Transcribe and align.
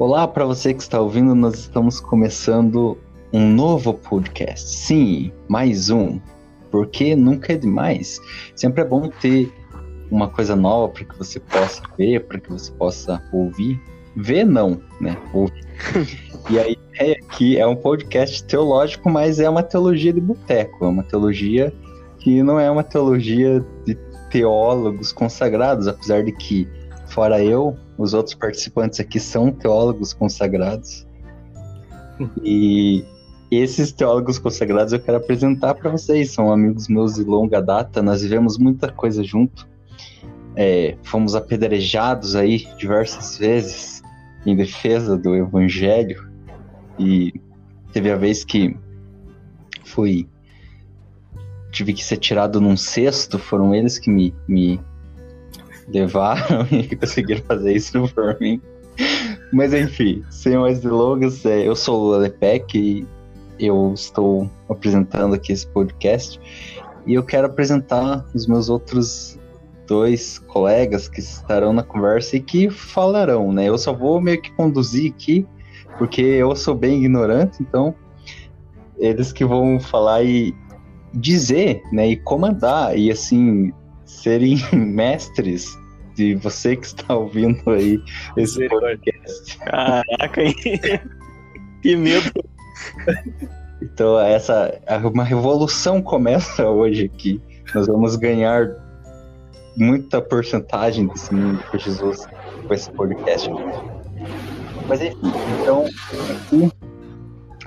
Olá 0.00 0.26
para 0.26 0.46
você 0.46 0.72
que 0.72 0.80
está 0.80 0.98
ouvindo, 0.98 1.34
nós 1.34 1.56
estamos 1.56 2.00
começando 2.00 2.96
um 3.34 3.46
novo 3.46 3.92
podcast. 3.92 4.66
Sim, 4.66 5.30
mais 5.46 5.90
um. 5.90 6.18
Porque 6.70 7.14
nunca 7.14 7.52
é 7.52 7.56
demais. 7.58 8.18
Sempre 8.56 8.80
é 8.80 8.84
bom 8.86 9.10
ter 9.20 9.52
uma 10.10 10.26
coisa 10.26 10.56
nova 10.56 10.88
para 10.88 11.04
que 11.04 11.18
você 11.18 11.38
possa 11.38 11.82
ver, 11.98 12.24
para 12.24 12.40
que 12.40 12.50
você 12.50 12.72
possa 12.72 13.22
ouvir. 13.30 13.78
Ver 14.16 14.44
não, 14.44 14.80
né? 15.02 15.18
Ouvir. 15.34 15.66
e 16.48 16.58
a 16.58 16.66
ideia 16.66 17.18
aqui 17.22 17.58
é 17.58 17.66
um 17.66 17.76
podcast 17.76 18.42
teológico, 18.44 19.10
mas 19.10 19.38
é 19.38 19.50
uma 19.50 19.62
teologia 19.62 20.14
de 20.14 20.20
boteco, 20.22 20.82
é 20.82 20.88
uma 20.88 21.02
teologia 21.02 21.70
que 22.20 22.42
não 22.42 22.58
é 22.58 22.70
uma 22.70 22.82
teologia 22.82 23.62
de 23.84 23.94
teólogos 24.30 25.12
consagrados, 25.12 25.86
apesar 25.86 26.24
de 26.24 26.32
que, 26.32 26.66
fora 27.10 27.42
eu, 27.42 27.76
os 27.98 28.14
outros 28.14 28.34
participantes 28.34 29.00
aqui 29.00 29.20
são 29.20 29.52
teólogos 29.52 30.12
consagrados. 30.12 31.06
E 32.42 33.04
esses 33.50 33.92
teólogos 33.92 34.38
consagrados 34.38 34.92
eu 34.92 35.00
quero 35.00 35.18
apresentar 35.18 35.74
para 35.74 35.90
vocês. 35.90 36.30
São 36.30 36.52
amigos 36.52 36.88
meus 36.88 37.14
de 37.14 37.24
longa 37.24 37.60
data, 37.60 38.02
nós 38.02 38.22
vivemos 38.22 38.56
muita 38.58 38.90
coisa 38.90 39.22
junto. 39.24 39.68
É, 40.56 40.96
fomos 41.02 41.34
apedrejados 41.34 42.36
aí 42.36 42.66
diversas 42.76 43.38
vezes 43.38 44.02
em 44.46 44.54
defesa 44.54 45.16
do 45.16 45.34
evangelho. 45.34 46.30
E 46.98 47.32
teve 47.92 48.10
a 48.10 48.16
vez 48.16 48.44
que 48.44 48.76
fui 49.84 50.28
tive 51.72 51.92
que 51.92 52.04
ser 52.04 52.16
tirado 52.16 52.60
num 52.60 52.76
cesto, 52.76 53.38
foram 53.38 53.74
eles 53.74 53.98
que 53.98 54.10
me, 54.10 54.34
me 54.46 54.80
levaram 55.92 56.66
e 56.70 56.94
conseguiram 56.96 57.42
fazer 57.42 57.74
isso 57.74 58.08
por 58.14 58.38
mim. 58.40 58.60
Mas 59.52 59.72
enfim, 59.74 60.22
sem 60.30 60.56
mais 60.56 60.80
delongas, 60.80 61.44
é, 61.44 61.66
eu 61.66 61.74
sou 61.74 62.00
o 62.00 62.16
Lepec 62.16 62.78
e 62.78 63.06
eu 63.58 63.92
estou 63.94 64.48
apresentando 64.68 65.34
aqui 65.34 65.52
esse 65.52 65.66
podcast. 65.66 66.40
E 67.06 67.14
eu 67.14 67.22
quero 67.22 67.46
apresentar 67.46 68.24
os 68.34 68.46
meus 68.46 68.68
outros 68.68 69.38
dois 69.86 70.38
colegas 70.38 71.08
que 71.08 71.20
estarão 71.20 71.72
na 71.72 71.82
conversa 71.82 72.36
e 72.36 72.40
que 72.40 72.70
falarão, 72.70 73.52
né? 73.52 73.68
Eu 73.68 73.76
só 73.76 73.92
vou 73.92 74.20
meio 74.20 74.40
que 74.40 74.52
conduzir 74.52 75.12
aqui, 75.12 75.46
porque 75.98 76.20
eu 76.20 76.54
sou 76.54 76.74
bem 76.74 77.00
ignorante, 77.00 77.60
então 77.60 77.94
eles 78.98 79.32
que 79.32 79.44
vão 79.44 79.80
falar 79.80 80.22
e, 80.22 80.54
dizer, 81.12 81.82
né, 81.90 82.08
e 82.08 82.16
comandar 82.16 82.96
e 82.96 83.10
assim 83.10 83.72
serem 84.04 84.58
mestres 84.72 85.76
de 86.20 86.34
você 86.34 86.76
que 86.76 86.84
está 86.84 87.14
ouvindo 87.16 87.70
aí 87.70 87.98
esse 88.36 88.68
podcast. 88.68 89.58
Caraca, 89.58 90.42
que 91.80 91.96
medo. 91.96 92.30
Então 93.80 94.20
essa 94.20 94.78
uma 95.10 95.24
revolução 95.24 96.02
começa 96.02 96.68
hoje 96.68 97.06
aqui. 97.06 97.40
Nós 97.74 97.86
vamos 97.86 98.16
ganhar 98.16 98.68
muita 99.78 100.20
porcentagem 100.20 101.06
desse 101.06 101.32
mundo 101.32 101.64
por 101.70 101.80
Jesus 101.80 102.28
com 102.68 102.74
esse 102.74 102.90
podcast. 102.90 103.48
Mas 104.86 105.00
enfim, 105.00 105.32
então 105.62 105.86
aqui 105.86 106.70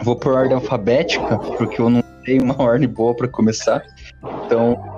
vou 0.03 0.15
por 0.15 0.33
ordem 0.33 0.53
alfabética, 0.53 1.39
porque 1.39 1.81
eu 1.81 1.89
não 1.89 2.03
tem 2.23 2.39
uma 2.39 2.55
ordem 2.61 2.87
boa 2.87 3.15
para 3.15 3.27
começar. 3.27 3.83
Então, 4.45 4.92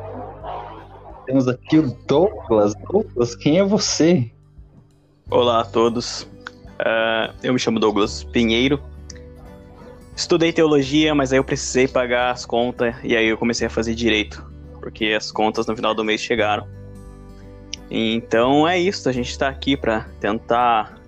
temos 1.25 1.47
aqui 1.47 1.79
o 1.79 1.91
Douglas. 2.07 2.73
Douglas, 2.89 3.35
quem 3.35 3.57
é 3.57 3.63
você? 3.63 4.31
Olá 5.29 5.61
a 5.61 5.65
todos. 5.65 6.21
Uh, 6.79 7.33
eu 7.41 7.53
me 7.53 7.59
chamo 7.59 7.79
Douglas 7.79 8.23
Pinheiro. 8.23 8.81
Estudei 10.15 10.53
teologia, 10.53 11.13
mas 11.15 11.33
aí 11.33 11.39
eu 11.39 11.43
precisei 11.43 11.87
pagar 11.87 12.31
as 12.31 12.45
contas 12.45 12.95
e 13.03 13.15
aí 13.17 13.27
eu 13.27 13.37
comecei 13.37 13.67
a 13.67 13.69
fazer 13.69 13.95
direito, 13.95 14.45
porque 14.79 15.07
as 15.07 15.31
contas 15.31 15.65
no 15.65 15.75
final 15.75 15.93
do 15.93 16.03
mês 16.03 16.21
chegaram. 16.21 16.67
Então 17.89 18.67
é 18.67 18.79
isso, 18.79 19.09
a 19.09 19.11
gente 19.11 19.29
está 19.29 19.49
aqui 19.49 19.75
para 19.75 20.07
tentar 20.19 21.01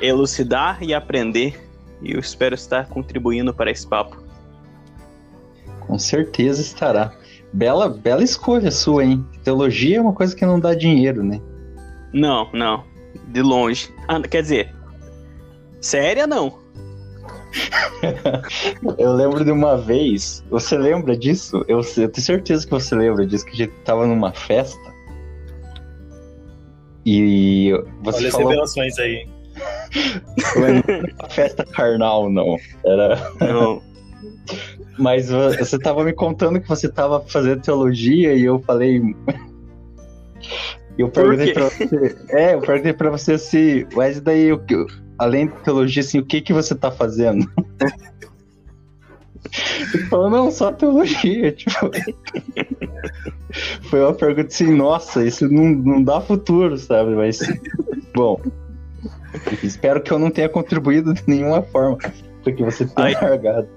elucidar 0.00 0.82
e 0.82 0.92
aprender, 0.92 1.62
e 2.02 2.12
eu 2.12 2.18
espero 2.18 2.54
estar 2.54 2.88
contribuindo 2.88 3.54
para 3.54 3.70
esse 3.70 3.86
papo. 3.86 4.20
Com 5.80 5.98
certeza 5.98 6.60
estará. 6.60 7.12
Bela, 7.54 7.88
bela 7.88 8.24
escolha 8.24 8.68
sua, 8.72 9.04
hein? 9.04 9.24
Teologia 9.44 9.98
é 9.98 10.00
uma 10.00 10.12
coisa 10.12 10.34
que 10.34 10.44
não 10.44 10.58
dá 10.58 10.74
dinheiro, 10.74 11.22
né? 11.22 11.40
Não, 12.12 12.50
não. 12.52 12.82
De 13.28 13.42
longe. 13.42 13.94
Ah, 14.08 14.20
quer 14.20 14.42
dizer, 14.42 14.74
séria 15.80 16.26
não. 16.26 16.58
eu 18.98 19.12
lembro 19.12 19.44
de 19.44 19.52
uma 19.52 19.76
vez, 19.76 20.44
você 20.50 20.76
lembra 20.76 21.16
disso? 21.16 21.64
Eu, 21.68 21.80
eu, 21.96 22.08
tenho 22.08 22.26
certeza 22.26 22.64
que 22.64 22.72
você 22.72 22.92
lembra 22.96 23.24
disso, 23.24 23.46
que 23.46 23.52
a 23.52 23.66
gente 23.66 23.74
tava 23.84 24.04
numa 24.04 24.32
festa. 24.32 24.92
E 27.06 27.70
você 28.02 28.18
Olha 28.18 28.30
falou... 28.32 28.46
as 28.46 28.50
revelações 28.50 28.98
aí. 28.98 29.28
Não 30.56 30.64
era 30.64 31.12
uma 31.20 31.28
festa 31.28 31.64
carnal, 31.64 32.28
não. 32.28 32.56
Era. 32.84 33.30
Não. 33.38 33.80
Mas 34.98 35.28
você 35.28 35.78
tava 35.78 36.04
me 36.04 36.12
contando 36.12 36.60
que 36.60 36.68
você 36.68 36.88
tava 36.88 37.20
fazendo 37.20 37.62
teologia 37.62 38.34
e 38.34 38.44
eu 38.44 38.60
falei. 38.60 39.02
Eu 40.96 41.08
perguntei 41.08 41.52
pra 41.52 41.64
você. 41.64 42.16
É, 42.28 42.54
eu 42.54 42.60
perguntei 42.60 42.92
pra 42.92 43.10
você 43.10 43.36
se. 43.36 43.86
Mas 43.94 44.20
daí, 44.20 44.48
eu, 44.48 44.62
além 45.18 45.48
de 45.48 45.54
teologia, 45.62 46.00
assim, 46.02 46.18
o 46.18 46.24
que 46.24 46.40
que 46.40 46.52
você 46.52 46.74
tá 46.74 46.90
fazendo? 46.90 47.50
Ele 49.92 50.04
falou, 50.06 50.30
não, 50.30 50.50
só 50.50 50.72
teologia, 50.72 51.52
tipo. 51.52 51.90
Foi 53.88 54.00
uma 54.00 54.14
pergunta 54.14 54.48
assim, 54.48 54.74
nossa, 54.74 55.24
isso 55.24 55.48
não, 55.48 55.66
não 55.66 56.02
dá 56.02 56.20
futuro, 56.20 56.76
sabe? 56.76 57.14
Mas, 57.14 57.38
bom, 58.14 58.40
espero 59.62 60.02
que 60.02 60.12
eu 60.12 60.18
não 60.18 60.30
tenha 60.30 60.48
contribuído 60.48 61.14
de 61.14 61.22
nenhuma 61.26 61.62
forma, 61.62 61.98
porque 62.42 62.64
você 62.64 62.86
tenha 62.86 63.20
largado. 63.20 63.68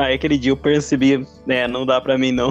Aí 0.00 0.14
aquele 0.14 0.38
dia 0.38 0.50
eu 0.50 0.56
percebi, 0.56 1.26
né, 1.46 1.68
não 1.68 1.84
dá 1.84 2.00
pra 2.00 2.16
mim 2.16 2.32
não. 2.32 2.50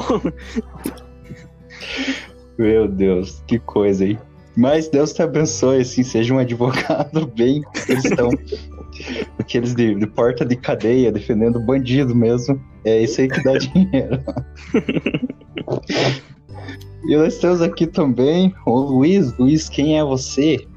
Meu 2.60 2.88
Deus, 2.88 3.44
que 3.48 3.58
coisa, 3.58 4.06
hein? 4.06 4.20
Mas 4.56 4.88
Deus 4.88 5.14
te 5.14 5.24
abençoe, 5.24 5.82
assim, 5.82 6.04
seja 6.04 6.32
um 6.32 6.38
advogado 6.38 7.26
bem 7.36 7.64
cristão. 7.74 8.30
Aqueles 9.40 9.74
de, 9.74 9.96
de, 9.96 10.06
porta 10.06 10.46
de 10.46 10.56
cadeia, 10.56 11.12
defendendo 11.12 11.60
bandido 11.60 12.14
mesmo. 12.14 12.62
É 12.86 13.02
isso 13.02 13.20
aí 13.20 13.28
que 13.28 13.44
dá 13.44 13.58
dinheiro. 13.58 14.24
e 17.08 17.18
nós 17.18 17.40
temos 17.40 17.64
aqui 17.64 17.88
também 17.88 18.54
o 18.64 18.78
Luiz. 18.80 19.36
Luiz, 19.40 19.68
quem 19.68 19.98
é 19.98 20.04
você? 20.04 20.68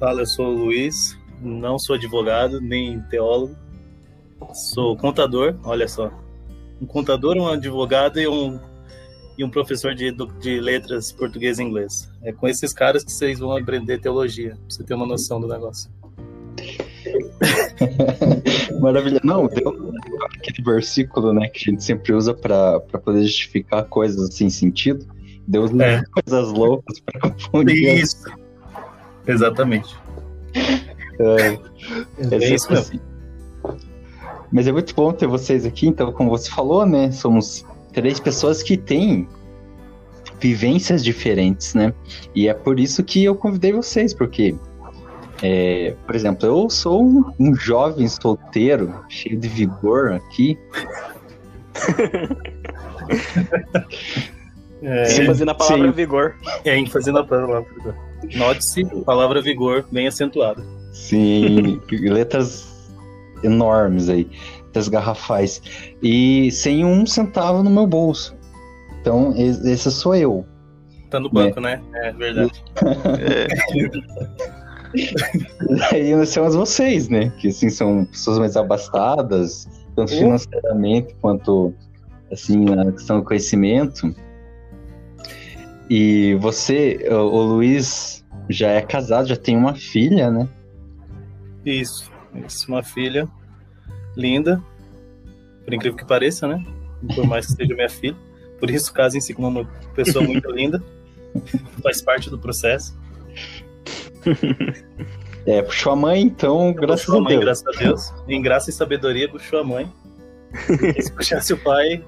Fala, 0.00 0.22
eu 0.22 0.26
sou 0.26 0.46
o 0.46 0.64
Luiz, 0.64 1.16
não 1.40 1.78
sou 1.78 1.94
advogado, 1.94 2.60
nem 2.60 3.00
teólogo 3.02 3.67
Sou 4.52 4.96
contador, 4.96 5.56
olha 5.64 5.88
só. 5.88 6.12
Um 6.80 6.86
contador, 6.86 7.36
um 7.36 7.48
advogado 7.48 8.20
e 8.20 8.28
um, 8.28 8.58
e 9.36 9.44
um 9.44 9.50
professor 9.50 9.94
de, 9.94 10.14
de 10.40 10.60
letras 10.60 11.12
português 11.12 11.58
e 11.58 11.62
inglês. 11.62 12.08
É 12.22 12.32
com 12.32 12.48
esses 12.48 12.72
caras 12.72 13.04
que 13.04 13.12
vocês 13.12 13.38
vão 13.38 13.56
aprender 13.56 14.00
teologia, 14.00 14.50
pra 14.50 14.58
você 14.68 14.84
ter 14.84 14.94
uma 14.94 15.06
noção 15.06 15.40
do 15.40 15.48
negócio. 15.48 15.90
Maravilha. 18.80 19.20
Não, 19.22 19.46
deu 19.46 19.94
aquele 20.24 20.62
versículo 20.62 21.32
né, 21.32 21.48
que 21.48 21.58
a 21.58 21.72
gente 21.72 21.84
sempre 21.84 22.12
usa 22.12 22.34
para 22.34 22.80
poder 22.80 23.22
justificar 23.22 23.84
coisas 23.84 24.34
sem 24.34 24.50
sentido. 24.50 25.06
Deus 25.46 25.70
não 25.70 25.84
é. 25.84 26.02
coisas 26.10 26.52
loucas 26.52 26.98
para 27.00 27.20
confundir. 27.20 27.98
Isso. 27.98 28.24
Exatamente. 29.26 29.96
É, 31.20 31.52
é, 31.52 31.58
é 32.32 32.54
isso 32.54 32.72
assim. 32.72 32.98
Mas 34.50 34.66
é 34.66 34.72
muito 34.72 34.94
bom 34.94 35.12
ter 35.12 35.26
vocês 35.26 35.66
aqui. 35.66 35.86
Então, 35.86 36.10
como 36.12 36.30
você 36.30 36.50
falou, 36.50 36.86
né? 36.86 37.10
Somos 37.10 37.64
três 37.92 38.18
pessoas 38.18 38.62
que 38.62 38.76
têm 38.76 39.28
vivências 40.40 41.04
diferentes, 41.04 41.74
né? 41.74 41.92
E 42.34 42.48
é 42.48 42.54
por 42.54 42.80
isso 42.80 43.02
que 43.02 43.24
eu 43.24 43.34
convidei 43.34 43.72
vocês, 43.72 44.14
porque, 44.14 44.54
é, 45.42 45.94
por 46.06 46.14
exemplo, 46.14 46.46
eu 46.46 46.70
sou 46.70 47.04
um, 47.04 47.24
um 47.38 47.54
jovem 47.54 48.08
solteiro, 48.08 48.94
cheio 49.08 49.38
de 49.38 49.48
vigor 49.48 50.12
aqui. 50.12 50.58
é, 54.82 55.26
fazendo 55.26 55.50
a 55.50 55.54
palavra 55.54 55.88
sim. 55.88 55.92
vigor. 55.92 56.34
É, 56.64 56.86
fazendo 56.86 57.18
a 57.18 57.24
palavra 57.24 57.66
vigor. 57.74 57.94
Note-se, 58.34 58.84
palavra 59.04 59.42
vigor 59.42 59.84
bem 59.90 60.06
acentuada. 60.06 60.62
Sim, 60.92 61.80
letras 61.90 62.67
enormes 63.42 64.08
aí, 64.08 64.28
das 64.72 64.88
garrafais, 64.88 65.62
e 66.02 66.50
sem 66.50 66.84
um 66.84 67.06
centavo 67.06 67.62
no 67.62 67.70
meu 67.70 67.86
bolso. 67.86 68.36
Então, 69.00 69.32
esse 69.36 69.90
sou 69.90 70.14
eu. 70.14 70.44
Tá 71.10 71.18
no 71.18 71.30
banco, 71.30 71.60
né? 71.60 71.82
né? 71.90 72.08
É 72.08 72.12
verdade. 72.12 72.64
Aí 75.92 76.14
nós 76.14 76.32
temos 76.32 76.54
vocês, 76.54 77.08
né? 77.08 77.30
Que 77.38 77.48
assim 77.48 77.68
são 77.68 78.04
pessoas 78.06 78.38
mais 78.38 78.56
abastadas, 78.56 79.68
tanto 79.94 80.12
Oh. 80.14 80.16
financeiramente 80.16 81.14
quanto 81.20 81.74
assim 82.32 82.64
na 82.64 82.92
questão 82.92 83.18
do 83.20 83.24
conhecimento. 83.24 84.14
E 85.90 86.34
você, 86.36 87.06
o, 87.10 87.14
o 87.14 87.42
Luiz, 87.42 88.24
já 88.48 88.68
é 88.70 88.82
casado, 88.82 89.28
já 89.28 89.36
tem 89.36 89.56
uma 89.56 89.74
filha, 89.74 90.30
né? 90.30 90.48
Isso. 91.64 92.10
Isso, 92.46 92.66
uma 92.68 92.82
filha 92.82 93.28
linda, 94.16 94.62
por 95.64 95.74
incrível 95.74 95.96
que 95.96 96.04
pareça, 96.04 96.46
né? 96.46 96.64
Por 97.14 97.26
mais 97.26 97.46
que 97.46 97.52
seja 97.52 97.74
minha 97.74 97.88
filha. 97.88 98.16
Por 98.58 98.70
isso, 98.70 98.92
casem-se 98.92 99.32
com 99.34 99.46
uma 99.46 99.64
pessoa 99.94 100.24
muito 100.24 100.50
linda. 100.50 100.82
Faz 101.82 102.02
parte 102.02 102.28
do 102.30 102.38
processo. 102.38 102.96
É, 105.46 105.62
puxou 105.62 105.92
a 105.92 105.96
mãe, 105.96 106.20
então, 106.22 106.72
graças 106.72 107.06
puxou 107.06 107.20
a 107.20 107.22
mãe, 107.22 107.32
Deus. 107.34 107.44
graças 107.44 107.66
a 107.66 107.70
Deus. 107.78 108.12
Em 108.28 108.42
graça 108.42 108.70
e 108.70 108.72
sabedoria, 108.72 109.28
puxou 109.28 109.60
a 109.60 109.64
mãe. 109.64 109.90
Porque 110.66 111.02
se 111.02 111.12
puxasse 111.12 111.52
o 111.52 111.56
pai, 111.58 112.04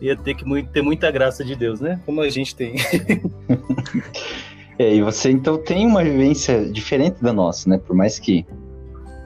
ia 0.00 0.16
ter 0.16 0.34
que 0.34 0.44
muito- 0.44 0.70
ter 0.70 0.82
muita 0.82 1.10
graça 1.10 1.44
de 1.44 1.54
Deus, 1.54 1.80
né? 1.80 2.00
Como 2.04 2.20
a 2.20 2.28
gente 2.28 2.54
tem. 2.54 2.74
É, 4.78 4.94
e 4.94 5.00
você 5.00 5.30
então 5.30 5.56
tem 5.56 5.86
uma 5.86 6.04
vivência 6.04 6.70
diferente 6.70 7.22
da 7.22 7.32
nossa, 7.32 7.66
né? 7.66 7.78
Por 7.78 7.96
mais 7.96 8.18
que, 8.18 8.44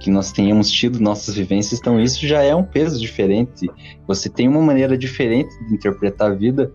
que 0.00 0.10
nós 0.10 0.32
tenhamos 0.32 0.70
tido 0.70 0.98
nossas 0.98 1.34
vivências, 1.34 1.78
então 1.78 2.00
isso 2.00 2.26
já 2.26 2.42
é 2.42 2.54
um 2.54 2.64
peso 2.64 2.98
diferente. 2.98 3.70
Você 4.06 4.28
tem 4.28 4.48
uma 4.48 4.62
maneira 4.62 4.96
diferente 4.96 5.50
de 5.66 5.74
interpretar 5.74 6.32
a 6.32 6.34
vida. 6.34 6.72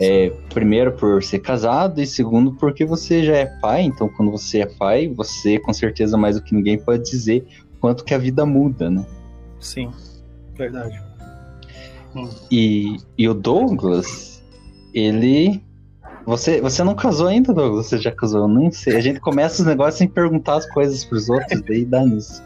É, 0.00 0.28
primeiro 0.52 0.90
por 0.92 1.22
ser 1.22 1.38
casado 1.38 2.00
e 2.00 2.06
segundo 2.06 2.52
porque 2.54 2.84
você 2.84 3.24
já 3.24 3.36
é 3.36 3.46
pai. 3.60 3.82
Então 3.82 4.08
quando 4.08 4.30
você 4.30 4.60
é 4.60 4.66
pai, 4.66 5.08
você 5.08 5.58
com 5.58 5.72
certeza 5.72 6.16
mais 6.16 6.36
do 6.36 6.42
que 6.42 6.54
ninguém 6.54 6.78
pode 6.78 7.04
dizer 7.08 7.44
quanto 7.80 8.04
que 8.04 8.14
a 8.14 8.18
vida 8.18 8.46
muda, 8.46 8.88
né? 8.88 9.04
Sim, 9.60 9.90
verdade. 10.56 11.00
Hum. 12.14 12.28
E, 12.50 12.96
e 13.18 13.28
o 13.28 13.34
Douglas, 13.34 14.42
ele. 14.92 15.62
Você, 16.26 16.60
você 16.60 16.82
não 16.82 16.94
casou 16.94 17.26
ainda, 17.26 17.52
Douglas? 17.52 17.86
Você 17.86 17.98
já 17.98 18.10
casou? 18.10 18.42
Eu 18.42 18.48
nem 18.48 18.70
sei. 18.70 18.96
A 18.96 19.00
gente 19.00 19.20
começa 19.20 19.60
os 19.60 19.66
negócios 19.68 19.96
sem 19.98 20.08
perguntar 20.08 20.56
as 20.56 20.66
coisas 20.72 21.04
pros 21.04 21.28
outros, 21.28 21.60
daí 21.62 21.84
dá 21.84 22.02
nisso. 22.04 22.42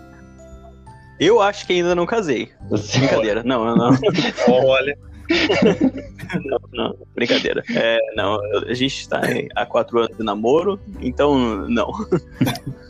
Eu 1.20 1.40
acho 1.40 1.66
que 1.66 1.72
ainda 1.74 1.94
não 1.94 2.06
casei. 2.06 2.48
Você- 2.68 2.98
Brincadeira. 2.98 3.42
Não, 3.44 3.64
não, 3.64 3.76
não. 3.76 3.90
Olha, 4.48 4.98
não, 6.44 6.58
não. 6.72 6.96
Brincadeira. 7.14 7.62
É, 7.74 7.98
não, 8.16 8.38
a 8.68 8.74
gente 8.74 9.08
tá 9.08 9.20
há 9.54 9.66
quatro 9.66 9.98
anos 10.00 10.16
de 10.16 10.24
namoro, 10.24 10.78
então 11.00 11.36
não. 11.68 11.92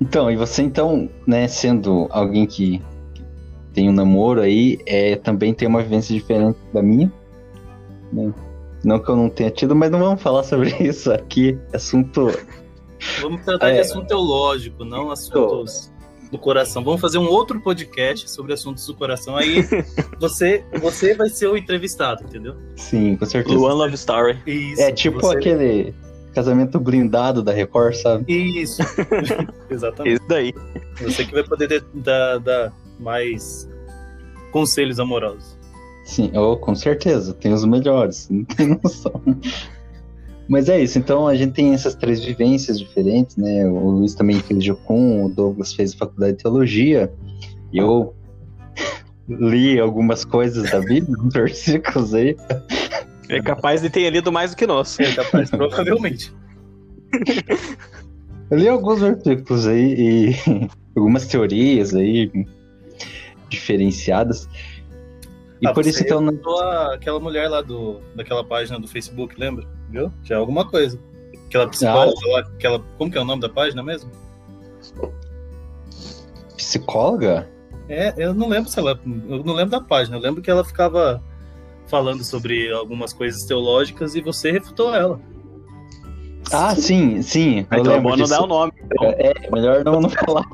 Então, 0.00 0.30
e 0.30 0.36
você 0.36 0.62
então, 0.62 1.10
né, 1.26 1.48
sendo 1.48 2.06
alguém 2.10 2.46
que, 2.46 2.80
que 3.12 3.22
tem 3.74 3.88
um 3.88 3.92
namoro 3.92 4.40
aí, 4.40 4.78
é, 4.86 5.16
também 5.16 5.52
tem 5.52 5.66
uma 5.66 5.82
vivência 5.82 6.14
diferente 6.14 6.56
da 6.72 6.80
minha. 6.80 7.12
né? 8.12 8.32
Não 8.84 8.98
que 8.98 9.08
eu 9.10 9.16
não 9.16 9.28
tenha 9.28 9.50
tido, 9.50 9.74
mas 9.76 9.90
não 9.90 9.98
vamos 9.98 10.22
falar 10.22 10.42
sobre 10.42 10.70
isso 10.80 11.12
aqui. 11.12 11.58
Assunto. 11.72 12.28
vamos 13.20 13.42
tratar 13.44 13.70
de 13.70 13.78
É. 13.78 13.80
assunto 13.80 14.06
teológico, 14.06 14.84
não 14.84 15.10
assuntos 15.10 15.90
do 16.30 16.38
coração. 16.38 16.82
Vamos 16.84 17.00
fazer 17.00 17.18
um 17.18 17.26
outro 17.28 17.60
podcast 17.60 18.30
sobre 18.30 18.52
assuntos 18.52 18.86
do 18.86 18.94
coração. 18.94 19.36
Aí 19.36 19.64
você, 20.20 20.64
você 20.80 21.14
vai 21.14 21.28
ser 21.28 21.48
o 21.48 21.56
entrevistado, 21.56 22.22
entendeu? 22.24 22.54
Sim, 22.76 23.16
com 23.16 23.26
certeza. 23.26 23.56
Luan 23.58 23.74
Love 23.74 23.94
Story. 23.94 24.38
Isso. 24.46 24.80
É 24.80 24.92
tipo 24.92 25.20
você- 25.20 25.36
aquele 25.36 25.94
casamento 26.32 26.78
blindado 26.78 27.42
da 27.42 27.52
Record, 27.52 27.94
sabe? 27.96 28.24
Isso. 28.32 28.80
Exatamente. 29.68 30.14
Isso 30.14 30.28
daí. 30.28 30.54
Você 31.02 31.24
que 31.24 31.32
vai 31.32 31.42
poder 31.42 31.66
de- 31.68 31.84
dar, 31.94 32.38
dar 32.38 32.72
mais 33.00 33.68
conselhos 34.52 35.00
amorosos. 35.00 35.58
Sim, 36.04 36.30
oh, 36.34 36.56
com 36.56 36.74
certeza, 36.74 37.32
tem 37.34 37.52
os 37.52 37.64
melhores, 37.64 38.28
não 38.30 38.44
tem 38.44 38.78
noção. 38.82 39.20
Mas 40.48 40.68
é 40.68 40.82
isso, 40.82 40.98
então 40.98 41.28
a 41.28 41.34
gente 41.36 41.52
tem 41.52 41.72
essas 41.72 41.94
três 41.94 42.24
vivências 42.24 42.78
diferentes, 42.78 43.36
né? 43.36 43.66
O 43.66 43.90
Luiz 43.90 44.14
também 44.14 44.40
fez 44.40 44.64
Jocum, 44.64 45.24
o 45.24 45.28
Douglas 45.28 45.72
fez 45.72 45.94
faculdade 45.94 46.36
de 46.36 46.42
teologia, 46.42 47.12
e 47.72 47.78
eu 47.78 48.14
li 49.28 49.78
algumas 49.78 50.24
coisas 50.24 50.70
da 50.70 50.80
Bíblia, 50.80 51.16
uns 51.20 51.32
versículos 51.32 52.14
aí. 52.14 52.36
É 53.28 53.40
capaz 53.40 53.80
de 53.80 53.88
ter 53.88 54.10
lido 54.10 54.32
mais 54.32 54.50
do 54.50 54.56
que 54.56 54.66
nós. 54.66 54.98
É 54.98 55.12
capaz, 55.14 55.50
provavelmente. 55.50 56.32
Eu 58.50 58.58
li 58.58 58.68
alguns 58.68 59.00
versículos 59.00 59.66
aí 59.68 59.94
e 59.94 60.36
algumas 60.96 61.26
teorias 61.26 61.94
aí 61.94 62.30
diferenciadas. 63.48 64.48
E 65.60 65.66
Ah, 65.66 65.72
por 65.74 65.84
você 65.84 65.90
isso 65.90 66.02
então 66.02 66.20
não- 66.20 66.92
aquela 66.92 67.20
mulher 67.20 67.48
lá 67.48 67.60
do, 67.60 68.00
daquela 68.14 68.42
página 68.42 68.78
do 68.80 68.88
Facebook, 68.88 69.38
lembra? 69.38 69.66
Viu? 69.90 70.10
Já 70.22 70.36
é 70.36 70.38
alguma 70.38 70.66
coisa. 70.66 70.98
Aquela 71.46 71.68
psicóloga 71.68 72.18
Ah. 72.26 72.32
lá, 72.32 72.40
aquela. 72.40 72.78
Como 72.96 73.10
que 73.10 73.18
é 73.18 73.20
o 73.20 73.24
nome 73.24 73.42
da 73.42 73.48
página 73.48 73.82
mesmo? 73.82 74.10
psicóloga? 76.56 77.48
É, 77.88 78.14
eu 78.16 78.32
não 78.34 78.48
lembro 78.48 78.70
se 78.70 78.78
ela. 78.78 78.98
Eu 79.28 79.42
não 79.44 79.54
lembro 79.54 79.70
da 79.72 79.80
página. 79.80 80.16
Eu 80.16 80.20
lembro 80.20 80.40
que 80.42 80.50
ela 80.50 80.64
ficava 80.64 81.22
falando 81.86 82.22
sobre 82.22 82.70
algumas 82.72 83.12
coisas 83.12 83.44
teológicas 83.44 84.14
e 84.14 84.20
você 84.20 84.52
refutou 84.52 84.94
ela. 84.94 85.20
Ah, 86.52 86.74
sim, 86.74 87.20
sim. 87.22 87.66
eu 87.70 87.78
Então 87.80 87.92
é 87.94 88.00
bom 88.00 88.16
não 88.16 88.26
dar 88.26 88.42
o 88.42 88.46
nome. 88.46 88.72
Então, 88.84 89.06
É, 89.18 89.50
melhor 89.50 89.84
não, 89.84 90.00
não 90.00 90.08
falar. 90.08 90.44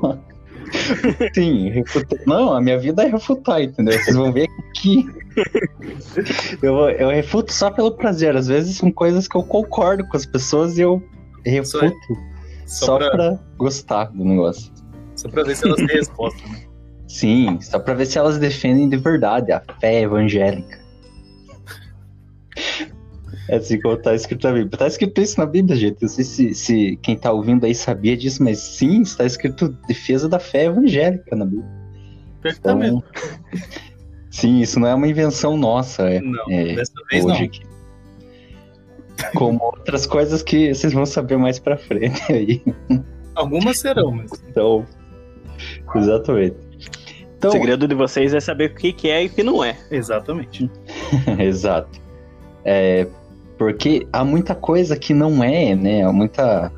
Sim, 1.33 1.69
refutar. 1.69 2.19
Não, 2.25 2.53
a 2.53 2.61
minha 2.61 2.77
vida 2.77 3.03
é 3.03 3.07
refutar, 3.07 3.61
entendeu? 3.61 3.97
Vocês 3.99 4.15
vão 4.15 4.31
ver 4.31 4.47
que 4.73 5.05
eu, 6.61 6.89
eu 6.89 7.09
refuto 7.09 7.53
só 7.53 7.69
pelo 7.71 7.91
prazer. 7.91 8.35
Às 8.35 8.47
vezes 8.47 8.77
são 8.77 8.91
coisas 8.91 9.27
que 9.27 9.35
eu 9.35 9.43
concordo 9.43 10.07
com 10.07 10.17
as 10.17 10.25
pessoas 10.25 10.77
e 10.77 10.81
eu 10.81 11.01
refuto 11.45 11.93
Só, 12.65 12.85
só 12.85 12.97
pra, 12.97 13.09
pra 13.11 13.39
gostar 13.57 14.05
do 14.05 14.25
negócio. 14.25 14.71
só 15.15 15.29
pra 15.29 15.43
ver 15.43 15.55
se 15.55 15.65
elas 15.65 15.77
têm 15.77 15.87
resposta. 15.87 16.47
Né? 16.49 16.63
Sim, 17.07 17.59
só 17.61 17.79
pra 17.79 17.93
ver 17.93 18.05
se 18.05 18.17
elas 18.17 18.37
defendem 18.37 18.89
de 18.89 18.97
verdade 18.97 19.51
a 19.51 19.61
fé 19.79 20.01
evangélica. 20.01 20.86
É 23.49 23.57
assim 23.57 23.79
como 23.79 23.95
tá 23.97 24.13
escrito 24.13 24.45
na 24.45 24.53
Bíblia. 24.53 24.77
Tá 24.77 24.87
escrito 24.87 25.21
isso 25.21 25.39
na 25.39 25.45
Bíblia, 25.45 25.75
gente. 25.77 26.01
Não 26.01 26.09
sei 26.09 26.23
se, 26.23 26.53
se 26.53 26.99
quem 27.01 27.17
tá 27.17 27.31
ouvindo 27.31 27.65
aí 27.65 27.73
sabia 27.73 28.17
disso, 28.17 28.43
mas 28.43 28.59
sim, 28.59 29.01
está 29.01 29.25
escrito 29.25 29.69
defesa 29.87 30.27
da 30.27 30.39
fé 30.39 30.65
evangélica 30.65 31.35
na 31.35 31.45
Bíblia. 31.45 31.69
Perfeitamente. 32.41 33.03
Então, 33.09 33.61
sim, 34.29 34.59
isso 34.59 34.79
não 34.79 34.87
é 34.87 34.93
uma 34.93 35.07
invenção 35.07 35.55
nossa, 35.55 36.03
é, 36.09 36.19
Não, 36.19 36.45
é, 36.49 36.75
dessa 36.75 36.93
vez 37.09 37.23
hoje 37.23 37.39
não. 37.39 37.45
aqui. 37.45 37.61
Como 39.35 39.63
outras 39.63 40.05
coisas 40.05 40.43
que 40.43 40.73
vocês 40.73 40.93
vão 40.93 41.05
saber 41.05 41.37
mais 41.37 41.57
pra 41.57 41.77
frente 41.77 42.21
aí. 42.31 42.61
Algumas 43.33 43.79
serão, 43.79 44.11
mas. 44.11 44.31
Então, 44.49 44.85
exatamente. 45.95 46.55
Então, 47.37 47.49
o 47.51 47.53
segredo 47.53 47.87
de 47.87 47.95
vocês 47.95 48.33
é 48.33 48.39
saber 48.39 48.71
o 48.71 48.75
que, 48.75 48.91
que 48.91 49.09
é 49.09 49.23
e 49.23 49.27
o 49.27 49.29
que 49.29 49.43
não 49.43 49.63
é. 49.63 49.77
Exatamente. 49.91 50.69
Exato. 51.39 51.99
É, 52.65 53.07
porque 53.57 54.07
há 54.13 54.23
muita 54.23 54.53
coisa 54.53 54.95
que 54.95 55.13
não 55.13 55.43
é, 55.43 55.75
né? 55.75 56.03
Há 56.03 56.11
muita 56.11 56.71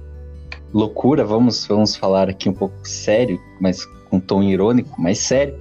loucura. 0.73 1.25
Vamos, 1.25 1.65
vamos 1.67 1.95
falar 1.95 2.29
aqui 2.29 2.49
um 2.49 2.53
pouco 2.53 2.75
sério, 2.83 3.39
mas 3.59 3.85
com 4.09 4.19
tom 4.19 4.41
irônico, 4.41 4.99
mas 4.99 5.19
sério. 5.19 5.55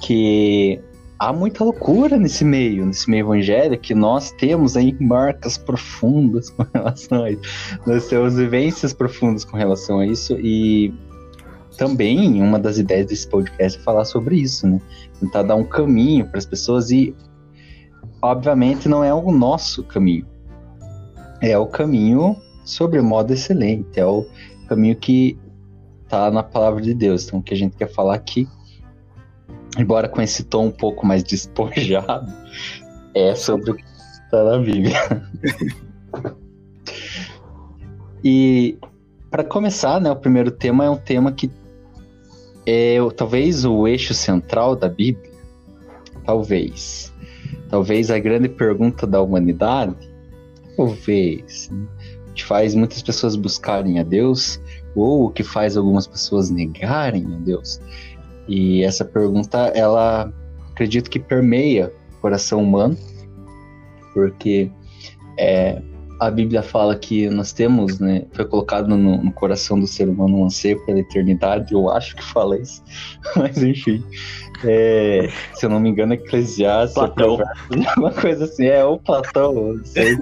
Que 0.00 0.80
há 1.18 1.32
muita 1.32 1.64
loucura 1.64 2.16
nesse 2.18 2.44
meio, 2.44 2.84
nesse 2.84 3.08
meio 3.08 3.26
evangélico, 3.26 3.82
que 3.82 3.94
nós 3.94 4.30
temos 4.32 4.76
aí 4.76 4.94
marcas 5.00 5.56
profundas 5.56 6.50
com 6.50 6.64
relação 6.74 7.24
a 7.24 7.30
isso. 7.30 7.42
Nós 7.86 8.06
temos 8.06 8.34
vivências 8.34 8.92
profundas 8.92 9.44
com 9.44 9.56
relação 9.56 10.00
a 10.00 10.06
isso 10.06 10.34
e 10.38 10.92
também 11.78 12.40
uma 12.40 12.58
das 12.58 12.78
ideias 12.78 13.06
desse 13.06 13.28
podcast 13.28 13.78
é 13.78 13.82
falar 13.82 14.04
sobre 14.04 14.36
isso, 14.36 14.66
né? 14.66 14.80
Tentar 15.18 15.42
dar 15.42 15.56
um 15.56 15.64
caminho 15.64 16.26
para 16.28 16.38
as 16.38 16.46
pessoas 16.46 16.90
e 16.90 17.14
obviamente 18.22 18.88
não 18.88 19.02
é 19.02 19.12
o 19.12 19.32
nosso 19.32 19.82
caminho. 19.82 20.33
É 21.46 21.58
o 21.58 21.66
caminho 21.66 22.40
sobre 22.64 23.02
modo 23.02 23.30
excelente, 23.34 24.00
é 24.00 24.06
o 24.06 24.26
caminho 24.66 24.96
que 24.96 25.38
tá 26.08 26.30
na 26.30 26.42
palavra 26.42 26.80
de 26.80 26.94
Deus. 26.94 27.26
Então 27.26 27.40
o 27.40 27.42
que 27.42 27.52
a 27.52 27.56
gente 27.56 27.76
quer 27.76 27.92
falar 27.92 28.14
aqui, 28.14 28.48
embora 29.78 30.08
com 30.08 30.22
esse 30.22 30.42
tom 30.44 30.68
um 30.68 30.70
pouco 30.70 31.06
mais 31.06 31.22
despojado, 31.28 32.32
é 33.14 33.34
sobre 33.34 33.72
o 33.72 33.74
que 33.74 33.84
tá 34.30 34.42
na 34.42 34.58
Bíblia. 34.58 34.98
e 38.24 38.78
para 39.30 39.44
começar, 39.44 40.00
né, 40.00 40.10
o 40.10 40.16
primeiro 40.16 40.50
tema 40.50 40.86
é 40.86 40.88
um 40.88 40.96
tema 40.96 41.30
que 41.30 41.50
é 42.64 42.96
talvez 43.18 43.66
o 43.66 43.86
eixo 43.86 44.14
central 44.14 44.74
da 44.74 44.88
Bíblia, 44.88 45.30
talvez 46.24 47.12
talvez 47.68 48.10
a 48.10 48.18
grande 48.18 48.48
pergunta 48.48 49.06
da 49.06 49.20
humanidade, 49.20 50.13
talvez, 50.76 51.70
né? 51.70 51.86
que 52.34 52.44
faz 52.44 52.74
muitas 52.74 53.00
pessoas 53.02 53.36
buscarem 53.36 54.00
a 54.00 54.02
Deus, 54.02 54.60
ou 54.94 55.26
o 55.26 55.30
que 55.30 55.42
faz 55.42 55.76
algumas 55.76 56.06
pessoas 56.06 56.50
negarem 56.50 57.24
a 57.26 57.38
Deus? 57.38 57.80
E 58.48 58.82
essa 58.82 59.04
pergunta, 59.04 59.58
ela 59.74 60.32
acredito 60.72 61.08
que 61.08 61.18
permeia 61.18 61.92
o 62.16 62.20
coração 62.20 62.62
humano, 62.62 62.96
porque 64.12 64.70
é, 65.38 65.80
a 66.20 66.30
Bíblia 66.30 66.62
fala 66.62 66.96
que 66.96 67.28
nós 67.28 67.52
temos, 67.52 67.98
né, 67.98 68.24
foi 68.32 68.44
colocado 68.44 68.88
no, 68.88 69.22
no, 69.22 69.32
coração 69.32 69.78
do 69.78 69.86
ser 69.86 70.08
humano 70.08 70.38
um 70.38 70.44
anseio 70.44 70.84
pela 70.84 71.00
eternidade, 71.00 71.72
eu 71.72 71.88
acho 71.90 72.16
que 72.16 72.24
fala 72.24 72.58
isso, 72.58 72.82
mas 73.36 73.62
enfim, 73.62 74.04
é, 74.66 75.28
se 75.54 75.66
eu 75.66 75.70
não 75.70 75.80
me 75.80 75.90
engano, 75.90 76.12
é 76.12 76.16
Eclesiastes, 76.16 76.94
Platão. 76.94 77.38
uma 77.96 78.10
coisa 78.10 78.44
assim, 78.44 78.66
é 78.66 78.84
o 78.84 78.98
Platão, 78.98 79.74
não 79.74 79.84
sei. 79.84 80.16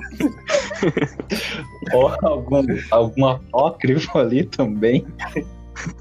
Ou 1.95 2.09
algum, 2.23 2.65
algum 2.91 3.27
apócrifo 3.27 4.19
ali 4.19 4.45
também. 4.45 5.07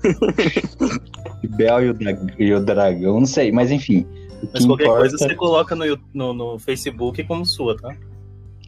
Bel 1.56 1.84
e 1.84 1.90
o, 1.90 1.98
e 2.38 2.54
o 2.54 2.60
dragão, 2.60 3.20
não 3.20 3.26
sei, 3.26 3.52
mas 3.52 3.72
enfim. 3.72 4.06
Mas 4.54 4.66
qualquer 4.66 4.86
importa... 4.86 5.00
coisa 5.02 5.18
você 5.18 5.36
coloca 5.36 5.76
no, 5.76 6.00
no, 6.14 6.34
no 6.34 6.60
Facebook 6.60 7.24
como 7.24 7.46
sua, 7.46 7.78
tá? 7.78 7.96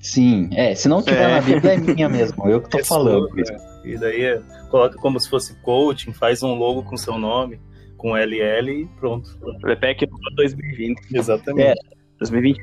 Sim, 0.02 0.50
é. 0.52 0.76
Se 0.76 0.88
não 0.88 1.02
tiver 1.02 1.30
é. 1.30 1.34
na 1.36 1.42
Bíblia, 1.42 1.74
é 1.74 1.78
minha 1.78 2.10
mesmo. 2.10 2.48
Eu 2.48 2.62
que 2.62 2.70
tô 2.70 2.80
é 2.80 2.84
falando. 2.84 3.30
Sua, 3.30 3.58
né? 3.58 3.80
E 3.86 3.98
daí 3.98 4.22
é, 4.24 4.42
coloca 4.70 4.98
como 4.98 5.20
se 5.20 5.30
fosse 5.30 5.56
coaching, 5.62 6.14
faz 6.14 6.44
um 6.44 6.54
logo 6.56 6.84
com 6.84 6.98
seu 6.98 7.18
nome, 7.18 7.60
com 8.04 8.18
LL 8.18 8.70
e 8.70 8.86
pronto. 9.00 9.30
Repec 9.64 10.06
2020. 10.36 11.00
Exatamente. 11.16 11.70
É. 11.70 11.74
2020. 12.20 12.62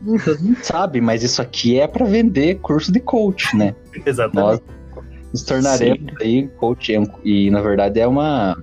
Muita 0.00 0.34
gente 0.34 0.64
sabe, 0.64 0.98
mas 1.00 1.22
isso 1.22 1.42
aqui 1.42 1.78
é 1.78 1.86
para 1.86 2.06
vender 2.06 2.58
curso 2.60 2.90
de 2.90 2.98
coach, 2.98 3.54
né? 3.54 3.74
Exatamente. 4.06 4.34
Nós 4.34 4.62
nos 5.30 5.42
tornaremos 5.42 6.10
Sim. 6.12 6.16
aí 6.22 6.48
coach. 6.56 6.92
E 7.22 7.50
na 7.50 7.60
verdade 7.60 8.00
é 8.00 8.06
uma 8.06 8.56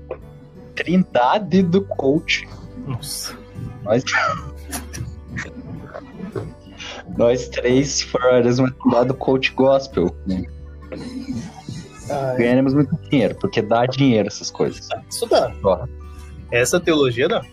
trindade 0.74 1.62
do 1.62 1.84
coach. 1.84 2.48
Nossa. 2.88 3.38
Nós 3.84 4.04
nós 7.16 7.48
três 7.50 8.02
faremos 8.02 8.58
uma 8.58 9.06
do 9.06 9.14
coach 9.14 9.54
gospel. 9.54 10.16
Né? 10.26 10.44
Ganharemos 12.36 12.74
muito 12.74 12.96
dinheiro, 13.10 13.36
porque 13.36 13.62
dá 13.62 13.86
dinheiro 13.86 14.28
essas 14.28 14.50
coisas. 14.50 14.90
Isso 15.08 15.28
dá. 15.28 15.54
Ó. 15.64 15.86
Essa 16.52 16.80
teologia 16.80 17.28
dá. 17.28 17.46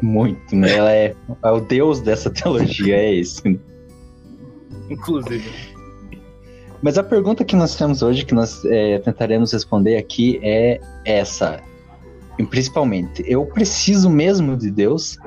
Muito, 0.00 0.54
né? 0.54 0.76
Ela 0.76 0.92
é, 0.92 1.16
é 1.42 1.50
o 1.50 1.60
deus 1.60 2.00
dessa 2.00 2.30
teologia, 2.30 2.96
é 2.96 3.14
esse. 3.14 3.48
Né? 3.48 3.58
Inclusive. 4.90 5.50
Mas 6.80 6.96
a 6.96 7.02
pergunta 7.02 7.44
que 7.44 7.56
nós 7.56 7.74
temos 7.74 8.02
hoje, 8.02 8.24
que 8.24 8.34
nós 8.34 8.64
é, 8.64 8.98
tentaremos 9.00 9.52
responder 9.52 9.96
aqui, 9.96 10.38
é 10.42 10.80
essa 11.04 11.60
principalmente, 12.46 13.24
eu 13.26 13.44
preciso 13.46 14.08
mesmo 14.08 14.56
de 14.56 14.70
Deus? 14.70 15.18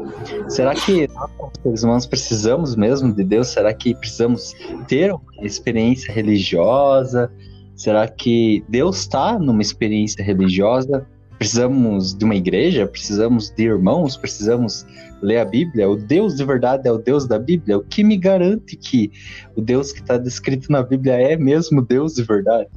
Será 0.48 0.74
que 0.74 1.08
nós, 1.08 1.30
seres 1.62 1.84
humanos, 1.84 2.06
precisamos 2.06 2.76
mesmo 2.76 3.14
de 3.14 3.24
Deus? 3.24 3.48
Será 3.48 3.74
que 3.74 3.94
precisamos 3.96 4.56
ter 4.88 5.12
uma 5.12 5.22
experiência 5.42 6.14
religiosa? 6.14 7.32
Será 7.76 8.08
que 8.08 8.64
Deus 8.70 9.00
está 9.00 9.38
numa 9.38 9.62
experiência 9.62 10.24
religiosa? 10.24 11.06
Precisamos 11.42 12.14
de 12.14 12.24
uma 12.24 12.36
igreja? 12.36 12.86
Precisamos 12.86 13.50
de 13.50 13.64
irmãos? 13.64 14.16
Precisamos 14.16 14.86
ler 15.24 15.40
a 15.40 15.46
Bíblia? 15.46 15.90
O 15.90 15.96
Deus 15.96 16.36
de 16.36 16.46
verdade 16.46 16.88
é 16.88 16.92
o 16.92 17.00
Deus 17.00 17.28
da 17.28 17.40
Bíblia? 17.40 17.80
O 17.80 17.84
que 17.84 18.04
me 18.04 18.16
garante 18.16 18.76
que 18.76 19.12
o 19.56 19.60
Deus 19.60 19.92
que 19.92 20.02
está 20.02 20.20
descrito 20.20 20.72
na 20.72 20.84
Bíblia 20.84 21.14
é 21.16 21.36
mesmo 21.36 21.82
Deus 21.82 22.14
de 22.14 22.22
verdade? 22.22 22.70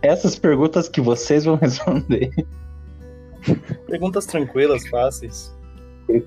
Essas 0.00 0.34
perguntas 0.34 0.88
que 0.88 0.98
vocês 0.98 1.44
vão 1.44 1.56
responder. 1.60 2.30
Perguntas 3.86 4.24
tranquilas, 4.24 4.88
fáceis. 4.88 5.54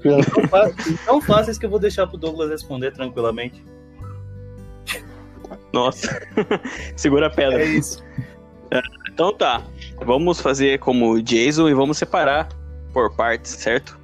Tão, 0.03 0.47
fáceis, 0.47 1.05
tão 1.05 1.19
fáceis 1.19 1.57
que 1.57 1.65
eu 1.65 1.71
vou 1.71 1.79
deixar 1.79 2.05
pro 2.05 2.19
Douglas 2.19 2.51
responder 2.51 2.91
tranquilamente. 2.91 3.65
Nossa, 5.73 6.21
segura 6.95 7.25
a 7.25 7.29
pedra. 7.31 7.63
É 7.63 7.65
isso. 7.65 8.05
É, 8.69 8.79
então 9.11 9.33
tá, 9.33 9.63
vamos 10.05 10.39
fazer 10.39 10.79
como 10.79 11.21
Jason 11.21 11.69
e 11.69 11.73
vamos 11.73 11.97
separar 11.97 12.49
por 12.93 13.13
partes, 13.15 13.51
certo? 13.51 13.99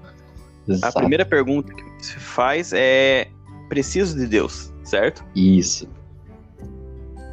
Exato. 0.67 0.97
A 0.97 1.01
primeira 1.01 1.25
pergunta 1.25 1.73
que 1.73 1.83
você 1.99 2.19
faz 2.19 2.71
é: 2.73 3.27
preciso 3.69 4.17
de 4.17 4.27
Deus, 4.27 4.73
certo? 4.83 5.23
Isso. 5.35 5.87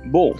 Bom, 0.06 0.34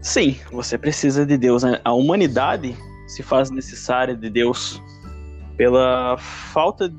sim, 0.00 0.36
você 0.50 0.76
precisa 0.76 1.24
de 1.24 1.36
Deus. 1.36 1.62
A 1.84 1.92
humanidade 1.92 2.76
se 3.06 3.22
faz 3.22 3.50
necessária 3.50 4.16
de 4.16 4.28
Deus 4.28 4.82
pela 5.56 6.16
falta 6.18 6.92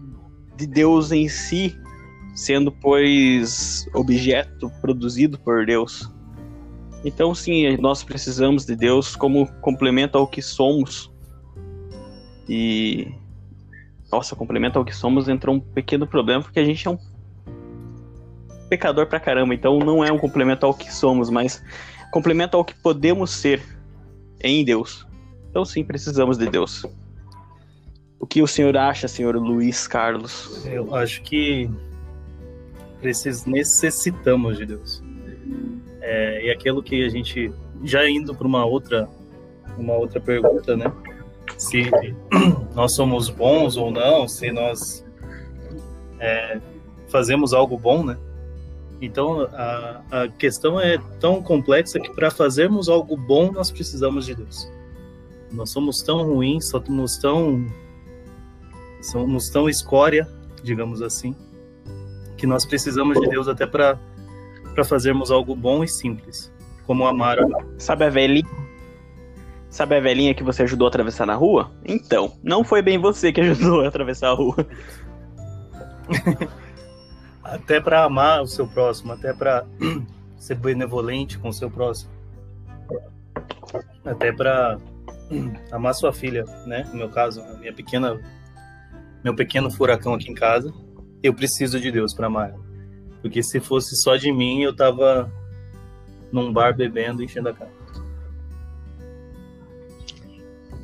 de 0.55 0.65
Deus 0.65 1.11
em 1.11 1.27
si, 1.27 1.77
sendo 2.33 2.71
pois 2.71 3.85
objeto 3.93 4.71
produzido 4.81 5.37
por 5.39 5.65
Deus. 5.65 6.09
Então, 7.05 7.33
sim, 7.33 7.77
nós 7.77 8.03
precisamos 8.03 8.65
de 8.65 8.75
Deus 8.75 9.15
como 9.15 9.47
complemento 9.61 10.17
ao 10.17 10.27
que 10.27 10.41
somos. 10.41 11.09
E. 12.49 13.13
Nossa, 14.11 14.35
complemento 14.35 14.77
ao 14.77 14.83
que 14.83 14.95
somos 14.95 15.29
entrou 15.29 15.55
um 15.55 15.59
pequeno 15.59 16.07
problema, 16.07 16.41
porque 16.41 16.59
a 16.59 16.65
gente 16.65 16.87
é 16.87 16.91
um 16.91 16.97
pecador 18.69 19.07
pra 19.07 19.19
caramba. 19.19 19.53
Então, 19.53 19.79
não 19.79 20.03
é 20.03 20.11
um 20.11 20.17
complemento 20.17 20.65
ao 20.65 20.73
que 20.73 20.91
somos, 20.91 21.29
mas 21.29 21.63
complemento 22.11 22.57
ao 22.57 22.65
que 22.65 22.73
podemos 22.73 23.29
ser 23.31 23.61
em 24.41 24.63
Deus. 24.63 25.05
Então 25.49 25.65
sim, 25.65 25.83
precisamos 25.83 26.37
de 26.37 26.49
Deus. 26.49 26.85
O 28.19 28.25
que 28.25 28.41
o 28.41 28.47
senhor 28.47 28.75
acha, 28.77 29.07
senhor 29.07 29.35
Luiz 29.35 29.87
Carlos? 29.87 30.65
Eu 30.65 30.93
acho 30.95 31.21
que 31.21 31.69
precis, 33.01 33.45
necessitamos 33.45 34.57
de 34.57 34.65
Deus. 34.65 35.03
É, 36.07 36.45
e 36.45 36.51
aquilo 36.51 36.83
que 36.83 37.03
a 37.03 37.09
gente 37.09 37.51
já 37.83 38.07
indo 38.07 38.35
para 38.35 38.45
uma 38.45 38.63
outra 38.63 39.09
uma 39.75 39.93
outra 39.93 40.21
pergunta, 40.21 40.77
né? 40.77 40.93
Se 41.57 41.89
nós 42.75 42.93
somos 42.93 43.27
bons 43.27 43.75
ou 43.75 43.89
não, 43.89 44.27
se 44.27 44.51
nós 44.51 45.03
é, 46.19 46.61
fazemos 47.07 47.55
algo 47.55 47.75
bom, 47.75 48.03
né? 48.03 48.17
Então 49.01 49.49
a, 49.51 50.01
a 50.11 50.27
questão 50.27 50.79
é 50.79 50.99
tão 51.19 51.41
complexa 51.41 51.99
que 51.99 52.13
para 52.13 52.29
fazermos 52.29 52.87
algo 52.87 53.17
bom 53.17 53.51
nós 53.51 53.71
precisamos 53.71 54.27
de 54.27 54.35
Deus. 54.35 54.71
Nós 55.51 55.71
somos 55.71 56.03
tão 56.03 56.23
ruins, 56.23 56.69
somos 56.69 57.17
tão 57.17 57.65
somos 59.01 59.49
tão 59.49 59.67
escória, 59.67 60.27
digamos 60.61 61.01
assim, 61.01 61.35
que 62.37 62.45
nós 62.45 62.63
precisamos 62.63 63.19
de 63.19 63.27
Deus 63.27 63.47
até 63.47 63.65
para 63.65 63.99
para 64.75 64.83
fazermos 64.83 65.31
algo 65.31 65.55
bom 65.55 65.83
e 65.83 65.87
simples, 65.87 66.53
como 66.85 67.07
amar. 67.07 67.37
Sabe 67.77 68.03
a 68.03 68.09
velhinha? 68.09 68.45
Sabe 69.69 69.95
a 69.95 69.99
velhinha 70.01 70.33
que 70.35 70.43
você 70.43 70.63
ajudou 70.63 70.85
a 70.85 70.89
atravessar 70.89 71.25
na 71.25 71.35
rua? 71.35 71.71
Então, 71.85 72.37
não 72.43 72.63
foi 72.63 72.81
bem 72.81 72.97
você 72.99 73.31
que 73.31 73.39
ajudou 73.41 73.81
a 73.81 73.87
atravessar 73.87 74.29
a 74.29 74.33
rua. 74.33 74.55
até 77.43 77.79
para 77.79 78.03
amar 78.03 78.41
o 78.41 78.47
seu 78.47 78.67
próximo, 78.67 79.13
até 79.13 79.33
para 79.33 79.65
ser 80.37 80.55
benevolente 80.55 81.39
com 81.39 81.49
o 81.49 81.53
seu 81.53 81.71
próximo. 81.71 82.11
Até 84.03 84.31
para 84.31 84.77
amar 85.71 85.93
sua 85.95 86.11
filha, 86.11 86.43
né? 86.65 86.87
No 86.91 86.97
meu 86.97 87.09
caso, 87.09 87.41
a 87.41 87.53
minha 87.57 87.73
pequena, 87.73 88.19
meu 89.23 89.35
pequeno 89.35 89.71
furacão 89.71 90.13
aqui 90.13 90.29
em 90.29 90.35
casa, 90.35 90.73
eu 91.23 91.33
preciso 91.33 91.79
de 91.79 91.91
Deus 91.91 92.13
para 92.13 92.27
amar 92.27 92.49
ela. 92.49 92.64
Porque 93.25 93.41
se 93.41 93.59
fosse 93.59 93.95
só 93.95 94.17
de 94.17 94.31
mim, 94.31 94.61
eu 94.61 94.75
tava 94.75 95.33
num 96.31 96.53
bar 96.53 96.77
bebendo 96.77 97.23
enchendo 97.23 97.49
a 97.49 97.53
cara. 97.53 97.71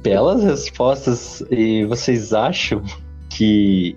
Belas 0.01 0.43
respostas. 0.43 1.43
E 1.51 1.85
vocês 1.85 2.33
acham 2.33 2.83
que 3.29 3.95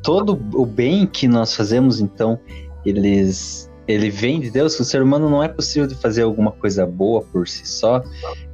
todo 0.00 0.40
o 0.54 0.64
bem 0.64 1.08
que 1.08 1.26
nós 1.26 1.56
fazemos, 1.56 2.00
então, 2.00 2.38
eles 2.86 3.68
ele 3.88 4.08
vem 4.08 4.38
de 4.38 4.52
Deus, 4.52 4.78
o 4.78 4.84
ser 4.84 5.02
humano 5.02 5.28
não 5.28 5.42
é 5.42 5.48
possível 5.48 5.88
de 5.88 5.96
fazer 5.96 6.22
alguma 6.22 6.52
coisa 6.52 6.86
boa 6.86 7.20
por 7.20 7.48
si 7.48 7.66
só. 7.66 8.00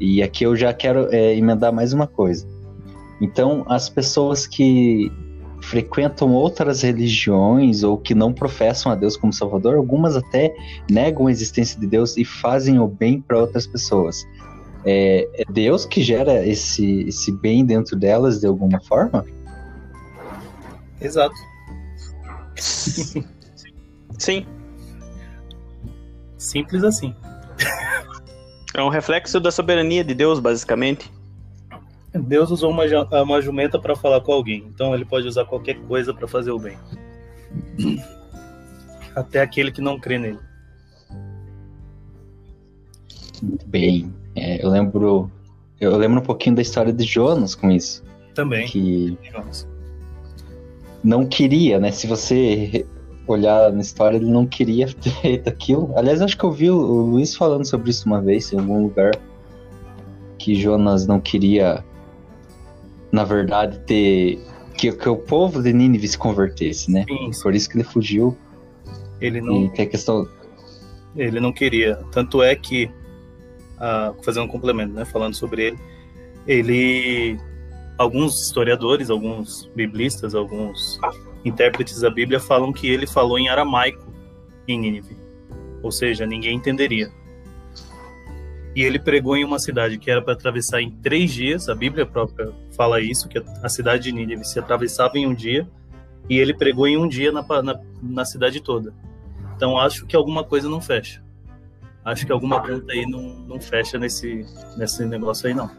E 0.01 0.23
aqui 0.23 0.45
eu 0.45 0.57
já 0.57 0.73
quero 0.73 1.15
é, 1.15 1.37
emendar 1.37 1.71
mais 1.71 1.93
uma 1.93 2.07
coisa. 2.07 2.49
Então, 3.21 3.63
as 3.69 3.91
pessoas 3.91 4.47
que 4.47 5.13
frequentam 5.67 6.33
outras 6.33 6.83
religiões 6.83 7.83
ou 7.83 7.99
que 7.99 8.15
não 8.15 8.33
professam 8.33 8.93
a 8.93 8.95
Deus 8.95 9.17
como 9.17 9.33
Salvador, 9.33 9.77
algumas 9.77 10.15
até 10.17 10.55
negam 10.89 11.27
a 11.27 11.31
existência 11.31 11.79
de 11.81 11.87
Deus 11.89 12.17
e 12.17 12.25
fazem 12.25 12.79
o 12.79 12.87
bem 12.87 13.21
para 13.21 13.39
outras 13.39 13.67
pessoas. 13.67 14.25
É, 14.85 15.29
é, 15.35 15.45
Deus 15.51 15.85
que 15.85 16.01
gera 16.01 16.47
esse, 16.47 17.03
esse 17.09 17.33
bem 17.33 17.65
dentro 17.65 17.97
delas 17.97 18.39
de 18.39 18.47
alguma 18.47 18.81
forma? 18.81 19.27
Exato. 21.01 21.35
Sim. 22.57 24.47
Simples 26.39 26.85
assim. 26.85 27.13
É 28.73 28.83
um 28.83 28.89
reflexo 28.89 29.41
da 29.41 29.51
soberania 29.51 30.05
de 30.05 30.15
Deus, 30.15 30.39
basicamente. 30.39 31.11
Deus 32.19 32.51
usou 32.51 32.71
uma, 32.71 32.85
uma 33.23 33.41
jumenta 33.41 33.79
para 33.79 33.97
falar 33.97 34.21
com 34.21 34.33
alguém, 34.33 34.65
então 34.69 34.95
ele 34.95 35.05
pode 35.05 35.27
usar 35.27 35.45
qualquer 35.45 35.77
coisa 35.83 36.13
para 36.13 36.27
fazer 36.27 36.51
o 36.51 36.59
bem. 36.59 36.77
Até 39.15 39.41
aquele 39.41 39.73
que 39.73 39.81
não 39.81 39.99
crê 39.99 40.19
nele. 40.19 40.39
Muito 43.43 43.67
bem. 43.67 44.13
É, 44.35 44.65
eu 44.65 44.71
lembro. 44.71 45.31
Eu 45.81 45.97
lembro 45.97 46.21
um 46.21 46.25
pouquinho 46.25 46.57
da 46.57 46.63
história 46.63 46.93
de 46.93 47.05
Jonas 47.05 47.55
com 47.55 47.71
isso. 47.71 48.03
Também. 48.35 48.67
Que 48.67 49.19
não 51.03 51.27
queria, 51.27 51.79
né? 51.79 51.93
Se 51.93 52.07
você 52.07 52.85
olhar 53.27 53.73
na 53.73 53.81
história, 53.81 54.17
ele 54.17 54.31
não 54.31 54.47
queria 54.47 54.87
ter 55.01 55.11
feito 55.11 55.49
aquilo. 55.49 55.93
Aliás, 55.97 56.21
acho 56.21 56.37
que 56.37 56.45
eu 56.45 56.51
vi 56.51 56.71
o 56.71 56.77
Luiz 56.77 57.35
falando 57.35 57.65
sobre 57.65 57.91
isso 57.91 58.07
uma 58.07 58.21
vez 58.21 58.53
em 58.53 58.59
algum 58.59 58.83
lugar. 58.83 59.13
Que 60.39 60.55
Jonas 60.55 61.07
não 61.07 61.21
queria, 61.21 61.85
na 63.17 63.25
verdade, 63.25 63.79
ter. 63.81 64.39
Que, 64.77 64.93
que 64.93 65.09
o 65.09 65.17
povo 65.17 65.63
de 65.63 65.73
Nínive 65.73 66.07
se 66.07 66.19
convertesse, 66.19 66.91
né? 66.91 67.07
Sim. 67.09 67.31
Por 67.43 67.55
isso 67.55 67.67
que 67.71 67.79
ele 67.79 67.85
fugiu. 67.85 68.37
Ele 69.23 69.41
não. 69.41 69.65
E 69.65 69.71
tem 69.71 69.87
a 69.87 69.89
questão. 69.89 70.29
Ele 71.17 71.41
não 71.41 71.51
queria. 71.51 71.97
Tanto 72.13 72.43
é 72.43 72.55
que. 72.55 72.91
Uh, 73.77 74.23
fazendo 74.23 74.45
um 74.45 74.49
complemento, 74.49 74.93
né? 74.93 75.07
Falando 75.07 75.35
sobre 75.35 75.69
ele. 75.69 75.79
Ele. 76.47 77.39
Alguns 77.97 78.49
historiadores, 78.49 79.09
alguns 79.09 79.71
biblistas, 79.75 80.35
alguns 80.35 81.01
intérpretes 81.43 82.01
da 82.01 82.11
Bíblia 82.11 82.39
falam 82.39 82.71
que 82.71 82.87
ele 82.87 83.07
falou 83.07 83.39
em 83.39 83.49
aramaico 83.49 84.13
em 84.69 84.79
Nínive, 84.79 85.17
ou 85.83 85.91
seja, 85.91 86.27
ninguém 86.27 86.57
entenderia. 86.57 87.11
E 88.77 88.83
ele 88.83 88.99
pregou 88.99 89.35
em 89.35 89.43
uma 89.43 89.59
cidade 89.59 89.97
que 89.97 90.11
era 90.11 90.21
para 90.21 90.35
atravessar 90.35 90.83
em 90.83 90.91
três 90.91 91.33
dias, 91.33 91.67
a 91.71 91.75
Bíblia 91.75 92.05
própria 92.05 92.53
fala 92.77 93.01
isso, 93.01 93.27
que 93.27 93.43
a 93.63 93.69
cidade 93.71 94.03
de 94.05 94.13
Nínive 94.13 94.45
se 94.45 94.59
atravessava 94.59 95.17
em 95.17 95.27
um 95.27 95.33
dia, 95.33 95.67
e 96.29 96.39
ele 96.39 96.53
pregou 96.53 96.87
em 96.87 96.99
um 96.99 97.09
dia 97.09 97.33
na, 97.33 97.43
na, 97.63 97.81
na 98.03 98.25
cidade 98.27 98.61
toda. 98.61 98.93
Então 99.57 99.79
acho 99.79 100.05
que 100.05 100.15
alguma 100.15 100.45
coisa 100.45 100.69
não 100.69 100.79
fecha. 100.79 101.25
Acho 102.05 102.27
que 102.27 102.33
alguma 102.33 102.61
conta 102.61 102.93
aí 102.93 103.07
não, 103.07 103.23
não 103.49 103.59
fecha 103.59 103.99
nesse, 103.99 104.45
nesse 104.77 105.07
negócio 105.07 105.49
aí, 105.49 105.55
não. 105.55 105.71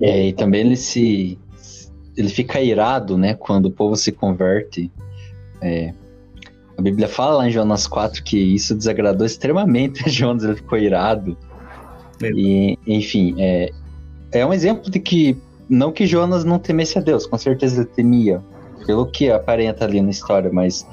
É, 0.00 0.28
e 0.28 0.32
também 0.32 0.62
ele 0.62 0.76
se 0.76 1.38
ele 2.16 2.30
fica 2.30 2.60
irado, 2.60 3.18
né, 3.18 3.34
quando 3.34 3.66
o 3.66 3.70
povo 3.70 3.96
se 3.96 4.10
converte. 4.10 4.90
É, 5.60 5.92
a 6.78 6.82
Bíblia 6.82 7.08
fala 7.08 7.38
lá 7.38 7.48
em 7.48 7.50
Jonas 7.50 7.86
4 7.86 8.22
que 8.22 8.38
isso 8.38 8.74
desagradou 8.74 9.26
extremamente 9.26 10.02
a 10.06 10.08
Jonas, 10.08 10.44
ele 10.44 10.54
ficou 10.54 10.78
irado. 10.78 11.36
E, 12.22 12.78
enfim, 12.86 13.34
é, 13.38 13.70
é 14.32 14.46
um 14.46 14.52
exemplo 14.52 14.90
de 14.90 14.98
que, 14.98 15.36
não 15.68 15.92
que 15.92 16.06
Jonas 16.06 16.44
não 16.44 16.58
temesse 16.58 16.98
a 16.98 17.00
Deus, 17.00 17.26
com 17.26 17.36
certeza 17.36 17.82
ele 17.82 17.90
temia, 17.90 18.42
pelo 18.86 19.06
que 19.06 19.30
aparenta 19.30 19.84
ali 19.84 20.00
na 20.00 20.10
história, 20.10 20.50
mas 20.52 20.86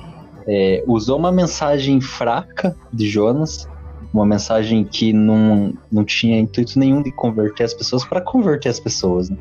é, 0.47 0.83
usou 0.87 1.17
uma 1.17 1.31
mensagem 1.31 2.01
fraca 2.01 2.75
de 2.91 3.07
Jonas, 3.07 3.67
uma 4.13 4.25
mensagem 4.25 4.83
que 4.83 5.13
não, 5.13 5.73
não 5.91 6.03
tinha 6.03 6.39
intuito 6.39 6.77
nenhum 6.77 7.01
de 7.01 7.11
converter 7.11 7.63
as 7.63 7.73
pessoas, 7.73 8.03
para 8.03 8.21
converter 8.21 8.69
as 8.69 8.79
pessoas. 8.79 9.29
Né? 9.29 9.37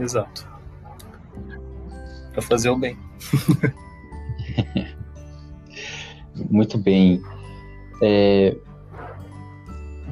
Exato 0.00 0.52
para 2.32 2.42
fazer 2.42 2.70
o 2.70 2.76
bem. 2.76 2.96
Muito 6.50 6.78
bem. 6.78 7.20
É, 8.02 8.56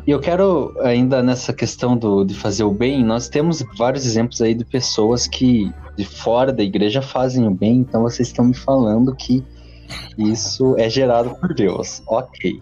eu 0.06 0.18
quero 0.18 0.74
ainda 0.80 1.22
nessa 1.22 1.52
questão 1.52 1.96
do, 1.96 2.24
de 2.24 2.34
fazer 2.34 2.64
o 2.64 2.70
bem, 2.72 3.04
nós 3.04 3.28
temos 3.28 3.62
vários 3.76 4.06
exemplos 4.06 4.40
aí 4.40 4.54
de 4.54 4.64
pessoas 4.64 5.26
que 5.26 5.72
de 5.96 6.04
fora 6.04 6.52
da 6.52 6.62
igreja 6.62 7.02
fazem 7.02 7.46
o 7.46 7.50
bem, 7.50 7.78
então 7.78 8.02
vocês 8.02 8.28
estão 8.28 8.44
me 8.44 8.54
falando 8.54 9.14
que 9.14 9.44
isso 10.16 10.74
é 10.78 10.88
gerado 10.88 11.30
por 11.36 11.54
Deus. 11.54 12.02
Ok. 12.06 12.60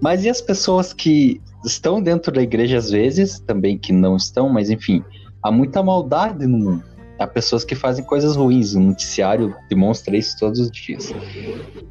Mas 0.00 0.24
e 0.24 0.30
as 0.30 0.40
pessoas 0.40 0.92
que 0.92 1.40
estão 1.64 2.02
dentro 2.02 2.32
da 2.32 2.42
igreja 2.42 2.78
às 2.78 2.90
vezes, 2.90 3.40
também 3.40 3.78
que 3.78 3.92
não 3.92 4.16
estão, 4.16 4.48
mas 4.48 4.70
enfim, 4.70 5.02
há 5.42 5.50
muita 5.50 5.82
maldade 5.82 6.46
no 6.46 6.58
mundo 6.58 6.89
a 7.20 7.26
pessoas 7.26 7.64
que 7.66 7.74
fazem 7.74 8.02
coisas 8.02 8.34
ruins. 8.34 8.74
O 8.74 8.80
noticiário 8.80 9.54
demonstra 9.68 10.16
isso 10.16 10.34
todos 10.38 10.58
os 10.58 10.70
dias. 10.70 11.12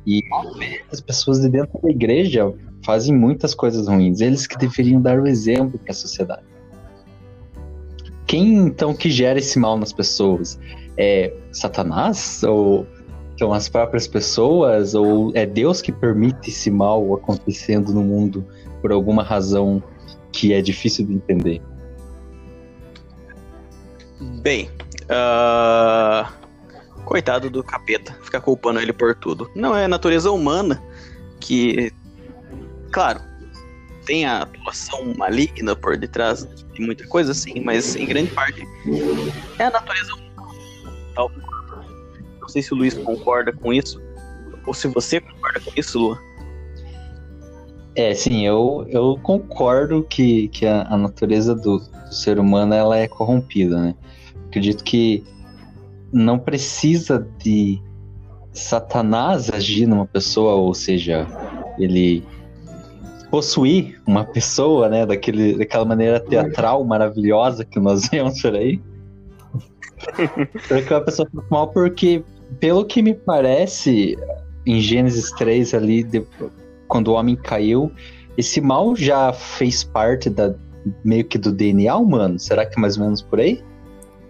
E 0.05 0.23
as 0.91 0.99
pessoas 0.99 1.39
de 1.39 1.47
dentro 1.47 1.79
da 1.81 1.89
igreja 1.89 2.51
fazem 2.83 3.15
muitas 3.15 3.53
coisas 3.53 3.87
ruins. 3.87 4.21
Eles 4.21 4.47
que 4.47 4.57
deveriam 4.57 4.99
dar 4.99 5.19
o 5.19 5.27
exemplo 5.27 5.77
para 5.77 5.91
a 5.91 5.95
sociedade. 5.95 6.41
Quem 8.25 8.55
então 8.55 8.95
que 8.95 9.11
gera 9.11 9.37
esse 9.37 9.59
mal 9.59 9.77
nas 9.77 9.93
pessoas? 9.93 10.59
É 10.97 11.31
Satanás? 11.51 12.41
Ou 12.43 12.87
são 13.37 13.53
as 13.53 13.69
próprias 13.69 14.07
pessoas? 14.07 14.95
Ou 14.95 15.31
é 15.35 15.45
Deus 15.45 15.79
que 15.79 15.91
permite 15.91 16.49
esse 16.49 16.71
mal 16.71 17.13
acontecendo 17.13 17.93
no 17.93 18.01
mundo 18.01 18.43
por 18.81 18.91
alguma 18.91 19.21
razão 19.21 19.81
que 20.31 20.53
é 20.53 20.61
difícil 20.61 21.05
de 21.05 21.13
entender? 21.13 21.61
Bem, 24.41 24.69
Uh, 25.09 26.31
coitado 27.05 27.49
do 27.49 27.63
capeta, 27.63 28.13
ficar 28.21 28.41
culpando 28.41 28.79
ele 28.79 28.93
por 28.93 29.15
tudo. 29.15 29.49
Não, 29.55 29.75
é 29.75 29.85
a 29.85 29.87
natureza 29.87 30.31
humana 30.31 30.81
que, 31.39 31.91
claro, 32.91 33.19
tem 34.05 34.25
a 34.25 34.43
atuação 34.43 35.13
maligna 35.17 35.75
por 35.75 35.97
detrás 35.97 36.47
de 36.73 36.81
muita 36.81 37.07
coisa, 37.07 37.33
sim, 37.33 37.61
mas 37.61 37.95
em 37.95 38.05
grande 38.05 38.31
parte 38.31 38.63
é 39.57 39.63
a 39.63 39.71
natureza 39.71 40.13
humana. 40.13 40.29
Não 42.39 42.47
sei 42.47 42.61
se 42.61 42.73
o 42.73 42.77
Luiz 42.77 42.93
concorda 42.95 43.51
com 43.53 43.73
isso, 43.73 44.01
ou 44.65 44.73
se 44.73 44.87
você 44.87 45.19
concorda 45.19 45.59
com 45.59 45.71
isso, 45.75 45.99
Lua. 45.99 46.19
É, 47.95 48.13
sim, 48.13 48.45
eu, 48.45 48.85
eu 48.89 49.19
concordo 49.21 50.03
que, 50.03 50.47
que 50.49 50.65
a, 50.65 50.83
a 50.83 50.97
natureza 50.97 51.53
do, 51.53 51.79
do, 51.79 52.13
ser 52.13 52.39
humano 52.39 52.73
ela 52.73 52.97
é 52.97 53.07
corrompida, 53.07 53.79
né? 53.79 53.95
Acredito 54.49 54.83
que 54.83 55.23
não 56.11 56.39
precisa 56.39 57.25
de 57.37 57.79
Satanás 58.51 59.49
agir 59.51 59.85
numa 59.85 60.07
pessoa, 60.07 60.55
ou 60.55 60.73
seja, 60.73 61.27
ele 61.77 62.23
possuir 63.29 64.01
uma 64.07 64.25
pessoa, 64.25 64.89
né, 64.89 65.05
daquele, 65.05 65.55
daquela 65.55 65.85
maneira 65.85 66.19
teatral 66.19 66.83
maravilhosa 66.83 67.63
que 67.63 67.79
nós 67.79 68.07
vemos 68.09 68.41
por 68.41 68.55
aí. 68.55 68.81
para 70.67 70.81
que 70.81 70.93
uma 70.93 71.01
pessoa 71.01 71.29
mal, 71.49 71.67
porque, 71.67 72.23
pelo 72.59 72.83
que 72.85 73.03
me 73.03 73.13
parece, 73.13 74.17
em 74.65 74.81
Gênesis 74.81 75.31
3 75.33 75.75
ali, 75.75 76.03
de, 76.03 76.25
quando 76.87 77.09
o 77.09 77.13
homem 77.13 77.35
caiu, 77.35 77.91
esse 78.35 78.59
mal 78.59 78.95
já 78.95 79.31
fez 79.31 79.83
parte 79.83 80.27
da 80.27 80.55
meio 81.03 81.25
que 81.25 81.37
do 81.37 81.51
DNA 81.51 81.95
humano. 81.95 82.39
Será 82.39 82.65
que 82.65 82.79
é 82.79 82.81
mais 82.81 82.97
ou 82.97 83.03
menos 83.03 83.21
por 83.21 83.39
aí? 83.39 83.61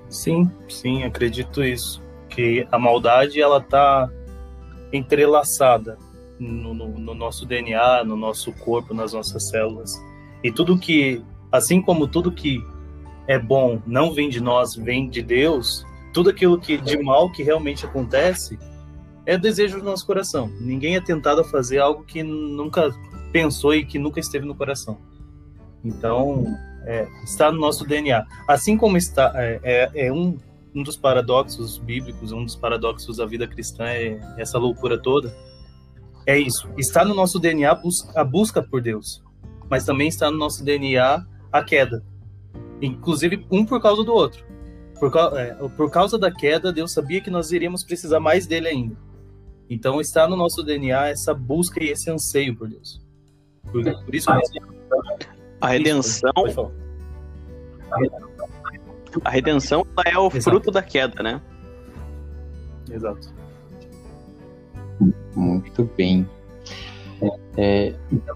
Sim, 0.10 0.50
sim, 0.68 1.04
acredito 1.04 1.64
isso. 1.64 2.02
Que 2.30 2.68
a 2.72 2.80
maldade 2.80 3.42
ela 3.42 3.62
tá 3.62 4.10
entrelaçada 4.92 5.98
no, 6.40 6.74
no, 6.74 6.88
no, 6.88 7.14
nosso 7.14 7.46
DNA, 7.46 8.04
no 8.04 8.16
nosso 8.16 8.52
corpo, 8.54 8.94
nas 8.94 9.14
nossas 9.14 9.50
células. 9.50 9.94
E 10.44 10.52
tudo 10.52 10.78
que, 10.78 11.24
assim 11.52 11.82
como 11.82 12.08
tudo 12.08 12.32
que 12.32 12.64
é 13.28 13.38
bom 13.38 13.82
não 13.86 14.14
vem 14.14 14.30
de 14.30 14.42
nós, 14.42 14.76
vem 14.76 15.10
de 15.10 15.22
Deus, 15.22 15.86
tudo 16.14 16.30
aquilo 16.30 16.60
que 16.60 16.78
de 16.78 16.98
mal 17.02 17.32
que 17.32 17.44
realmente 17.44 17.86
acontece 17.86 18.58
é 19.26 19.38
desejo 19.38 19.78
do 19.78 19.86
nosso 19.86 20.06
coração. 20.06 20.50
Ninguém 20.60 20.96
é 20.96 21.02
tentado 21.02 21.42
a 21.42 21.44
fazer 21.44 21.80
algo 21.80 22.04
que 22.04 22.24
nunca 22.24 22.90
pensou 23.32 23.76
e 23.76 23.86
que 23.86 24.00
nunca 24.00 24.20
esteve 24.20 24.46
no 24.46 24.56
coração. 24.56 24.98
Então, 25.84 26.46
é, 26.86 27.08
está 27.24 27.52
no 27.52 27.60
nosso 27.60 27.86
DNA. 27.86 28.26
Assim 28.48 28.78
como 28.78 28.98
está, 28.98 29.32
é, 29.36 29.60
é, 29.64 30.08
é, 30.08 30.12
um, 30.12 30.38
um 30.74 30.84
dos 30.84 30.98
paradoxos 30.98 31.78
bíblicos, 31.78 32.32
um 32.32 32.44
dos 32.44 32.56
paradoxos 32.56 33.18
da 33.18 33.26
vida 33.26 33.48
cristã, 33.48 33.86
é 33.86 34.20
essa 34.38 34.58
loucura 34.58 34.98
toda. 34.98 35.36
É 36.26 36.38
isso. 36.38 36.70
Está 36.78 37.04
no 37.04 37.14
nosso 37.14 37.40
DNA 37.40 37.80
a 38.16 38.24
busca 38.24 38.62
por 38.62 38.82
Deus, 38.82 39.24
mas 39.70 39.86
também 39.86 40.08
está 40.08 40.30
no 40.30 40.38
nosso 40.38 40.64
DNA 40.64 41.26
a 41.52 41.64
queda. 41.64 42.04
Inclusive, 42.82 43.46
um 43.52 43.66
por 43.66 43.82
causa 43.82 44.04
do 44.04 44.14
outro. 44.14 44.46
Por, 45.00 45.12
é, 45.38 45.54
por 45.76 45.90
causa 45.90 46.18
da 46.18 46.32
queda, 46.32 46.74
Deus 46.74 46.92
sabia 46.92 47.22
que 47.22 47.30
nós 47.30 47.52
iríamos 47.52 47.84
precisar 47.84 48.20
mais 48.20 48.46
dele 48.46 48.68
ainda. 48.68 48.98
Então, 49.70 50.02
está 50.02 50.28
no 50.28 50.36
nosso 50.36 50.64
DNA 50.64 51.10
essa 51.10 51.34
busca 51.34 51.84
e 51.84 51.90
esse 51.90 52.10
anseio 52.10 52.56
por 52.56 52.68
Deus. 52.68 53.02
Por, 53.72 53.84
por 53.84 54.16
isso 54.16 54.30
mesmo. 54.34 54.80
A 55.62 55.68
redenção. 55.68 56.32
A 59.24 59.30
redenção 59.30 59.86
é 60.06 60.18
o 60.18 60.28
Exato. 60.28 60.42
fruto 60.44 60.72
da 60.72 60.82
queda, 60.82 61.24
né? 61.24 61.42
Exato. 62.90 63.34
Muito 65.36 65.90
bem. 65.98 66.28
É, 67.58 67.94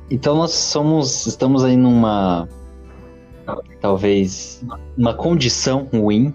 então 0.09 0.35
nós 0.35 0.51
somos, 0.51 1.25
estamos 1.25 1.63
aí 1.63 1.77
numa, 1.77 2.47
talvez, 3.79 4.63
uma 4.97 5.13
condição 5.13 5.87
ruim. 5.93 6.33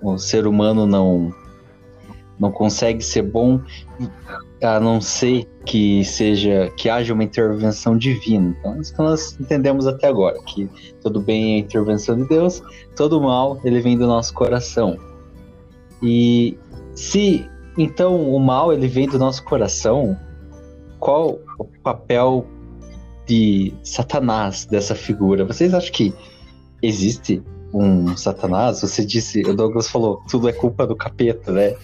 O 0.00 0.18
ser 0.18 0.46
humano 0.46 0.86
não 0.86 1.32
não 2.38 2.50
consegue 2.50 3.04
ser 3.04 3.22
bom 3.22 3.60
a 4.62 4.78
não 4.78 5.00
ser 5.00 5.46
que 5.64 6.04
seja 6.04 6.70
que 6.76 6.88
haja 6.88 7.12
uma 7.12 7.24
intervenção 7.24 7.96
divina. 7.96 8.56
Então, 8.58 8.80
isso 8.80 8.94
que 8.94 9.02
nós 9.02 9.36
entendemos 9.40 9.86
até 9.86 10.08
agora, 10.08 10.38
que 10.44 10.68
tudo 11.00 11.20
bem 11.20 11.54
é 11.54 11.58
intervenção 11.58 12.16
de 12.16 12.28
Deus, 12.28 12.62
todo 12.96 13.20
mal 13.20 13.60
ele 13.64 13.80
vem 13.80 13.98
do 13.98 14.06
nosso 14.06 14.32
coração. 14.32 14.96
E 16.02 16.56
se 16.94 17.48
então 17.76 18.30
o 18.30 18.38
mal 18.38 18.72
ele 18.72 18.86
vem 18.86 19.08
do 19.08 19.18
nosso 19.18 19.42
coração, 19.44 20.16
qual 20.98 21.38
o 21.58 21.64
papel 21.82 22.46
de 23.26 23.72
Satanás 23.82 24.66
dessa 24.66 24.94
figura? 24.94 25.44
Vocês 25.44 25.74
acham 25.74 25.92
que 25.92 26.14
existe 26.82 27.42
um 27.72 28.16
Satanás? 28.16 28.80
Você 28.82 29.04
disse, 29.04 29.40
o 29.42 29.54
Douglas 29.54 29.88
falou, 29.88 30.22
tudo 30.28 30.48
é 30.48 30.52
culpa 30.52 30.86
do 30.86 30.94
capeta, 30.94 31.50
né? 31.50 31.74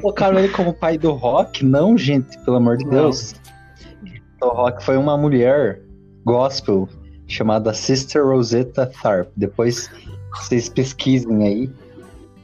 Colocaram 0.00 0.38
ele 0.38 0.48
como 0.48 0.72
pai 0.72 0.96
do 0.98 1.12
rock? 1.12 1.64
Não, 1.64 1.96
gente, 1.96 2.38
pelo 2.44 2.56
amor 2.56 2.76
de 2.76 2.88
Deus. 2.88 3.34
O 4.40 4.48
rock 4.48 4.82
foi 4.84 4.96
uma 4.96 5.16
mulher 5.16 5.80
gospel 6.24 6.88
chamada 7.26 7.72
Sister 7.72 8.24
Rosetta 8.24 8.90
Tharp. 9.02 9.28
Depois 9.36 9.90
vocês 10.36 10.68
pesquisem 10.68 11.46
aí. 11.46 11.70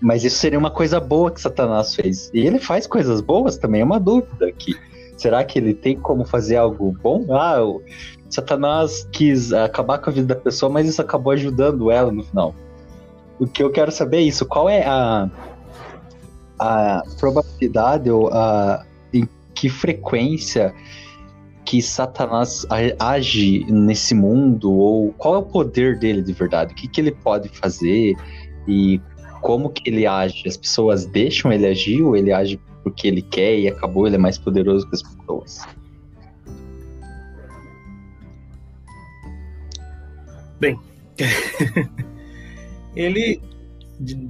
Mas 0.01 0.23
isso 0.23 0.37
seria 0.37 0.59
uma 0.59 0.71
coisa 0.71 1.01
boa 1.01 1.31
que 1.31 1.41
Satanás 1.41 1.95
fez. 1.95 2.31
E 2.33 2.47
ele 2.47 2.59
faz 2.59 2.87
coisas 2.87 3.21
boas 3.21 3.57
também, 3.57 3.81
é 3.81 3.85
uma 3.85 3.99
dúvida 3.99 4.47
aqui. 4.47 4.77
Será 5.17 5.43
que 5.43 5.59
ele 5.59 5.75
tem 5.75 5.99
como 5.99 6.25
fazer 6.25 6.57
algo 6.57 6.97
bom? 7.03 7.27
Ah, 7.35 7.61
o 7.65 7.83
Satanás 8.31 9.09
quis 9.11 9.53
acabar 9.53 9.99
com 9.99 10.11
a 10.11 10.13
vida 10.13 10.35
da 10.35 10.41
pessoa, 10.41 10.71
mas 10.71 10.89
isso 10.89 11.03
acabou 11.03 11.33
ajudando 11.33 11.91
ela 11.91 12.13
no 12.13 12.23
final. 12.23 12.55
O 13.41 13.47
que 13.47 13.61
eu 13.61 13.71
quero 13.71 13.91
saber 13.91 14.19
é 14.19 14.23
isso. 14.23 14.47
Qual 14.47 14.69
é 14.69 14.87
a, 14.87 15.29
a 16.59 17.03
probabilidade 17.19 18.11
ou 18.11 18.29
a, 18.29 18.85
em 19.13 19.29
que 19.55 19.69
frequência 19.69 20.75
que 21.65 21.83
Satanás 21.83 22.67
age 22.99 23.65
nesse 23.69 24.15
mundo 24.15 24.73
ou 24.73 25.13
qual 25.13 25.35
é 25.35 25.39
o 25.39 25.43
poder 25.43 25.99
dele 25.99 26.23
de 26.23 26.33
verdade? 26.33 26.73
O 26.73 26.77
que, 26.77 26.89
que 26.89 27.01
ele 27.01 27.13
pode 27.13 27.49
fazer 27.51 28.17
e 28.67 29.01
como 29.43 29.71
que 29.71 29.89
ele 29.89 30.07
age? 30.07 30.45
As 30.47 30.57
pessoas 30.57 31.05
deixam 31.05 31.53
ele 31.53 31.67
agir 31.67 32.03
ou 32.03 32.17
ele 32.17 32.33
age 32.33 32.59
porque 32.83 33.07
ele 33.07 33.21
quer 33.21 33.59
e 33.59 33.69
acabou 33.69 34.07
ele 34.07 34.17
é 34.17 34.19
mais 34.19 34.39
poderoso 34.39 34.89
que 34.89 34.95
as 34.95 35.03
pessoas? 35.03 35.61
Bem, 40.59 40.81
ele 42.97 43.41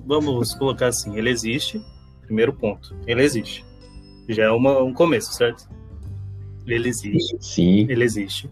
vamos 0.07 0.55
colocar 0.55 0.89
assim, 0.89 1.17
ele 1.17 1.31
existe, 1.31 1.81
Primeiro 2.29 2.53
ponto. 2.53 2.95
Ele 3.07 3.23
existe. 3.23 3.65
Já 4.29 4.45
é 4.45 4.51
uma, 4.51 4.83
um 4.83 4.93
começo, 4.93 5.33
certo? 5.33 5.67
Ele 6.67 6.91
existe. 6.91 7.35
Sim. 7.41 7.87
Ele 7.89 8.05
existe. 8.05 8.51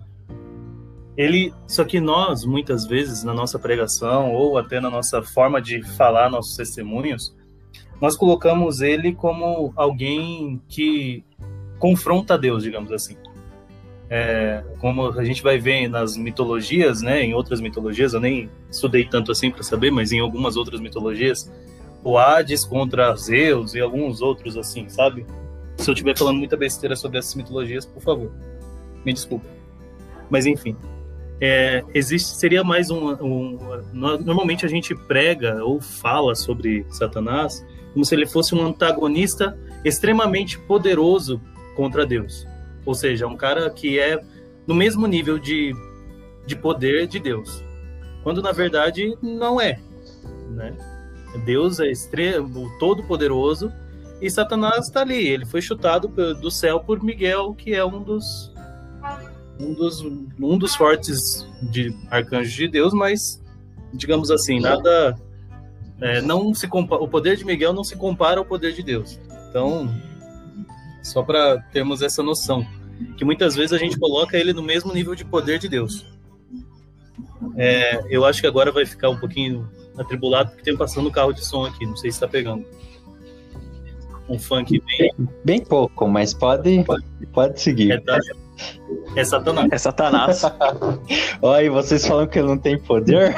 Ele, 1.14 1.52
só 1.66 1.84
que 1.84 2.00
nós, 2.00 2.46
muitas 2.46 2.86
vezes, 2.86 3.22
na 3.22 3.34
nossa 3.34 3.58
pregação 3.58 4.32
ou 4.32 4.56
até 4.56 4.80
na 4.80 4.88
nossa 4.88 5.22
forma 5.22 5.60
de 5.60 5.82
falar 5.94 6.30
nossos 6.30 6.56
testemunhos, 6.56 7.36
nós 8.00 8.16
colocamos 8.16 8.80
ele 8.80 9.12
como 9.12 9.74
alguém 9.76 10.58
que 10.68 11.22
confronta 11.78 12.38
Deus, 12.38 12.62
digamos 12.62 12.90
assim. 12.90 13.16
É, 14.08 14.64
como 14.78 15.10
a 15.18 15.24
gente 15.24 15.42
vai 15.42 15.58
ver 15.58 15.86
nas 15.88 16.16
mitologias, 16.16 17.02
né, 17.02 17.22
em 17.22 17.34
outras 17.34 17.60
mitologias, 17.60 18.14
eu 18.14 18.20
nem 18.20 18.48
estudei 18.70 19.04
tanto 19.04 19.32
assim 19.32 19.50
para 19.50 19.62
saber, 19.62 19.90
mas 19.90 20.12
em 20.12 20.20
algumas 20.20 20.56
outras 20.56 20.80
mitologias, 20.80 21.52
o 22.06 22.16
Hades 22.16 22.64
contra 22.64 23.16
Zeus 23.16 23.74
e 23.74 23.80
alguns 23.80 24.22
outros 24.22 24.56
assim, 24.56 24.88
sabe? 24.88 25.26
Se 25.76 25.90
eu 25.90 25.92
estiver 25.92 26.16
falando 26.16 26.38
muita 26.38 26.56
besteira 26.56 26.94
sobre 26.94 27.18
essas 27.18 27.34
mitologias, 27.34 27.84
por 27.84 28.00
favor, 28.00 28.30
me 29.04 29.12
desculpe. 29.12 29.44
Mas 30.30 30.46
enfim, 30.46 30.76
é, 31.40 31.82
existe 31.92 32.36
seria 32.36 32.62
mais 32.62 32.90
um, 32.90 33.10
um, 33.14 33.58
normalmente 33.92 34.64
a 34.64 34.68
gente 34.68 34.94
prega 34.94 35.64
ou 35.64 35.80
fala 35.80 36.36
sobre 36.36 36.86
Satanás 36.90 37.66
como 37.92 38.04
se 38.04 38.14
ele 38.14 38.24
fosse 38.24 38.54
um 38.54 38.64
antagonista 38.64 39.58
extremamente 39.84 40.60
poderoso 40.60 41.40
contra 41.74 42.06
Deus, 42.06 42.46
ou 42.84 42.94
seja, 42.94 43.26
um 43.26 43.36
cara 43.36 43.68
que 43.68 43.98
é 43.98 44.22
no 44.64 44.76
mesmo 44.76 45.08
nível 45.08 45.40
de, 45.40 45.74
de 46.46 46.54
poder 46.54 47.08
de 47.08 47.18
Deus, 47.18 47.64
quando 48.22 48.40
na 48.40 48.52
verdade 48.52 49.18
não 49.20 49.60
é, 49.60 49.80
né? 50.50 50.95
Deus 51.38 51.80
é 51.80 51.90
extremo, 51.90 52.70
todo-poderoso, 52.78 53.72
e 54.20 54.30
Satanás 54.30 54.86
está 54.86 55.02
ali. 55.02 55.26
Ele 55.26 55.44
foi 55.44 55.60
chutado 55.60 56.08
do 56.08 56.50
céu 56.50 56.80
por 56.80 57.02
Miguel, 57.02 57.54
que 57.54 57.74
é 57.74 57.84
um 57.84 58.02
dos 58.02 58.52
um 59.58 59.72
dos, 59.72 60.02
um 60.02 60.58
dos 60.58 60.74
fortes 60.74 61.46
de 61.62 61.94
arcanjos 62.10 62.52
de 62.52 62.68
Deus, 62.68 62.92
mas 62.92 63.42
digamos 63.92 64.30
assim, 64.30 64.60
nada 64.60 65.16
é, 66.00 66.20
não 66.20 66.54
se 66.54 66.66
o 66.70 67.08
poder 67.08 67.36
de 67.36 67.44
Miguel 67.44 67.72
não 67.72 67.82
se 67.82 67.96
compara 67.96 68.38
ao 68.38 68.44
poder 68.44 68.72
de 68.72 68.82
Deus. 68.82 69.18
Então, 69.48 69.88
só 71.02 71.22
para 71.22 71.58
termos 71.72 72.02
essa 72.02 72.22
noção, 72.22 72.66
que 73.16 73.24
muitas 73.24 73.54
vezes 73.54 73.72
a 73.72 73.78
gente 73.78 73.98
coloca 73.98 74.36
ele 74.36 74.52
no 74.52 74.62
mesmo 74.62 74.92
nível 74.92 75.14
de 75.14 75.24
poder 75.24 75.58
de 75.58 75.68
Deus. 75.68 76.04
É, 77.56 78.02
eu 78.14 78.24
acho 78.24 78.40
que 78.40 78.46
agora 78.46 78.70
vai 78.70 78.84
ficar 78.84 79.08
um 79.08 79.18
pouquinho 79.18 79.68
atribulado 79.98 80.50
porque 80.50 80.64
tem 80.64 80.76
passando 80.76 81.10
carro 81.10 81.32
de 81.32 81.44
som 81.44 81.64
aqui, 81.64 81.86
não 81.86 81.96
sei 81.96 82.10
se 82.10 82.20
tá 82.20 82.28
pegando. 82.28 82.64
Um 84.28 84.38
funk 84.38 84.82
bem. 84.84 85.12
Bem 85.44 85.64
pouco, 85.64 86.08
mas 86.08 86.34
pode, 86.34 86.82
pode, 86.84 87.04
pode 87.32 87.60
seguir. 87.60 87.92
É, 87.92 88.00
tá, 88.00 88.18
é 89.14 89.24
Satanás. 89.24 89.68
É 89.70 89.78
Satanás. 89.78 90.42
Olha, 91.40 91.70
vocês 91.70 92.06
falam 92.06 92.26
que 92.26 92.38
ele 92.38 92.48
não 92.48 92.58
tem 92.58 92.78
poder? 92.78 93.34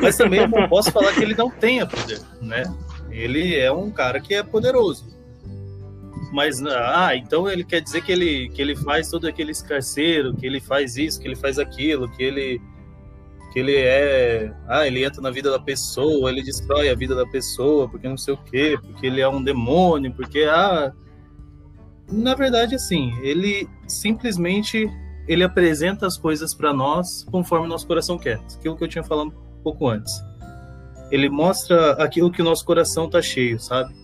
Mas 0.00 0.16
também 0.16 0.40
eu 0.40 0.48
não 0.48 0.68
posso 0.68 0.90
falar 0.90 1.12
que 1.12 1.22
ele 1.22 1.34
não 1.34 1.50
tenha 1.50 1.86
poder, 1.86 2.20
né? 2.40 2.64
Ele 3.10 3.58
é 3.58 3.70
um 3.70 3.90
cara 3.90 4.20
que 4.20 4.34
é 4.34 4.42
poderoso. 4.42 5.12
Mas, 6.32 6.62
ah, 6.64 7.14
então 7.14 7.46
ele 7.46 7.62
quer 7.62 7.82
dizer 7.82 8.02
que 8.02 8.10
ele, 8.10 8.48
que 8.48 8.62
ele 8.62 8.74
faz 8.74 9.10
todo 9.10 9.26
aquele 9.26 9.52
escarceiro, 9.52 10.34
que 10.34 10.46
ele 10.46 10.60
faz 10.60 10.96
isso, 10.96 11.20
que 11.20 11.28
ele 11.28 11.36
faz 11.36 11.58
aquilo, 11.58 12.08
que 12.08 12.22
ele 12.22 12.60
que 13.52 13.58
ele 13.58 13.76
é. 13.76 14.52
Ah, 14.66 14.86
ele 14.86 15.04
entra 15.04 15.20
na 15.20 15.30
vida 15.30 15.50
da 15.50 15.58
pessoa, 15.58 16.30
ele 16.30 16.42
destrói 16.42 16.88
a 16.88 16.94
vida 16.94 17.14
da 17.14 17.26
pessoa, 17.26 17.88
porque 17.88 18.08
não 18.08 18.16
sei 18.16 18.34
o 18.34 18.38
quê, 18.38 18.78
porque 18.80 19.06
ele 19.06 19.20
é 19.20 19.28
um 19.28 19.42
demônio, 19.42 20.12
porque. 20.12 20.44
Ah. 20.44 20.92
Na 22.10 22.34
verdade, 22.34 22.74
assim, 22.74 23.12
ele 23.22 23.68
simplesmente 23.86 24.90
ele 25.28 25.44
apresenta 25.44 26.06
as 26.06 26.18
coisas 26.18 26.54
para 26.54 26.72
nós 26.72 27.24
conforme 27.30 27.68
nosso 27.68 27.86
coração 27.86 28.18
quer. 28.18 28.40
Aquilo 28.58 28.76
que 28.76 28.84
eu 28.84 28.88
tinha 28.88 29.04
falado 29.04 29.28
um 29.28 29.62
pouco 29.62 29.88
antes. 29.88 30.12
Ele 31.10 31.28
mostra 31.28 31.92
aquilo 31.92 32.30
que 32.30 32.42
o 32.42 32.44
nosso 32.44 32.64
coração 32.64 33.08
tá 33.08 33.22
cheio, 33.22 33.60
sabe? 33.60 33.94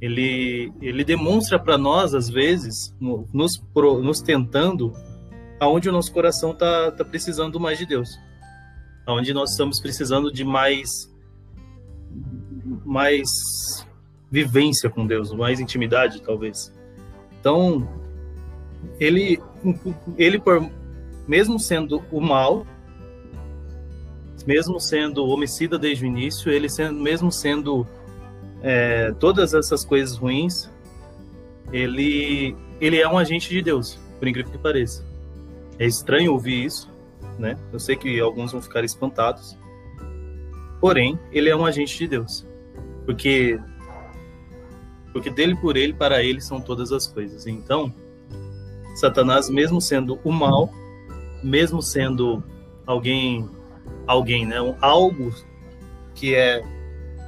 Ele, 0.00 0.72
ele 0.80 1.04
demonstra 1.04 1.58
para 1.58 1.76
nós, 1.76 2.14
às 2.14 2.28
vezes, 2.28 2.96
nos, 2.98 3.62
nos 3.74 4.20
tentando, 4.22 4.92
aonde 5.60 5.88
o 5.88 5.92
nosso 5.92 6.12
coração 6.12 6.54
tá, 6.54 6.90
tá 6.90 7.04
precisando 7.04 7.60
mais 7.60 7.78
de 7.78 7.84
Deus 7.84 8.08
onde 9.12 9.32
nós 9.32 9.50
estamos 9.50 9.80
precisando 9.80 10.32
de 10.32 10.44
mais 10.44 11.10
mais 12.84 13.86
vivência 14.30 14.88
com 14.88 15.06
Deus, 15.06 15.32
mais 15.32 15.60
intimidade, 15.60 16.22
talvez. 16.22 16.72
Então, 17.40 17.88
ele 18.98 19.40
ele 20.16 20.38
por 20.38 20.70
mesmo 21.26 21.58
sendo 21.58 22.02
o 22.10 22.20
mal, 22.20 22.66
mesmo 24.46 24.80
sendo 24.80 25.24
homicida 25.26 25.78
desde 25.78 26.04
o 26.04 26.08
início, 26.08 26.50
ele 26.50 26.68
sendo, 26.68 27.00
mesmo 27.00 27.30
sendo 27.30 27.86
é, 28.62 29.12
todas 29.12 29.54
essas 29.54 29.84
coisas 29.84 30.16
ruins, 30.16 30.70
ele 31.72 32.56
ele 32.80 32.98
é 32.98 33.08
um 33.08 33.18
agente 33.18 33.48
de 33.48 33.62
Deus, 33.62 33.98
por 34.18 34.26
incrível 34.26 34.50
que 34.50 34.58
pareça. 34.58 35.04
É 35.78 35.86
estranho 35.86 36.32
ouvir 36.32 36.64
isso, 36.64 36.89
né? 37.40 37.58
Eu 37.72 37.80
sei 37.80 37.96
que 37.96 38.20
alguns 38.20 38.52
vão 38.52 38.62
ficar 38.62 38.84
espantados. 38.84 39.58
Porém, 40.80 41.18
ele 41.32 41.48
é 41.48 41.56
um 41.56 41.64
agente 41.64 41.98
de 41.98 42.06
Deus. 42.06 42.46
Porque 43.04 43.58
porque 45.12 45.28
dele 45.28 45.56
por 45.56 45.76
ele 45.76 45.92
para 45.92 46.22
ele 46.22 46.40
são 46.40 46.60
todas 46.60 46.92
as 46.92 47.06
coisas. 47.06 47.46
Então, 47.46 47.92
Satanás 48.94 49.50
mesmo 49.50 49.80
sendo 49.80 50.20
o 50.22 50.30
mal, 50.30 50.70
mesmo 51.42 51.82
sendo 51.82 52.44
alguém 52.86 53.48
alguém, 54.06 54.46
né, 54.46 54.56
algo 54.80 55.32
que 56.14 56.34
é 56.34 56.62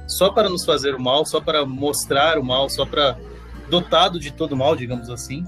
só 0.07 0.29
para 0.29 0.49
nos 0.49 0.65
fazer 0.65 0.95
o 0.95 1.01
mal, 1.01 1.25
só 1.25 1.39
para 1.39 1.65
mostrar 1.65 2.37
o 2.37 2.43
mal, 2.43 2.69
só 2.69 2.85
para 2.85 3.17
dotado 3.69 4.19
de 4.19 4.31
todo 4.31 4.55
mal, 4.55 4.75
digamos 4.75 5.09
assim, 5.09 5.43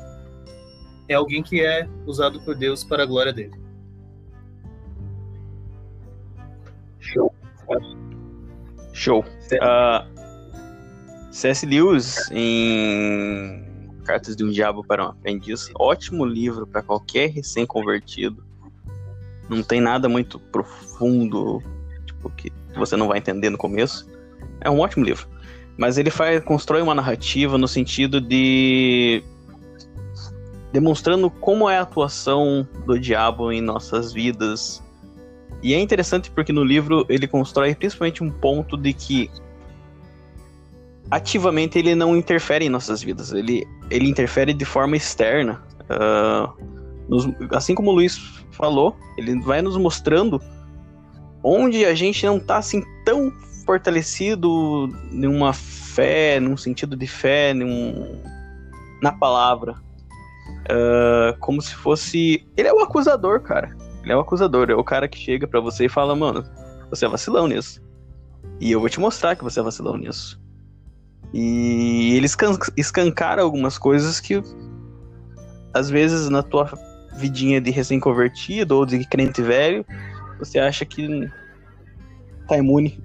é 1.07 1.13
alguém 1.13 1.43
que 1.43 1.61
é 1.61 1.87
usado 2.05 2.41
por 2.41 2.55
Deus 2.55 2.83
para 2.83 3.03
a 3.03 3.05
glória 3.05 3.33
dele. 3.33 3.64
Show. 8.93 9.19
Uh, 9.19 9.25
ah, 9.61 10.07
C.S. 11.31 11.65
Lewis, 11.65 12.29
em 12.31 13.65
Cartas 14.05 14.35
de 14.35 14.43
um 14.43 14.49
Diabo 14.49 14.83
para 14.85 15.03
um 15.03 15.09
Aprendiz, 15.09 15.69
ótimo 15.75 16.25
livro 16.25 16.65
para 16.65 16.81
qualquer 16.81 17.29
recém-convertido. 17.29 18.43
Não 19.49 19.61
tem 19.61 19.81
nada 19.81 20.07
muito 20.07 20.39
profundo, 20.39 21.61
tipo, 22.05 22.29
que 22.31 22.51
você 22.75 22.95
não 22.95 23.07
vai 23.07 23.17
entender 23.17 23.49
no 23.49 23.57
começo. 23.57 24.09
É 24.61 24.69
um 24.69 24.79
ótimo 24.79 25.03
livro. 25.03 25.27
Mas 25.77 25.97
ele 25.97 26.09
faz, 26.09 26.43
constrói 26.43 26.81
uma 26.81 26.95
narrativa 26.95 27.57
no 27.57 27.67
sentido 27.67 28.21
de 28.21 29.21
demonstrando 30.71 31.29
como 31.29 31.69
é 31.69 31.77
a 31.77 31.81
atuação 31.81 32.67
do 32.85 32.99
diabo 32.99 33.51
em 33.51 33.61
nossas 33.61 34.11
vidas. 34.11 34.83
E 35.61 35.73
é 35.73 35.79
interessante 35.79 36.29
porque 36.31 36.53
no 36.53 36.63
livro 36.63 37.05
ele 37.09 37.27
constrói 37.27 37.73
principalmente 37.73 38.23
um 38.23 38.29
ponto 38.29 38.77
de 38.77 38.93
que 38.93 39.29
ativamente 41.09 41.77
ele 41.77 41.95
não 41.95 42.15
interfere 42.15 42.65
em 42.65 42.69
nossas 42.69 43.01
vidas, 43.01 43.31
ele, 43.31 43.67
ele 43.89 44.09
interfere 44.09 44.53
de 44.53 44.65
forma 44.65 44.95
externa. 44.95 45.63
Uh, 45.83 46.65
nos, 47.07 47.27
assim 47.51 47.75
como 47.75 47.91
o 47.91 47.93
Luiz 47.93 48.17
falou, 48.51 48.95
ele 49.17 49.39
vai 49.41 49.61
nos 49.61 49.77
mostrando 49.77 50.41
onde 51.43 51.85
a 51.85 51.93
gente 51.93 52.25
não 52.25 52.37
está 52.37 52.57
assim 52.57 52.83
tão 53.03 53.31
fortalecido 53.65 54.87
numa 55.11 55.53
fé, 55.53 56.39
num 56.39 56.57
sentido 56.57 56.95
de 56.95 57.07
fé, 57.07 57.53
num, 57.53 58.21
na 59.01 59.11
palavra. 59.11 59.73
Uh, 60.65 61.37
como 61.39 61.61
se 61.61 61.75
fosse. 61.75 62.45
Ele 62.57 62.67
é 62.67 62.73
o 62.73 62.79
acusador, 62.79 63.41
cara. 63.41 63.75
Ele 64.05 64.13
é 64.13 64.15
o 64.15 64.19
acusador. 64.19 64.69
É 64.69 64.75
o 64.75 64.83
cara 64.83 65.07
que 65.07 65.17
chega 65.17 65.47
para 65.47 65.59
você 65.59 65.85
e 65.85 65.89
fala, 65.89 66.15
mano, 66.15 66.43
você 66.89 67.05
é 67.05 67.09
vacilão 67.09 67.47
nisso. 67.47 67.81
E 68.59 68.71
eu 68.71 68.79
vou 68.79 68.87
te 68.87 68.99
mostrar 68.99 69.35
que 69.35 69.43
você 69.43 69.59
é 69.59 69.63
vacilão 69.63 69.97
nisso. 69.97 70.39
E 71.33 72.15
ele 72.15 72.27
escancara 72.77 73.41
algumas 73.41 73.79
coisas 73.79 74.19
que, 74.19 74.41
às 75.73 75.89
vezes, 75.89 76.29
na 76.29 76.43
tua 76.43 76.71
vidinha 77.17 77.59
de 77.59 77.71
recém-convertido 77.71 78.77
ou 78.77 78.85
de 78.85 79.03
crente 79.05 79.41
velho, 79.41 79.83
você 80.37 80.59
acha 80.59 80.85
que 80.85 81.27
tá 82.47 82.57
imune. 82.57 83.03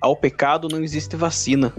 Ao 0.00 0.16
pecado 0.16 0.66
não 0.66 0.82
existe 0.82 1.14
vacina. 1.14 1.72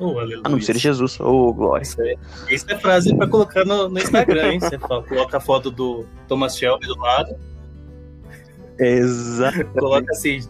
Oh, 0.00 0.18
a 0.18 0.48
não 0.48 0.60
ser 0.60 0.76
Jesus. 0.76 1.20
Ô, 1.20 1.48
oh, 1.48 1.54
glória. 1.54 1.82
Isso 1.82 2.02
é, 2.02 2.14
isso 2.50 2.66
é 2.68 2.78
frase 2.78 3.14
pra 3.14 3.26
colocar 3.26 3.64
no, 3.64 3.88
no 3.88 3.98
Instagram, 3.98 4.54
hein? 4.54 4.60
Você 4.60 4.78
coloca 4.78 5.36
a 5.36 5.40
foto 5.40 5.70
do 5.70 6.06
Thomas 6.26 6.56
Shelby 6.56 6.86
do 6.86 6.98
lado. 6.98 7.36
Exato. 8.78 9.66
Coloca 9.78 10.10
assim. 10.10 10.40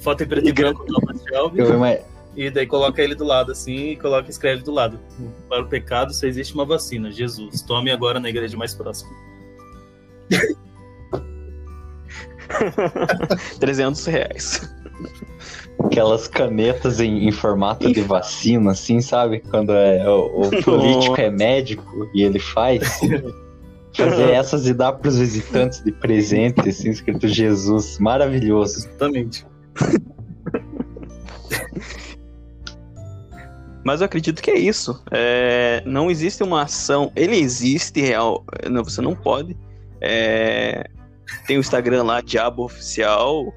foto 0.00 0.22
em 0.22 0.26
preto 0.26 0.48
e 0.48 0.52
branco 0.52 0.84
do 0.84 0.94
Thomas 0.94 1.22
Shelby. 1.22 1.60
Eu, 1.60 1.78
mas... 1.78 2.00
E 2.36 2.50
daí 2.50 2.66
coloca 2.66 3.02
ele 3.02 3.14
do 3.14 3.24
lado 3.24 3.50
assim 3.50 3.92
e 3.92 3.96
coloca 3.96 4.30
escreve 4.30 4.62
do 4.62 4.70
lado. 4.70 5.00
Para 5.48 5.62
o 5.62 5.66
pecado 5.66 6.12
só 6.12 6.26
existe 6.26 6.54
uma 6.54 6.66
vacina, 6.66 7.10
Jesus. 7.10 7.62
Tome 7.62 7.90
agora 7.90 8.20
na 8.20 8.28
igreja 8.28 8.58
mais 8.58 8.74
próxima. 8.74 9.10
300 13.58 14.06
reais. 14.06 14.75
Aquelas 15.78 16.26
canetas 16.26 17.00
em, 17.00 17.28
em 17.28 17.32
formato 17.32 17.92
de 17.92 18.00
vacina, 18.02 18.72
assim, 18.72 19.00
sabe? 19.00 19.40
Quando 19.40 19.72
é, 19.72 20.08
o, 20.08 20.42
o 20.42 20.62
político 20.62 21.20
é 21.20 21.30
médico 21.30 22.08
e 22.14 22.22
ele 22.22 22.38
faz. 22.38 23.00
Fazer 23.94 24.30
essas 24.30 24.66
e 24.66 24.74
dar 24.74 24.92
para 24.92 25.08
os 25.08 25.18
visitantes 25.18 25.82
de 25.82 25.90
presente, 25.90 26.68
assim, 26.68 26.90
escrito 26.90 27.26
Jesus. 27.26 27.98
Maravilhoso. 27.98 28.78
Exatamente. 28.86 29.46
Mas 33.86 34.00
eu 34.00 34.06
acredito 34.06 34.42
que 34.42 34.50
é 34.50 34.58
isso. 34.58 35.00
É, 35.12 35.80
não 35.86 36.10
existe 36.10 36.42
uma 36.42 36.62
ação. 36.62 37.12
Ele 37.14 37.36
existe 37.36 38.00
real. 38.00 38.44
Não, 38.68 38.82
você 38.82 39.00
não 39.00 39.14
pode. 39.14 39.56
É, 40.00 40.90
tem 41.46 41.56
o 41.56 41.60
Instagram 41.60 42.02
lá, 42.02 42.20
Diabo 42.20 42.64
Oficial. 42.64 43.54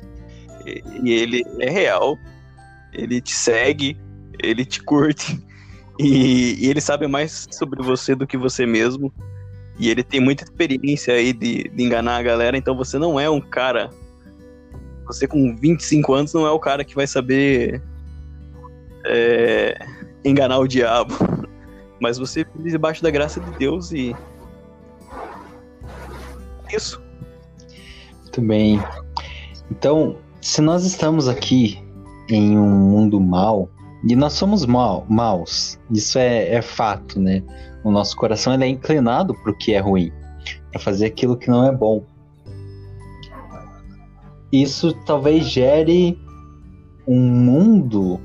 E, 0.66 1.12
ele 1.12 1.44
é 1.60 1.70
real. 1.70 2.18
Ele 2.94 3.22
te 3.22 3.34
segue. 3.34 4.00
Ele 4.42 4.66
te 4.66 4.82
curte. 4.84 5.42
E, 6.00 6.66
e, 6.66 6.70
ele 6.70 6.80
sabe 6.80 7.08
mais 7.08 7.48
sobre 7.52 7.84
você 7.84 8.16
do 8.16 8.26
que 8.26 8.38
você 8.38 8.66
mesmo. 8.66 9.14
E 9.78 9.90
ele 9.90 10.04
tem 10.04 10.20
muita 10.20 10.44
experiência 10.44 11.14
aí 11.14 11.34
de, 11.34 11.64
de 11.64 11.84
enganar 11.84 12.18
a 12.18 12.24
galera. 12.24 12.58
Então 12.58 12.76
você 12.76 12.98
não 12.98 13.20
é 13.20 13.30
um 13.30 13.42
cara. 13.42 13.90
Você 15.06 15.28
com 15.28 15.56
25 15.56 16.14
anos 16.14 16.34
não 16.34 16.46
é 16.46 16.52
o 16.52 16.60
cara 16.60 16.84
que 16.84 16.96
vai 16.96 17.08
saber. 17.08 17.82
É, 19.06 19.78
enganar 20.24 20.60
o 20.60 20.68
diabo. 20.68 21.16
Mas 22.00 22.18
você 22.18 22.46
vive 22.56 22.72
debaixo 22.72 23.04
da 23.04 23.10
graça 23.10 23.40
de 23.40 23.52
Deus 23.58 23.92
e. 23.92 24.16
Isso. 26.72 27.02
Muito 28.22 28.42
bem. 28.42 28.82
Então, 29.72 30.18
se 30.42 30.62
nós 30.62 30.86
estamos 30.86 31.28
aqui 31.28 31.84
em 32.30 32.58
um 32.58 32.70
mundo 32.70 33.20
mal, 33.20 33.70
e 34.08 34.16
nós 34.16 34.34
somos 34.34 34.66
mal, 34.66 35.06
maus, 35.10 35.78
isso 35.92 36.18
é, 36.18 36.54
é 36.56 36.62
fato, 36.62 37.20
né? 37.20 37.44
O 37.84 37.92
nosso 37.92 38.16
coração 38.16 38.54
é 38.54 38.68
inclinado 38.68 39.34
para 39.34 39.52
o 39.52 39.58
que 39.58 39.74
é 39.74 39.80
ruim, 39.80 40.12
para 40.72 40.80
fazer 40.80 41.08
aquilo 41.08 41.36
que 41.36 41.50
não 41.50 41.66
é 41.66 41.72
bom. 41.72 42.04
Isso 44.52 44.94
talvez 45.06 45.46
gere 45.46 46.18
um 47.06 47.20
mundo 47.20 48.20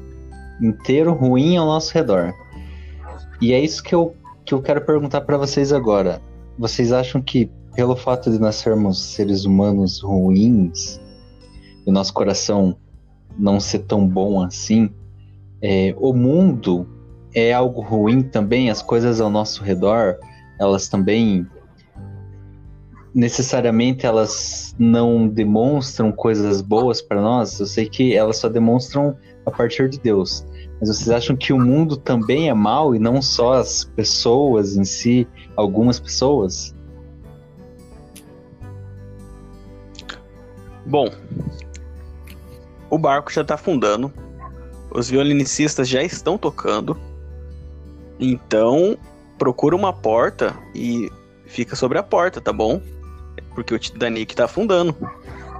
inteiro 0.63 1.13
ruim 1.13 1.57
ao 1.57 1.67
nosso 1.67 1.93
redor. 1.93 2.33
E 3.41 3.53
é 3.53 3.61
isso 3.61 3.83
que 3.83 3.95
eu, 3.95 4.15
que 4.45 4.55
eu 4.55 4.63
quero 4.63 4.85
perguntar 4.85 5.23
para 5.23 5.37
vocês 5.37 5.73
agora. 5.73 6.23
Vocês 6.59 6.93
acham 6.93 7.21
que, 7.21 7.51
pelo 7.75 7.97
fato 7.97 8.31
de 8.31 8.39
nós 8.39 8.55
sermos 8.55 9.03
seres 9.03 9.45
humanos 9.45 10.01
ruins, 10.01 11.01
e 11.87 11.91
nosso 11.91 12.13
coração 12.13 12.77
não 13.39 13.59
ser 13.59 13.81
tão 13.81 14.07
bom 14.07 14.43
assim, 14.43 14.91
é, 15.61 15.95
o 15.99 16.13
mundo 16.13 16.87
é 17.35 17.53
algo 17.53 17.81
ruim 17.81 18.23
também? 18.23 18.71
As 18.71 18.83
coisas 18.83 19.21
ao 19.21 19.31
nosso 19.31 19.63
redor, 19.63 20.19
elas 20.61 20.89
também 20.89 21.47
necessariamente 23.15 24.05
elas 24.05 24.75
não 24.79 25.29
demonstram 25.29 26.11
coisas 26.11 26.61
boas 26.61 27.01
para 27.01 27.23
nós. 27.23 27.59
Eu 27.61 27.67
sei 27.67 27.89
que 27.89 28.15
elas 28.15 28.39
só 28.39 28.49
demonstram 28.49 29.17
a 29.47 29.51
partir 29.51 29.89
de 29.89 29.99
Deus. 29.99 30.45
Mas 30.81 30.89
vocês 30.89 31.09
acham 31.11 31.37
que 31.37 31.53
o 31.53 31.59
mundo 31.59 31.97
também 31.97 32.49
é 32.49 32.55
mal 32.55 32.95
e 32.95 32.99
não 32.99 33.23
só 33.23 33.55
as 33.55 33.85
pessoas 33.85 34.77
em 34.77 34.85
si, 34.85 35.29
algumas 35.57 36.01
pessoas? 36.01 36.75
Bom, 40.85 41.09
o 42.91 42.99
barco 42.99 43.33
já 43.33 43.43
está 43.43 43.55
afundando, 43.55 44.13
os 44.91 45.09
violinicistas 45.09 45.89
já 45.89 46.03
estão 46.03 46.39
tocando, 46.39 46.99
então 48.19 48.97
procura 49.39 49.75
uma 49.75 49.93
porta 49.93 50.57
e 50.75 51.11
fica 51.47 51.77
sobre 51.77 51.99
a 51.99 52.03
porta, 52.03 52.41
tá 52.41 52.53
bom? 52.53 52.81
Porque 53.55 53.75
o 53.75 53.79
Titanic 53.79 54.33
está 54.33 54.45
afundando 54.45 54.97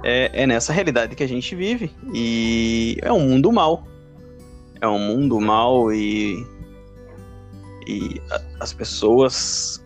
é, 0.03 0.43
é 0.43 0.47
nessa 0.47 0.71
realidade 0.71 1.15
que 1.15 1.23
a 1.23 1.27
gente 1.27 1.55
vive. 1.55 1.91
E 2.13 2.97
é 3.01 3.11
um 3.11 3.21
mundo 3.21 3.51
mal. 3.51 3.85
É 4.79 4.87
um 4.87 4.99
mundo 4.99 5.39
mal 5.41 5.91
e. 5.91 6.45
E 7.87 8.21
as 8.59 8.73
pessoas 8.73 9.84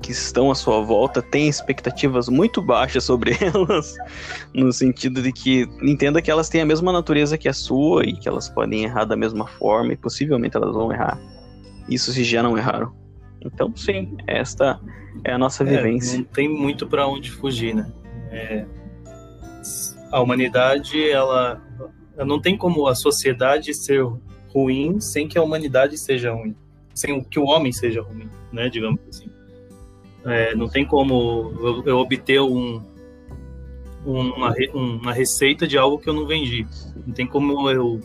que 0.00 0.12
estão 0.12 0.50
à 0.50 0.54
sua 0.54 0.80
volta 0.80 1.20
têm 1.20 1.48
expectativas 1.48 2.28
muito 2.28 2.62
baixas 2.62 3.04
sobre 3.04 3.32
elas, 3.42 3.94
no 4.54 4.72
sentido 4.72 5.22
de 5.22 5.32
que 5.32 5.68
entenda 5.82 6.22
que 6.22 6.30
elas 6.30 6.48
têm 6.48 6.60
a 6.60 6.66
mesma 6.66 6.92
natureza 6.92 7.36
que 7.36 7.48
a 7.48 7.52
sua 7.52 8.04
e 8.04 8.16
que 8.16 8.28
elas 8.28 8.48
podem 8.48 8.84
errar 8.84 9.04
da 9.04 9.16
mesma 9.16 9.46
forma 9.46 9.92
e 9.92 9.96
possivelmente 9.96 10.56
elas 10.56 10.74
vão 10.74 10.92
errar. 10.92 11.18
Isso 11.88 12.12
se 12.12 12.22
já 12.22 12.42
não 12.42 12.56
erraram. 12.56 12.92
Então, 13.40 13.74
sim, 13.76 14.16
esta 14.26 14.80
é 15.24 15.32
a 15.32 15.38
nossa 15.38 15.62
é, 15.64 15.66
vivência. 15.66 16.18
Não 16.18 16.24
tem 16.24 16.48
muito 16.48 16.86
para 16.86 17.06
onde 17.06 17.30
fugir, 17.30 17.74
né? 17.74 17.90
É, 18.30 18.66
a 20.12 20.20
humanidade, 20.20 21.08
ela 21.10 21.62
não 22.26 22.40
tem 22.40 22.56
como 22.56 22.86
a 22.86 22.94
sociedade 22.94 23.74
ser 23.74 24.04
ruim 24.48 25.00
sem 25.00 25.28
que 25.28 25.38
a 25.38 25.42
humanidade 25.42 25.96
seja 25.98 26.32
ruim, 26.32 26.54
sem 26.94 27.22
que 27.22 27.38
o 27.38 27.44
homem 27.44 27.72
seja 27.72 28.02
ruim, 28.02 28.28
né, 28.52 28.68
digamos 28.68 29.00
assim. 29.08 29.30
É, 30.24 30.54
não 30.54 30.68
tem 30.68 30.84
como 30.84 31.52
eu, 31.60 31.82
eu 31.86 31.98
obter 31.98 32.40
um, 32.40 32.82
uma, 34.04 34.54
uma 34.74 35.12
receita 35.12 35.66
de 35.66 35.78
algo 35.78 35.98
que 35.98 36.08
eu 36.08 36.14
não 36.14 36.26
vendi. 36.26 36.66
Não 37.06 37.14
tem 37.14 37.26
como 37.26 37.70
eu 37.70 38.00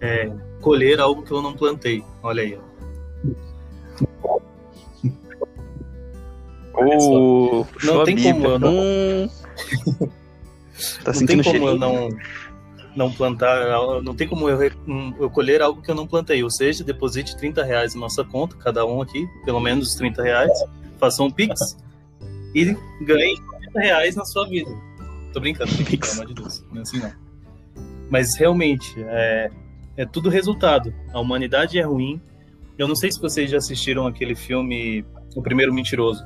é, 0.00 0.30
colher 0.60 1.00
algo 1.00 1.22
que 1.22 1.32
eu 1.32 1.42
não 1.42 1.54
plantei. 1.54 2.02
Olha 2.22 2.42
aí. 2.42 2.58
Oh, 6.78 7.64
não 7.82 8.04
tem 8.04 8.22
como 8.22 8.46
eu 8.46 8.58
não. 8.58 9.30
Tá 11.02 11.12
não 11.14 11.26
tem 11.26 11.42
como 11.42 11.68
eu 11.68 11.78
não, 11.78 12.08
não 12.94 13.10
plantar, 13.10 13.66
não 14.02 14.14
tem 14.14 14.28
como 14.28 14.48
eu, 14.48 14.58
eu 15.18 15.30
colher 15.30 15.62
algo 15.62 15.80
que 15.80 15.90
eu 15.90 15.94
não 15.94 16.06
plantei. 16.06 16.42
Ou 16.42 16.50
seja, 16.50 16.84
deposite 16.84 17.36
30 17.36 17.64
reais 17.64 17.94
na 17.94 18.00
nossa 18.02 18.22
conta, 18.22 18.56
cada 18.56 18.84
um 18.84 19.00
aqui, 19.00 19.26
pelo 19.44 19.60
menos 19.60 19.94
30 19.94 20.22
reais, 20.22 20.52
faça 20.98 21.22
um 21.22 21.30
Pix 21.30 21.76
e 22.54 22.76
ganhe 23.02 23.36
30 23.60 23.80
reais 23.80 24.16
na 24.16 24.24
sua 24.24 24.48
vida. 24.48 24.70
Tô 25.32 25.40
brincando, 25.40 25.70
pelo 25.84 26.12
amor 26.12 26.26
de 26.26 26.34
Deus. 26.34 26.64
Não 26.70 26.78
é 26.78 26.82
assim 26.82 26.98
não. 26.98 27.12
Mas 28.10 28.36
realmente, 28.36 28.94
é, 28.98 29.50
é 29.96 30.06
tudo 30.06 30.28
resultado. 30.28 30.94
A 31.12 31.20
humanidade 31.20 31.78
é 31.78 31.82
ruim. 31.82 32.20
Eu 32.78 32.86
não 32.86 32.94
sei 32.94 33.10
se 33.10 33.20
vocês 33.20 33.50
já 33.50 33.58
assistiram 33.58 34.06
aquele 34.06 34.34
filme 34.34 35.04
O 35.34 35.42
Primeiro 35.42 35.72
Mentiroso. 35.72 36.24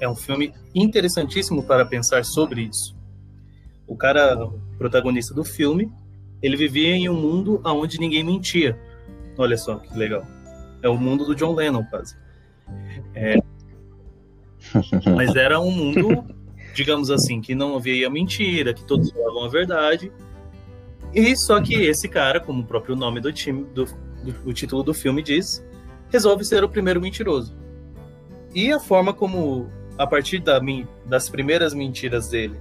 É 0.00 0.08
um 0.08 0.14
filme 0.14 0.54
interessantíssimo 0.74 1.62
para 1.62 1.84
pensar 1.84 2.24
sobre 2.24 2.62
isso. 2.62 2.96
O 3.86 3.96
cara, 3.96 4.36
protagonista 4.76 5.34
do 5.34 5.44
filme, 5.44 5.90
ele 6.42 6.56
vivia 6.56 6.94
em 6.94 7.08
um 7.08 7.14
mundo 7.14 7.60
onde 7.64 7.98
ninguém 7.98 8.22
mentia. 8.22 8.78
Olha 9.36 9.56
só 9.56 9.76
que 9.76 9.96
legal. 9.96 10.24
É 10.82 10.88
o 10.88 10.96
mundo 10.96 11.24
do 11.24 11.34
John 11.34 11.54
Lennon, 11.54 11.84
quase. 11.84 12.16
É... 13.14 13.36
Mas 15.14 15.34
era 15.36 15.60
um 15.60 15.70
mundo, 15.70 16.24
digamos 16.74 17.10
assim, 17.10 17.40
que 17.40 17.54
não 17.54 17.76
havia 17.76 18.08
mentira, 18.10 18.74
que 18.74 18.84
todos 18.84 19.10
falavam 19.10 19.44
a 19.44 19.48
verdade. 19.48 20.12
E 21.14 21.36
só 21.36 21.60
que 21.60 21.74
esse 21.74 22.08
cara, 22.08 22.40
como 22.40 22.62
o 22.62 22.66
próprio 22.66 22.94
nome 22.94 23.20
do 23.20 23.32
time, 23.32 23.64
do, 23.74 23.86
do, 24.22 24.52
título 24.52 24.82
do 24.82 24.92
filme 24.92 25.22
diz, 25.22 25.64
resolve 26.10 26.44
ser 26.44 26.62
o 26.64 26.68
primeiro 26.68 27.00
mentiroso. 27.00 27.56
E 28.54 28.72
a 28.72 28.78
forma 28.80 29.12
como 29.12 29.70
a 29.96 30.06
partir 30.06 30.38
da, 30.38 30.60
das 31.06 31.28
primeiras 31.28 31.74
mentiras 31.74 32.28
dele 32.28 32.58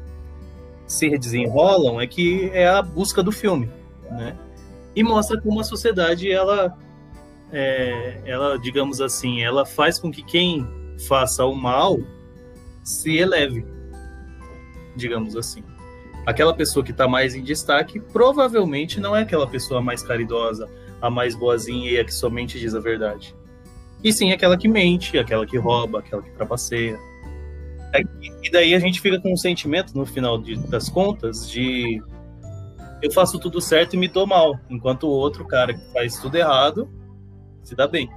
se 0.87 1.09
desenrolam 1.17 1.99
é 1.99 2.07
que 2.07 2.49
é 2.53 2.67
a 2.67 2.81
busca 2.81 3.21
do 3.21 3.31
filme, 3.31 3.69
né? 4.09 4.35
E 4.95 5.03
mostra 5.03 5.39
como 5.39 5.59
a 5.59 5.63
sociedade 5.63 6.31
ela 6.31 6.75
é, 7.51 8.21
ela 8.25 8.57
digamos 8.57 8.99
assim 8.99 9.43
ela 9.43 9.65
faz 9.65 9.99
com 9.99 10.09
que 10.09 10.23
quem 10.23 10.67
faça 11.07 11.45
o 11.45 11.53
mal 11.53 11.99
se 12.83 13.17
eleve, 13.17 13.65
digamos 14.95 15.35
assim. 15.35 15.63
Aquela 16.25 16.53
pessoa 16.53 16.83
que 16.83 16.91
está 16.91 17.07
mais 17.07 17.35
em 17.35 17.43
destaque 17.43 17.99
provavelmente 17.99 18.99
não 18.99 19.15
é 19.15 19.21
aquela 19.21 19.47
pessoa 19.47 19.81
mais 19.81 20.03
caridosa, 20.03 20.69
a 21.01 21.09
mais 21.09 21.35
boazinha 21.35 21.91
e 21.91 21.99
a 21.99 22.03
que 22.03 22.13
somente 22.13 22.59
diz 22.59 22.73
a 22.75 22.79
verdade. 22.79 23.35
E 24.03 24.11
sim 24.11 24.31
aquela 24.31 24.57
que 24.57 24.67
mente, 24.67 25.17
aquela 25.17 25.45
que 25.45 25.57
rouba, 25.57 25.99
aquela 25.99 26.21
que 26.21 26.31
trapaceia. 26.31 26.99
É, 27.93 28.01
e 28.43 28.51
daí 28.51 28.75
a 28.75 28.79
gente 28.79 28.99
fica 28.99 29.19
com 29.19 29.33
um 29.33 29.37
sentimento, 29.37 29.97
no 29.97 30.05
final 30.05 30.37
de, 30.37 30.55
das 30.67 30.89
contas, 30.89 31.49
de 31.49 32.01
eu 33.01 33.11
faço 33.11 33.39
tudo 33.39 33.61
certo 33.61 33.93
e 33.93 33.97
me 33.97 34.07
dou 34.07 34.25
mal, 34.25 34.59
enquanto 34.69 35.03
o 35.03 35.11
outro 35.11 35.45
cara 35.45 35.73
que 35.73 35.93
faz 35.93 36.19
tudo 36.19 36.35
errado 36.35 36.89
se 37.63 37.75
dá 37.75 37.87
bem. 37.87 38.09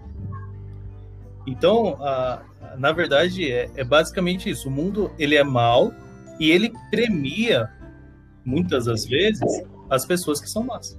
Então, 1.51 1.97
a, 2.01 2.43
na 2.79 2.93
verdade, 2.93 3.51
é, 3.51 3.71
é, 3.75 3.85
basicamente 3.85 4.49
isso. 4.49 4.69
O 4.69 4.71
mundo 4.71 5.11
ele 5.19 5.35
é 5.37 5.45
mal 5.45 5.93
e 6.39 6.51
ele 6.51 6.73
premia, 6.91 7.69
muitas 8.45 8.87
das 8.87 9.05
vezes, 9.05 9.63
as 9.91 10.07
pessoas 10.07 10.41
que 10.41 10.49
são 10.49 10.63
más. 10.63 10.99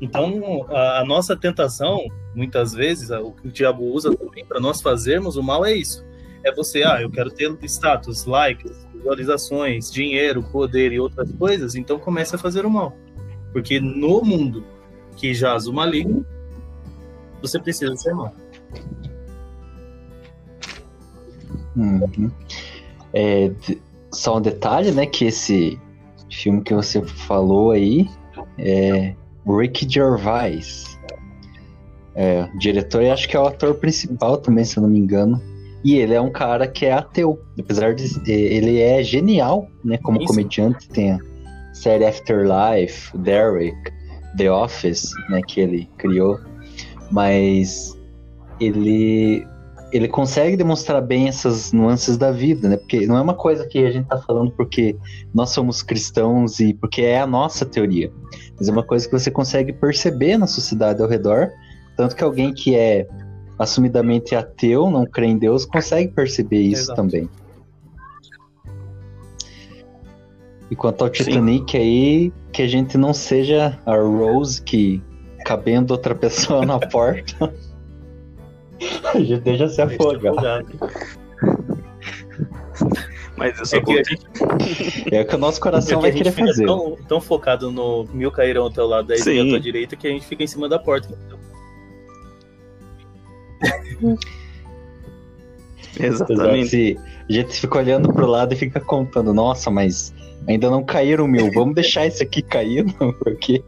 Então, 0.00 0.66
a, 0.70 1.00
a 1.00 1.04
nossa 1.04 1.36
tentação, 1.36 2.00
muitas 2.34 2.72
vezes, 2.72 3.10
o 3.10 3.32
que 3.32 3.48
o 3.48 3.52
diabo 3.52 3.84
usa 3.84 4.16
também 4.16 4.44
para 4.44 4.58
nós 4.58 4.80
fazermos 4.80 5.36
o 5.36 5.42
mal 5.42 5.64
é 5.64 5.72
isso 5.72 6.04
é 6.44 6.52
você, 6.52 6.82
ah, 6.82 7.00
eu 7.00 7.10
quero 7.10 7.30
ter 7.30 7.56
status, 7.64 8.24
likes, 8.24 8.86
visualizações, 8.94 9.90
dinheiro, 9.90 10.42
poder 10.42 10.92
e 10.92 10.98
outras 11.00 11.30
coisas, 11.32 11.74
então 11.74 11.98
comece 11.98 12.34
a 12.34 12.38
fazer 12.38 12.66
o 12.66 12.70
mal. 12.70 12.96
Porque 13.52 13.80
no 13.80 14.22
mundo 14.22 14.64
que 15.16 15.34
jaz 15.34 15.66
o 15.66 15.72
maligno, 15.72 16.26
você 17.40 17.58
precisa 17.58 17.94
ser 17.96 18.14
mal. 18.14 18.34
Uhum. 21.76 22.30
É, 23.14 23.50
só 24.10 24.38
um 24.38 24.40
detalhe, 24.40 24.90
né, 24.90 25.06
que 25.06 25.26
esse 25.26 25.78
filme 26.30 26.62
que 26.62 26.74
você 26.74 27.02
falou 27.02 27.70
aí 27.70 28.08
é 28.58 29.14
Rick 29.46 29.86
Gervais. 29.88 30.98
É, 32.14 32.46
o 32.54 32.58
diretor 32.58 33.02
e 33.02 33.10
acho 33.10 33.26
que 33.26 33.36
é 33.36 33.40
o 33.40 33.46
ator 33.46 33.74
principal 33.74 34.36
também, 34.36 34.64
se 34.64 34.76
eu 34.76 34.82
não 34.82 34.90
me 34.90 34.98
engano. 34.98 35.40
E 35.84 35.96
ele 35.96 36.14
é 36.14 36.20
um 36.20 36.30
cara 36.30 36.66
que 36.66 36.86
é 36.86 36.92
ateu. 36.92 37.40
Apesar 37.58 37.94
de. 37.94 38.04
Ele 38.30 38.80
é 38.80 39.02
genial, 39.02 39.68
né? 39.84 39.98
Como 39.98 40.18
Isso. 40.18 40.28
comediante. 40.28 40.88
Tem 40.88 41.12
a 41.12 41.18
série 41.72 42.04
Afterlife, 42.04 43.16
Derek, 43.18 43.76
The 44.36 44.50
Office, 44.50 45.10
né? 45.28 45.40
Que 45.46 45.60
ele 45.60 45.90
criou. 45.98 46.38
Mas 47.10 47.98
ele. 48.60 49.44
Ele 49.92 50.08
consegue 50.08 50.56
demonstrar 50.56 51.02
bem 51.02 51.28
essas 51.28 51.72
nuances 51.72 52.16
da 52.16 52.32
vida, 52.32 52.68
né? 52.68 52.76
Porque 52.78 53.06
não 53.06 53.18
é 53.18 53.20
uma 53.20 53.34
coisa 53.34 53.66
que 53.66 53.78
a 53.84 53.90
gente 53.90 54.06
tá 54.06 54.16
falando 54.18 54.50
porque 54.52 54.96
nós 55.34 55.50
somos 55.50 55.82
cristãos 55.82 56.60
e 56.60 56.72
porque 56.72 57.02
é 57.02 57.20
a 57.20 57.26
nossa 57.26 57.66
teoria. 57.66 58.10
Mas 58.58 58.68
é 58.68 58.72
uma 58.72 58.82
coisa 58.82 59.06
que 59.06 59.12
você 59.12 59.30
consegue 59.30 59.72
perceber 59.72 60.38
na 60.38 60.46
sociedade 60.46 61.02
ao 61.02 61.08
redor. 61.08 61.50
Tanto 61.96 62.16
que 62.16 62.24
alguém 62.24 62.54
que 62.54 62.74
é 62.74 63.06
assumidamente 63.58 64.34
ateu, 64.34 64.90
não 64.90 65.04
crê 65.04 65.26
em 65.26 65.38
Deus, 65.38 65.66
consegue 65.66 66.10
perceber 66.12 66.60
isso 66.60 66.84
Exato. 66.84 67.02
também. 67.02 67.28
E 70.70 70.74
quanto 70.74 71.04
ao 71.04 71.10
Titanic 71.10 71.70
Sim. 71.70 71.78
aí, 71.78 72.32
que 72.50 72.62
a 72.62 72.66
gente 72.66 72.96
não 72.96 73.12
seja 73.12 73.78
a 73.84 73.94
Rose 73.94 74.62
que 74.62 75.02
cabendo 75.44 75.92
outra 75.92 76.14
pessoa 76.14 76.64
na 76.64 76.78
porta, 76.88 77.52
deixa 79.42 79.68
se 79.68 79.82
afogar. 79.82 80.64
Mas 83.36 83.58
eu 83.58 83.66
sou 83.66 83.78
é, 83.78 83.82
que 83.82 83.92
a 83.92 84.04
gente... 84.04 84.26
é 85.10 85.20
o 85.20 85.26
que 85.26 85.34
o 85.34 85.38
nosso 85.38 85.60
coração 85.60 85.98
é 85.98 86.02
vai 86.02 86.12
querer 86.12 86.30
fazer. 86.32 86.64
Tão, 86.64 86.96
tão, 87.08 87.20
focado 87.20 87.72
no 87.72 88.04
mil 88.12 88.30
cairão 88.30 88.64
ao 88.64 88.70
teu 88.70 88.86
lado, 88.86 89.08
dez 89.08 89.22
à 89.22 89.24
tua 89.24 89.58
direita, 89.58 89.96
que 89.96 90.06
a 90.06 90.10
gente 90.10 90.26
fica 90.26 90.44
em 90.44 90.46
cima 90.46 90.68
da 90.68 90.78
porta. 90.78 91.08
Exatamente. 95.98 96.98
a 97.28 97.32
gente 97.32 97.60
fica 97.60 97.78
olhando 97.78 98.12
pro 98.12 98.26
lado 98.26 98.52
e 98.54 98.56
fica 98.56 98.80
contando, 98.80 99.34
nossa, 99.34 99.70
mas 99.70 100.14
ainda 100.48 100.70
não 100.70 100.82
caíram 100.84 101.26
mil, 101.28 101.50
vamos 101.52 101.74
deixar 101.74 102.06
esse 102.06 102.22
aqui 102.22 102.42
cair, 102.42 102.84
porque 103.22 103.62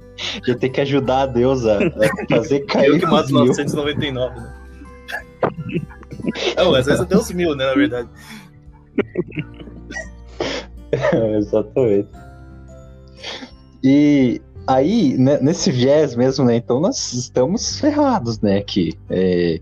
já 0.46 0.54
tem 0.54 0.70
que 0.70 0.80
ajudar 0.80 1.22
a 1.22 1.26
Deus 1.26 1.66
a, 1.66 1.78
a 1.78 2.28
fazer 2.28 2.60
cair. 2.60 2.88
Eu 2.88 2.98
que 2.98 3.06
mato 3.06 3.32
999, 3.32 4.40
né? 4.40 4.63
Não, 6.56 6.74
às 6.74 6.86
vezes 6.86 7.00
até 7.00 7.16
os 7.16 7.30
mil, 7.30 7.54
né, 7.54 7.66
na 7.66 7.74
verdade. 7.74 8.08
Exatamente. 11.38 12.08
E 13.82 14.40
aí, 14.66 15.16
né, 15.18 15.38
nesse 15.40 15.70
viés 15.70 16.14
mesmo, 16.14 16.44
né? 16.44 16.56
Então 16.56 16.80
nós 16.80 17.12
estamos 17.12 17.78
ferrados, 17.78 18.40
né? 18.40 18.58
Aqui. 18.58 18.94
É, 19.10 19.60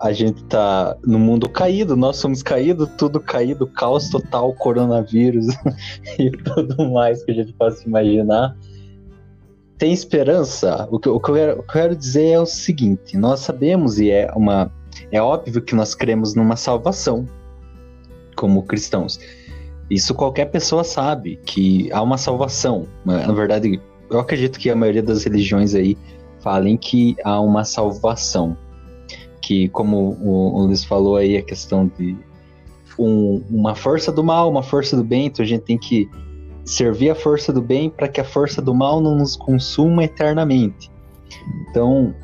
a 0.00 0.12
gente 0.12 0.44
tá 0.44 0.96
no 1.04 1.18
mundo 1.18 1.48
caído, 1.48 1.96
nós 1.96 2.16
somos 2.16 2.42
caídos, 2.42 2.88
tudo 2.98 3.20
caído, 3.20 3.66
caos 3.66 4.08
total, 4.08 4.52
coronavírus 4.52 5.46
e 6.18 6.30
tudo 6.30 6.90
mais 6.90 7.24
que 7.24 7.30
a 7.30 7.34
gente 7.34 7.52
possa 7.54 7.86
imaginar. 7.86 8.56
Tem 9.78 9.92
esperança? 9.92 10.86
O 10.90 10.98
que, 10.98 11.08
o 11.08 11.18
que, 11.18 11.30
eu, 11.30 11.34
quero, 11.34 11.52
o 11.52 11.62
que 11.62 11.62
eu 11.62 11.72
quero 11.72 11.96
dizer 11.96 12.28
é 12.28 12.40
o 12.40 12.46
seguinte: 12.46 13.16
nós 13.16 13.40
sabemos 13.40 13.98
e 13.98 14.10
é 14.10 14.30
uma. 14.34 14.70
É 15.10 15.20
óbvio 15.20 15.62
que 15.62 15.74
nós 15.74 15.94
cremos 15.94 16.34
numa 16.34 16.56
salvação 16.56 17.28
como 18.36 18.62
cristãos. 18.62 19.18
Isso 19.90 20.14
qualquer 20.14 20.46
pessoa 20.46 20.82
sabe 20.82 21.38
que 21.44 21.92
há 21.92 22.02
uma 22.02 22.16
salvação. 22.16 22.86
Na 23.04 23.32
verdade, 23.32 23.80
eu 24.10 24.18
acredito 24.18 24.58
que 24.58 24.70
a 24.70 24.76
maioria 24.76 25.02
das 25.02 25.24
religiões 25.24 25.74
aí 25.74 25.96
falem 26.40 26.76
que 26.76 27.16
há 27.24 27.40
uma 27.40 27.64
salvação 27.64 28.56
que, 29.44 29.68
como 29.68 30.16
o, 30.22 30.62
Luiz 30.66 30.84
falou 30.84 31.16
aí, 31.16 31.36
a 31.36 31.42
questão 31.42 31.90
de 31.98 32.16
um, 32.98 33.42
uma 33.50 33.74
força 33.74 34.10
do 34.10 34.24
mal, 34.24 34.50
uma 34.50 34.62
força 34.62 34.96
do 34.96 35.04
bem, 35.04 35.26
então 35.26 35.44
a 35.44 35.46
gente 35.46 35.62
tem 35.62 35.76
que 35.76 36.08
servir 36.64 37.10
a 37.10 37.14
força 37.14 37.52
do 37.52 37.60
bem 37.60 37.90
para 37.90 38.08
que 38.08 38.20
a 38.20 38.24
força 38.24 38.62
do 38.62 38.74
mal 38.74 39.02
não 39.02 39.16
nos 39.16 39.36
consuma 39.36 40.04
eternamente. 40.04 40.90
Então, 41.68 42.14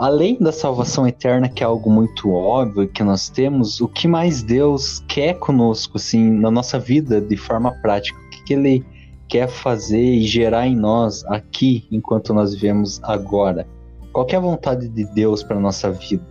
além 0.00 0.38
da 0.38 0.50
salvação 0.50 1.06
eterna, 1.06 1.46
que 1.46 1.62
é 1.62 1.66
algo 1.66 1.90
muito 1.90 2.32
óbvio 2.32 2.88
que 2.88 3.04
nós 3.04 3.28
temos, 3.28 3.82
o 3.82 3.86
que 3.86 4.08
mais 4.08 4.42
Deus 4.42 5.04
quer 5.06 5.38
conosco, 5.38 5.98
assim, 5.98 6.30
na 6.30 6.50
nossa 6.50 6.78
vida 6.78 7.20
de 7.20 7.36
forma 7.36 7.70
prática? 7.82 8.18
O 8.18 8.30
que, 8.30 8.44
que 8.44 8.54
Ele 8.54 8.82
quer 9.28 9.46
fazer 9.46 10.02
e 10.02 10.22
gerar 10.22 10.66
em 10.66 10.74
nós 10.74 11.22
aqui, 11.26 11.86
enquanto 11.92 12.32
nós 12.32 12.54
vivemos 12.54 12.98
agora? 13.02 13.68
Qual 14.10 14.26
é 14.30 14.36
a 14.36 14.40
vontade 14.40 14.88
de 14.88 15.04
Deus 15.04 15.42
para 15.42 15.60
nossa 15.60 15.92
vida? 15.92 16.24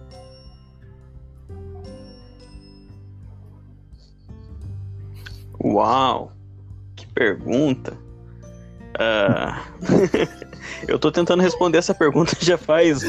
Uau! 5.64 6.32
Que 6.96 7.06
pergunta! 7.06 7.96
Uh... 8.96 10.39
eu 10.88 11.00
tô 11.00 11.12
tentando 11.12 11.42
responder 11.42 11.78
essa 11.78 11.94
pergunta 11.94 12.36
já 12.40 12.58
faz 12.58 13.02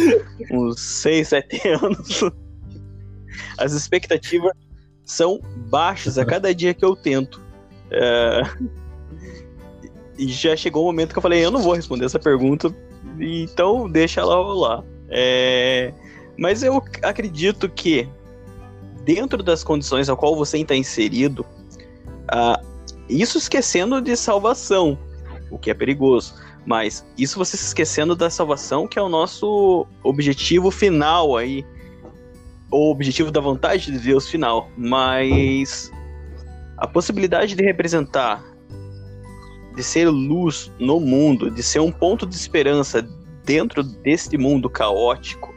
uns 0.50 0.80
6, 0.80 1.28
7 1.28 1.68
anos. 1.68 2.22
As 3.58 3.72
expectativas 3.72 4.52
são 5.04 5.40
baixas 5.68 6.18
a 6.18 6.24
cada 6.24 6.54
dia 6.54 6.74
que 6.74 6.84
eu 6.84 6.96
tento. 6.96 7.40
Uh... 7.90 8.80
E 10.18 10.28
já 10.28 10.54
chegou 10.54 10.82
o 10.82 10.86
momento 10.86 11.12
que 11.12 11.18
eu 11.18 11.22
falei, 11.22 11.42
eu 11.42 11.50
não 11.50 11.62
vou 11.62 11.72
responder 11.72 12.04
essa 12.04 12.18
pergunta, 12.18 12.74
então 13.18 13.88
deixa 13.88 14.20
ela 14.20 14.36
lá. 14.54 14.84
É... 15.08 15.94
Mas 16.36 16.62
eu 16.62 16.82
acredito 17.02 17.68
que 17.68 18.08
dentro 19.04 19.42
das 19.42 19.64
condições 19.64 20.08
a 20.08 20.16
qual 20.16 20.36
você 20.36 20.58
está 20.58 20.74
inserido, 20.74 21.44
uh, 22.32 22.64
isso 23.08 23.38
esquecendo 23.38 24.00
de 24.00 24.16
salvação, 24.16 24.98
o 25.50 25.58
que 25.58 25.70
é 25.70 25.74
perigoso. 25.74 26.34
Mas 26.70 27.04
isso 27.18 27.36
você 27.36 27.56
se 27.56 27.64
esquecendo 27.64 28.14
da 28.14 28.30
salvação, 28.30 28.86
que 28.86 28.96
é 28.96 29.02
o 29.02 29.08
nosso 29.08 29.88
objetivo 30.04 30.70
final 30.70 31.36
aí. 31.36 31.66
O 32.70 32.92
objetivo 32.92 33.32
da 33.32 33.40
vontade 33.40 33.90
de 33.90 33.98
Deus 33.98 34.28
final. 34.28 34.70
Mas 34.78 35.90
a 36.76 36.86
possibilidade 36.86 37.56
de 37.56 37.64
representar, 37.64 38.44
de 39.74 39.82
ser 39.82 40.08
luz 40.10 40.70
no 40.78 41.00
mundo, 41.00 41.50
de 41.50 41.60
ser 41.60 41.80
um 41.80 41.90
ponto 41.90 42.24
de 42.24 42.36
esperança 42.36 43.02
dentro 43.44 43.82
deste 43.82 44.38
mundo 44.38 44.70
caótico, 44.70 45.52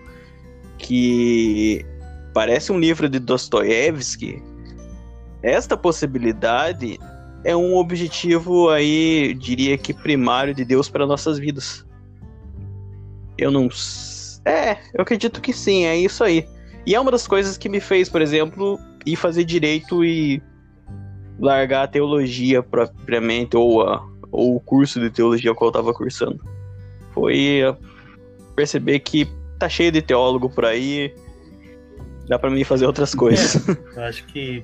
que 0.79 1.85
parece 2.33 2.71
um 2.71 2.79
livro 2.79 3.07
de 3.07 3.19
Dostoiévski, 3.19 4.41
esta 5.43 5.77
possibilidade 5.77 6.99
é 7.43 7.55
um 7.55 7.75
objetivo 7.75 8.69
aí, 8.69 9.33
diria 9.33 9.77
que 9.77 9.93
primário 9.93 10.53
de 10.53 10.63
Deus 10.63 10.89
para 10.89 11.05
nossas 11.05 11.37
vidas. 11.37 11.85
Eu 13.37 13.51
não. 13.51 13.67
É, 14.45 14.77
eu 14.93 15.01
acredito 15.01 15.41
que 15.41 15.51
sim, 15.51 15.85
é 15.85 15.95
isso 15.97 16.23
aí. 16.23 16.47
E 16.85 16.95
é 16.95 16.99
uma 16.99 17.11
das 17.11 17.27
coisas 17.27 17.57
que 17.57 17.69
me 17.69 17.79
fez, 17.79 18.09
por 18.09 18.21
exemplo, 18.21 18.79
ir 19.05 19.15
fazer 19.15 19.43
direito 19.43 20.03
e 20.03 20.41
largar 21.39 21.83
a 21.83 21.87
teologia 21.87 22.61
propriamente, 22.61 23.57
ou, 23.57 23.81
a, 23.81 24.05
ou 24.31 24.55
o 24.55 24.59
curso 24.59 24.99
de 24.99 25.09
teologia 25.09 25.53
que 25.55 25.63
eu 25.63 25.67
estava 25.67 25.93
cursando. 25.93 26.43
Foi 27.13 27.61
perceber 28.55 28.99
que 28.99 29.27
tá 29.57 29.67
cheio 29.67 29.91
de 29.91 30.01
teólogo 30.01 30.49
por 30.49 30.65
aí, 30.65 31.13
dá 32.27 32.37
para 32.37 32.49
mim 32.49 32.63
fazer 32.63 32.85
outras 32.85 33.13
coisas. 33.13 33.61
É, 33.95 34.07
acho 34.07 34.25
que 34.25 34.63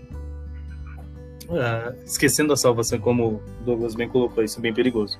uh, 1.49 1.95
esquecendo 2.05 2.53
a 2.53 2.57
salvação, 2.57 2.99
como 2.99 3.27
o 3.27 3.41
Douglas 3.65 3.95
bem 3.95 4.07
colocou, 4.07 4.43
isso 4.43 4.59
é 4.59 4.61
bem 4.61 4.73
perigoso. 4.73 5.19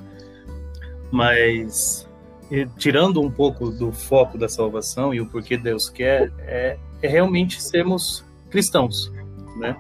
Mas 1.11 2.07
tirando 2.77 3.21
um 3.21 3.29
pouco 3.29 3.69
do 3.69 3.91
foco 3.91 4.37
da 4.37 4.47
salvação 4.47 5.13
e 5.13 5.21
o 5.21 5.25
porquê 5.25 5.57
Deus 5.57 5.89
quer, 5.89 6.31
é, 6.39 6.77
é 7.01 7.07
realmente 7.07 7.61
sermos 7.61 8.25
cristãos, 8.49 9.11
né? 9.57 9.75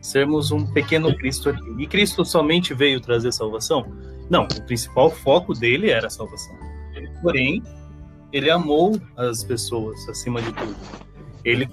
Sermos 0.00 0.50
um 0.50 0.64
pequeno 0.64 1.14
Cristo 1.16 1.50
aqui. 1.50 1.74
E 1.78 1.86
Cristo 1.86 2.24
somente 2.24 2.72
veio 2.72 3.00
trazer 3.00 3.32
salvação? 3.32 3.84
Não, 4.30 4.44
o 4.44 4.62
principal 4.62 5.10
foco 5.10 5.52
dele 5.52 5.90
era 5.90 6.06
a 6.06 6.10
salvação. 6.10 6.56
Porém, 7.20 7.62
ele 8.32 8.50
amou 8.50 8.98
as 9.16 9.44
pessoas 9.44 10.08
acima 10.08 10.40
de 10.40 10.52
tudo. 10.52 10.76
Ele 11.44 11.68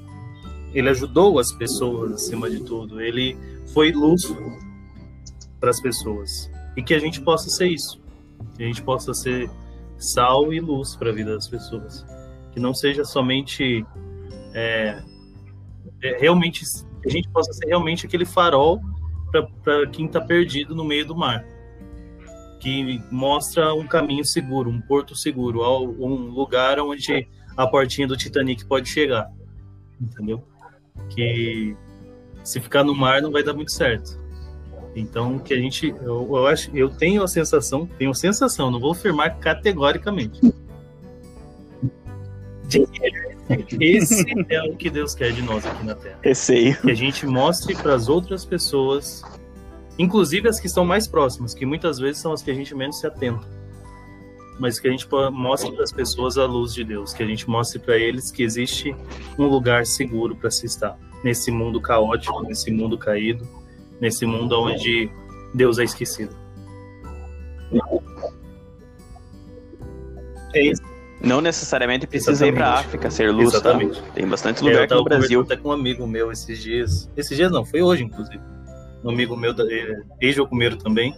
ele 0.73 0.89
ajudou 0.89 1.39
as 1.39 1.51
pessoas 1.53 2.11
acima 2.11 2.49
de 2.49 2.59
tudo. 2.59 3.01
Ele 3.01 3.37
foi 3.77 3.91
luz 3.91 4.23
para 5.59 5.69
as 5.69 5.79
pessoas. 5.79 6.49
E 6.75 6.81
que 6.81 6.95
a 6.95 6.99
gente 6.99 7.21
possa 7.21 7.47
ser 7.47 7.67
isso. 7.67 8.01
Que 8.55 8.63
a 8.63 8.65
gente 8.65 8.81
possa 8.81 9.13
ser 9.13 9.51
sal 9.99 10.51
e 10.51 10.59
luz 10.59 10.95
para 10.95 11.11
a 11.11 11.13
vida 11.13 11.35
das 11.35 11.47
pessoas. 11.47 12.03
Que 12.51 12.59
não 12.59 12.73
seja 12.73 13.05
somente. 13.05 13.85
É, 14.55 14.99
é, 16.01 16.17
realmente. 16.19 16.65
Que 17.03 17.09
a 17.09 17.11
gente 17.11 17.29
possa 17.29 17.53
ser 17.53 17.67
realmente 17.67 18.07
aquele 18.07 18.25
farol 18.25 18.81
para 19.63 19.85
quem 19.91 20.07
está 20.07 20.21
perdido 20.21 20.73
no 20.73 20.83
meio 20.83 21.05
do 21.05 21.15
mar. 21.15 21.45
Que 22.59 22.99
mostra 23.11 23.75
um 23.75 23.85
caminho 23.85 24.25
seguro, 24.25 24.71
um 24.71 24.81
porto 24.81 25.15
seguro, 25.15 25.61
um 26.03 26.31
lugar 26.31 26.79
onde 26.79 27.27
a 27.55 27.67
portinha 27.67 28.07
do 28.07 28.17
Titanic 28.17 28.65
pode 28.65 28.89
chegar. 28.89 29.31
Entendeu? 30.01 30.43
Que 31.11 31.77
se 32.47 32.61
ficar 32.61 32.81
no 32.81 32.95
mar 32.95 33.21
não 33.21 33.29
vai 33.29 33.43
dar 33.43 33.53
muito 33.53 33.73
certo. 33.73 34.17
Então, 34.95 35.37
que 35.37 35.53
a 35.53 35.57
gente, 35.57 35.93
eu, 36.01 36.25
eu 36.31 36.47
acho, 36.47 36.75
eu 36.75 36.89
tenho 36.89 37.21
a 37.21 37.27
sensação, 37.27 37.85
tenho 37.97 38.11
a 38.11 38.13
sensação, 38.13 38.71
não 38.71 38.79
vou 38.79 38.93
afirmar 38.93 39.37
categoricamente. 39.37 40.39
Esse 43.81 44.25
é 44.49 44.63
o 44.63 44.77
que 44.77 44.89
Deus 44.89 45.13
quer 45.13 45.33
de 45.33 45.41
nós 45.41 45.65
aqui 45.65 45.85
na 45.85 45.93
Terra. 45.93 46.19
Receio. 46.21 46.79
Que 46.79 46.91
a 46.91 46.95
gente 46.95 47.25
mostre 47.25 47.75
para 47.75 47.93
as 47.93 48.07
outras 48.07 48.45
pessoas, 48.45 49.21
inclusive 49.99 50.47
as 50.47 50.57
que 50.57 50.67
estão 50.67 50.85
mais 50.85 51.05
próximas, 51.05 51.53
que 51.53 51.65
muitas 51.65 51.99
vezes 51.99 52.21
são 52.21 52.31
as 52.31 52.41
que 52.41 52.49
a 52.49 52.53
gente 52.53 52.73
menos 52.73 52.97
se 52.97 53.05
atenta. 53.05 53.45
Mas 54.57 54.79
que 54.79 54.87
a 54.87 54.91
gente 54.91 55.05
mostre 55.33 55.69
para 55.73 55.83
as 55.83 55.91
pessoas 55.91 56.37
a 56.37 56.45
luz 56.45 56.73
de 56.73 56.85
Deus, 56.85 57.13
que 57.13 57.21
a 57.21 57.27
gente 57.27 57.47
mostre 57.49 57.77
para 57.77 57.97
eles 57.97 58.31
que 58.31 58.41
existe 58.41 58.95
um 59.37 59.47
lugar 59.47 59.85
seguro 59.85 60.33
para 60.33 60.49
se 60.49 60.65
estar 60.65 60.97
nesse 61.23 61.51
mundo 61.51 61.81
caótico, 61.81 62.41
nesse 62.43 62.71
mundo 62.71 62.97
caído, 62.97 63.47
nesse 63.99 64.25
mundo 64.25 64.59
onde 64.59 65.09
Deus 65.53 65.79
é 65.79 65.83
esquecido. 65.83 66.35
É 70.53 70.61
isso. 70.61 70.81
Não 71.21 71.41
necessariamente 71.41 72.05
precisa 72.05 72.31
Exatamente. 72.31 72.55
ir 72.55 72.59
para 72.59 72.73
África 72.73 73.11
ser 73.11 73.31
luz. 73.31 73.51
Tá? 73.51 73.57
Exatamente. 73.57 74.01
Tá? 74.01 74.11
Tem 74.13 74.27
bastante 74.27 74.63
lugar 74.63 74.83
aqui 74.83 74.93
no 74.93 75.03
Brasil. 75.03 75.41
até 75.41 75.57
com 75.57 75.69
um 75.69 75.71
amigo 75.71 76.05
meu 76.05 76.31
esses 76.31 76.61
dias. 76.61 77.09
Esses 77.17 77.35
dias 77.35 77.51
não, 77.51 77.65
foi 77.65 77.81
hoje, 77.81 78.03
inclusive. 78.03 78.39
Um 79.03 79.09
amigo 79.09 79.35
meu, 79.35 79.51
eh, 79.51 80.03
ex-jocumeiro 80.21 80.77
também, 80.77 81.15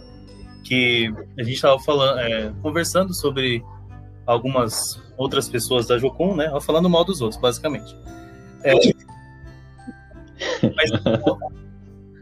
que 0.64 1.12
a 1.38 1.42
gente 1.42 1.54
estava 1.54 1.78
falando, 1.78 2.18
é, 2.20 2.52
conversando 2.62 3.12
sobre 3.12 3.62
algumas 4.26 5.02
outras 5.18 5.48
pessoas 5.48 5.86
da 5.86 5.98
Jocum, 5.98 6.34
né? 6.34 6.50
Falando 6.60 6.88
mal 6.88 7.04
dos 7.04 7.20
outros, 7.20 7.40
basicamente. 7.40 7.96
É, 8.62 8.74
mas, 10.74 10.90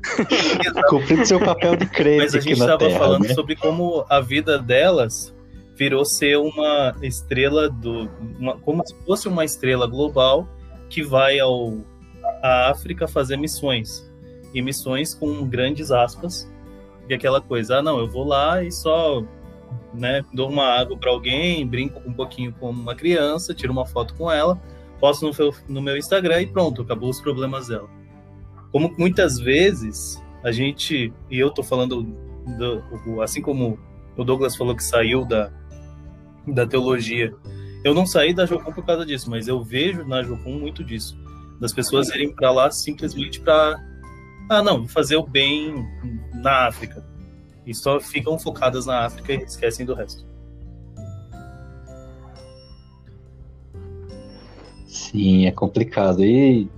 Cumprindo 0.89 1.27
seu 1.27 1.41
papel 1.41 1.77
de 1.77 1.87
crente. 1.87 2.19
Mas 2.19 2.35
a 2.35 2.41
gente 2.41 2.59
estava 2.59 2.91
falando 2.91 3.25
né? 3.25 3.35
sobre 3.35 3.57
como 3.57 4.05
a 4.09 4.21
vida 4.21 4.59
delas 4.59 5.35
virou 5.77 6.05
ser 6.05 6.37
uma 6.39 6.95
estrela 7.03 7.69
do. 7.69 8.09
Uma, 8.39 8.59
como 8.59 8.87
se 8.87 8.95
fosse 9.05 9.29
uma 9.29 9.45
estrela 9.45 9.87
global 9.87 10.49
que 10.89 11.03
vai 11.03 11.39
ao 11.39 11.79
à 12.43 12.71
África 12.71 13.07
fazer 13.07 13.37
missões. 13.37 14.09
E 14.55 14.63
missões 14.63 15.15
com 15.15 15.45
grandes 15.47 15.91
aspas. 15.91 16.51
E 17.09 17.15
aquela 17.15 17.41
coisa, 17.41 17.79
ah, 17.79 17.83
não, 17.83 17.99
eu 17.99 18.09
vou 18.09 18.25
lá 18.25 18.63
e 18.63 18.71
só 18.71 19.23
né, 19.95 20.25
dou 20.33 20.49
uma 20.49 20.65
água 20.65 20.97
para 20.97 21.11
alguém, 21.11 21.67
brinco 21.67 22.03
um 22.07 22.13
pouquinho 22.13 22.53
com 22.53 22.71
uma 22.71 22.95
criança, 22.95 23.55
tiro 23.55 23.73
uma 23.73 23.87
foto 23.87 24.15
com 24.15 24.31
ela, 24.31 24.61
posto 25.01 25.27
no 25.27 25.33
meu, 25.33 25.55
no 25.69 25.83
meu 25.83 25.97
Instagram 25.97 26.43
e 26.43 26.47
pronto, 26.47 26.83
acabou 26.83 27.09
os 27.09 27.21
problemas 27.21 27.69
dela. 27.69 27.89
Como 28.73 28.95
muitas 28.99 29.39
vezes 29.39 30.23
a 30.43 30.53
gente, 30.53 31.13
e 31.31 31.39
eu 31.39 31.51
tô 31.51 31.63
falando, 31.63 32.03
do, 32.59 33.23
assim 33.23 33.43
como 33.43 33.79
o 34.17 34.25
Douglas 34.25 34.57
falou 34.57 34.75
que 34.75 34.85
saiu 34.85 35.25
da, 35.25 35.51
da 36.47 36.67
teologia, 36.67 37.35
eu 37.85 37.95
não 37.95 38.07
saí 38.07 38.35
da 38.35 38.47
Jocum 38.47 38.73
por 38.73 38.85
causa 38.85 39.07
disso, 39.07 39.31
mas 39.31 39.49
eu 39.49 39.63
vejo 39.63 40.05
na 40.05 40.23
Jocum 40.23 40.59
muito 40.59 40.83
disso. 40.83 41.17
Das 41.61 41.73
pessoas 41.73 42.09
irem 42.11 42.33
para 42.35 42.51
lá 42.51 42.71
simplesmente 42.71 43.41
para. 43.41 43.83
Ah, 44.49 44.63
não, 44.63 44.87
fazer 44.87 45.17
o 45.17 45.27
bem 45.27 45.75
na 46.35 46.67
África. 46.67 47.05
E 47.67 47.75
só 47.75 48.01
ficam 48.01 48.39
focadas 48.39 48.87
na 48.87 49.05
África 49.05 49.33
e 49.33 49.43
esquecem 49.43 49.85
do 49.85 49.95
resto. 49.95 50.27
Sim, 54.87 55.47
é 55.47 55.51
complicado. 55.51 56.25
E 56.25 56.69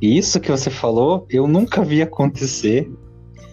isso 0.00 0.38
que 0.40 0.50
você 0.50 0.70
falou, 0.70 1.26
eu 1.28 1.46
nunca 1.46 1.82
vi 1.82 2.02
acontecer. 2.02 2.90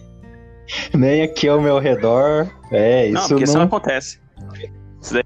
Nem 0.94 1.22
aqui 1.22 1.48
ao 1.48 1.60
meu 1.60 1.78
redor. 1.78 2.48
É, 2.70 3.06
isso 3.06 3.14
não. 3.14 3.20
Porque 3.20 3.34
não... 3.34 3.42
isso 3.42 3.58
não 3.58 3.64
acontece. 3.64 4.20
Isso 5.00 5.14
daí... 5.14 5.24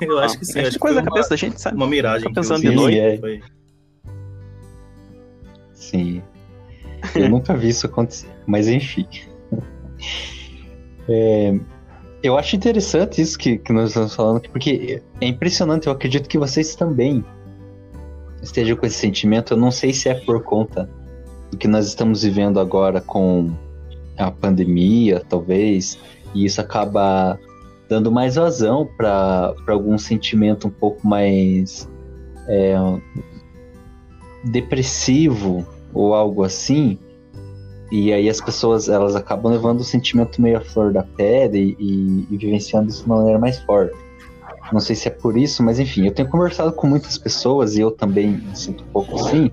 eu 0.00 0.18
acho 0.18 0.38
que 0.38 0.44
sim. 0.44 0.60
É 0.60 0.78
coisa 0.78 1.00
na 1.00 1.08
cabeça 1.08 1.30
da 1.30 1.36
gente, 1.36 1.60
sabe? 1.60 1.76
Uma 1.76 1.86
miragem. 1.86 2.32
Tá 2.32 2.40
pensando 2.40 2.60
de 2.60 2.70
noite. 2.70 2.98
É. 2.98 3.18
Foi... 3.18 3.40
Sim. 5.74 6.22
Eu 7.14 7.28
nunca 7.30 7.54
vi 7.54 7.68
isso 7.68 7.86
acontecer. 7.86 8.28
Mas 8.46 8.68
enfim. 8.68 9.06
É... 11.08 11.58
eu 12.22 12.36
acho 12.36 12.56
interessante 12.56 13.22
isso 13.22 13.38
que, 13.38 13.58
que 13.58 13.72
nós 13.72 13.90
estamos 13.90 14.14
falando, 14.14 14.40
porque 14.48 15.02
é 15.20 15.26
impressionante. 15.26 15.86
Eu 15.86 15.92
acredito 15.92 16.28
que 16.28 16.38
vocês 16.38 16.74
também 16.74 17.24
estejam 18.42 18.76
com 18.76 18.86
esse 18.86 18.96
sentimento. 18.96 19.54
Eu 19.54 19.56
não 19.56 19.70
sei 19.70 19.92
se 19.92 20.08
é 20.08 20.14
por 20.14 20.42
conta 20.42 20.88
do 21.50 21.56
que 21.56 21.68
nós 21.68 21.86
estamos 21.86 22.22
vivendo 22.22 22.60
agora 22.60 23.00
com 23.00 23.50
a 24.16 24.30
pandemia, 24.30 25.22
talvez, 25.28 25.98
e 26.34 26.44
isso 26.44 26.60
acaba 26.60 27.38
dando 27.88 28.12
mais 28.12 28.34
vazão 28.34 28.88
para 28.96 29.54
algum 29.66 29.96
sentimento 29.96 30.68
um 30.68 30.70
pouco 30.70 31.06
mais 31.06 31.88
é, 32.46 32.74
depressivo 34.44 35.66
ou 35.94 36.14
algo 36.14 36.44
assim. 36.44 36.98
E 37.90 38.12
aí 38.12 38.28
as 38.28 38.40
pessoas 38.40 38.88
elas 38.88 39.16
acabam 39.16 39.50
levando 39.50 39.80
o 39.80 39.84
sentimento 39.84 40.42
meio 40.42 40.58
à 40.58 40.60
flor 40.60 40.92
da 40.92 41.02
pele 41.02 41.74
e, 41.78 42.26
e, 42.30 42.36
vivenciando 42.36 42.90
isso 42.90 43.02
de 43.02 43.06
uma 43.06 43.16
maneira 43.16 43.38
mais 43.38 43.58
forte. 43.60 43.96
Não 44.72 44.80
sei 44.80 44.94
se 44.94 45.08
é 45.08 45.10
por 45.10 45.36
isso, 45.36 45.62
mas 45.62 45.78
enfim, 45.78 46.06
eu 46.06 46.12
tenho 46.12 46.28
conversado 46.28 46.72
com 46.72 46.86
muitas 46.86 47.16
pessoas 47.16 47.76
e 47.76 47.80
eu 47.80 47.90
também 47.90 48.42
sinto 48.54 48.84
um 48.84 48.88
pouco 48.88 49.14
assim, 49.16 49.50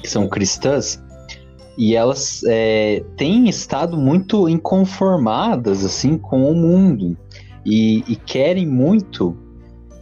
que 0.00 0.08
são 0.08 0.28
cristãs, 0.28 1.00
e 1.76 1.94
elas 1.94 2.42
é, 2.46 3.02
têm 3.16 3.48
estado 3.48 3.96
muito 3.96 4.48
inconformadas 4.48 5.84
assim 5.84 6.18
com 6.18 6.50
o 6.50 6.54
mundo 6.54 7.16
e, 7.64 8.04
e, 8.06 8.16
querem 8.16 8.66
muito 8.66 9.36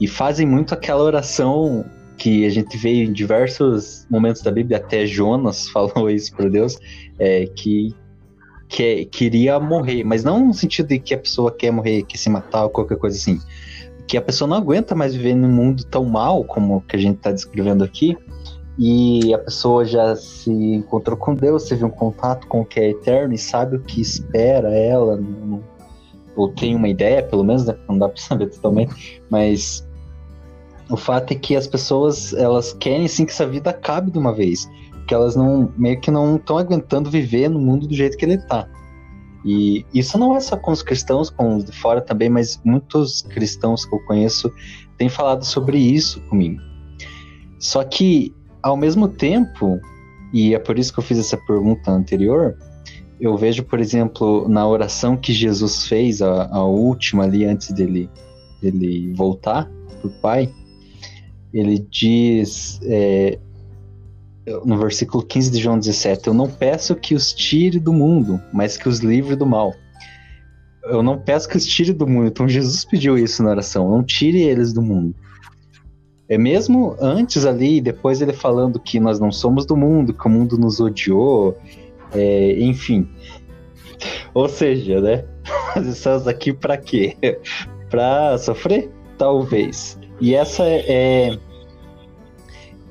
e 0.01 0.09
fazem 0.09 0.47
muito 0.47 0.75
aquela 0.75 1.03
oração 1.03 1.85
que 2.17 2.45
a 2.45 2.51
gente 2.51 2.77
vê 2.77 3.05
em 3.05 3.13
diversos 3.13 4.07
momentos 4.11 4.43
da 4.43 4.51
Bíblia, 4.51 4.79
até 4.79 5.07
Jonas 5.07 5.69
falou 5.71 6.11
isso 6.11 6.35
para 6.35 6.49
Deus, 6.49 6.79
é, 7.19 7.47
que, 7.47 7.95
que 8.69 9.05
queria 9.07 9.61
morrer, 9.61 10.03
mas 10.05 10.25
não 10.25 10.49
no 10.49 10.55
sentido 10.55 10.89
de 10.89 10.99
que 10.99 11.15
a 11.15 11.19
pessoa 11.19 11.55
quer 11.55 11.71
morrer, 11.71 12.03
quer 12.03 12.19
se 12.19 12.29
matar 12.29 12.65
ou 12.65 12.71
qualquer 12.71 12.99
coisa 12.99 13.17
assim, 13.17 13.41
que 14.11 14.17
a 14.17 14.21
pessoa 14.21 14.49
não 14.49 14.57
aguenta 14.57 14.93
mais 14.93 15.15
viver 15.15 15.37
num 15.37 15.49
mundo 15.49 15.85
tão 15.85 16.05
mal 16.05 16.43
como 16.43 16.81
que 16.81 16.97
a 16.97 16.99
gente 16.99 17.19
está 17.19 17.31
descrevendo 17.31 17.85
aqui, 17.85 18.19
e 18.77 19.33
a 19.33 19.39
pessoa 19.39 19.85
já 19.85 20.17
se 20.17 20.51
encontrou 20.51 21.17
com 21.17 21.33
Deus, 21.33 21.69
teve 21.69 21.85
um 21.85 21.91
contato 21.91 22.49
com 22.49 22.63
o 22.63 22.65
que 22.65 22.81
é 22.81 22.91
eterno 22.91 23.35
e 23.35 23.39
sabe 23.39 23.77
o 23.77 23.81
que 23.81 24.01
espera 24.01 24.75
ela, 24.75 25.15
não, 25.15 25.63
ou 26.35 26.49
tem 26.49 26.75
uma 26.75 26.89
ideia, 26.89 27.23
pelo 27.23 27.45
menos, 27.45 27.65
né? 27.65 27.77
Não 27.89 27.97
dá 27.97 28.09
para 28.09 28.21
saber 28.21 28.49
totalmente, 28.49 29.23
mas 29.31 29.87
o 30.91 30.97
fato 30.97 31.31
é 31.31 31.37
que 31.37 31.55
as 31.55 31.69
pessoas 31.69 32.33
elas 32.33 32.73
querem 32.73 33.07
sim 33.07 33.25
que 33.25 33.31
essa 33.31 33.47
vida 33.47 33.71
acabe 33.71 34.11
de 34.11 34.19
uma 34.19 34.35
vez, 34.35 34.69
que 35.07 35.15
elas 35.15 35.37
não 35.37 35.73
meio 35.77 36.01
que 36.01 36.11
não 36.11 36.35
estão 36.35 36.59
aguentando 36.59 37.09
viver 37.09 37.49
no 37.49 37.61
mundo 37.61 37.87
do 37.87 37.95
jeito 37.95 38.17
que 38.17 38.25
ele 38.25 38.35
está. 38.35 38.69
E 39.45 39.87
isso 39.95 40.19
não 40.19 40.37
é 40.37 40.41
só 40.41 40.57
com 40.57 40.71
os 40.71 40.83
cristãos, 40.83 41.31
com 41.31 41.57
os 41.57 41.65
de 41.65 41.73
fora 41.73 42.01
também, 42.01 42.29
mas 42.29 42.61
muitos 42.65 43.23
cristãos 43.23 43.85
que 43.85 43.95
eu 43.95 44.01
conheço 44.01 44.53
têm 44.99 45.09
falado 45.09 45.45
sobre 45.45 45.79
isso 45.79 46.21
comigo. 46.23 46.61
Só 47.59 47.83
que 47.85 48.35
ao 48.63 48.77
mesmo 48.77 49.09
tempo, 49.09 49.81
e 50.33 50.55
é 50.55 50.59
por 50.59 50.79
isso 50.79 50.93
que 50.93 50.99
eu 50.99 51.05
fiz 51.05 51.19
essa 51.19 51.37
pergunta 51.37 51.91
anterior, 51.91 52.57
eu 53.21 53.37
vejo, 53.37 53.63
por 53.65 53.81
exemplo, 53.81 54.49
na 54.49 54.67
oração 54.67 55.17
que 55.17 55.33
Jesus 55.33 55.87
fez, 55.87 56.23
a, 56.23 56.47
a 56.47 56.65
última 56.65 57.25
ali 57.25 57.45
antes 57.45 57.71
dele, 57.73 58.09
dele 58.63 59.13
voltar 59.15 59.71
para 60.01 60.07
o 60.07 60.11
Pai, 60.21 60.53
ele 61.53 61.79
diz 61.91 62.81
é, 62.85 63.39
no 64.65 64.79
versículo 64.79 65.25
15 65.25 65.51
de 65.51 65.59
João 65.59 65.79
17: 65.79 66.29
Eu 66.29 66.35
não 66.35 66.49
peço 66.49 66.95
que 66.95 67.15
os 67.15 67.33
tire 67.33 67.79
do 67.79 67.93
mundo, 67.93 68.41
mas 68.53 68.77
que 68.77 68.89
os 68.89 68.99
livre 68.99 69.37
do 69.37 69.47
mal. 69.47 69.75
Eu 70.85 71.03
não 71.03 71.19
peço 71.19 71.49
que 71.49 71.57
os 71.57 71.67
tire 71.67 71.93
do 71.93 72.07
mundo. 72.07 72.29
Então 72.29 72.49
Jesus 72.49 72.85
pediu 72.85 73.19
isso 73.19 73.43
na 73.43 73.51
oração: 73.51 73.91
Não 73.91 74.03
tire 74.03 74.43
eles 74.43 74.73
do 74.73 74.83
mundo, 74.83 75.15
é 76.31 76.39
mesmo 76.39 76.97
antes 77.01 77.45
ali, 77.45 77.81
depois 77.81 78.23
ele 78.23 78.33
falando 78.33 78.79
que 78.79 79.01
nós 79.01 79.19
não 79.19 79.33
somos 79.33 79.67
do 79.67 79.77
mundo, 79.77 80.15
que 80.15 80.27
o 80.29 80.31
mundo 80.31 80.57
nos 80.57 80.79
odiou, 80.79 81.59
é, 82.15 82.53
enfim. 82.61 83.09
Ou 84.33 84.49
seja, 84.49 85.01
né? 85.01 85.25
Nós 85.75 85.87
estamos 85.87 86.29
aqui 86.29 86.53
para 86.53 86.77
quê? 86.77 87.17
para 87.91 88.39
sofrer? 88.39 88.89
Talvez. 89.19 89.99
E 90.21 90.33
essa 90.37 90.63
é, 90.63 90.85
é 90.89 91.39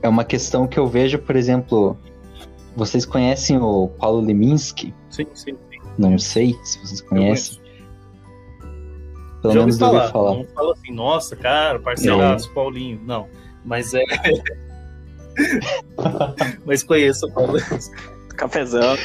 uma 0.07 0.23
questão 0.23 0.65
que 0.67 0.79
eu 0.79 0.87
vejo, 0.87 1.19
por 1.19 1.35
exemplo, 1.35 1.97
vocês 2.75 3.05
conhecem 3.05 3.57
o 3.57 3.89
Paulo 3.99 4.21
Leminski? 4.21 4.93
Sim, 5.09 5.27
sim, 5.33 5.57
sim. 5.71 5.81
Não 5.97 6.17
sei 6.17 6.55
se 6.63 6.79
vocês 6.79 7.01
conhecem. 7.01 7.59
Pelo 9.41 9.53
Já 9.53 9.59
menos 9.59 9.77
falar. 9.77 10.09
falar. 10.09 10.35
Não 10.35 10.45
fala 10.45 10.73
assim, 10.73 10.93
nossa, 10.93 11.35
cara, 11.35 11.79
parceiraço, 11.79 12.53
Paulinho. 12.53 13.01
Não. 13.05 13.27
Mas 13.65 13.93
é. 13.93 14.03
mas 16.65 16.83
conheço 16.83 17.25
o 17.25 17.31
Paulo. 17.33 17.57
Cafezão. 18.35 18.95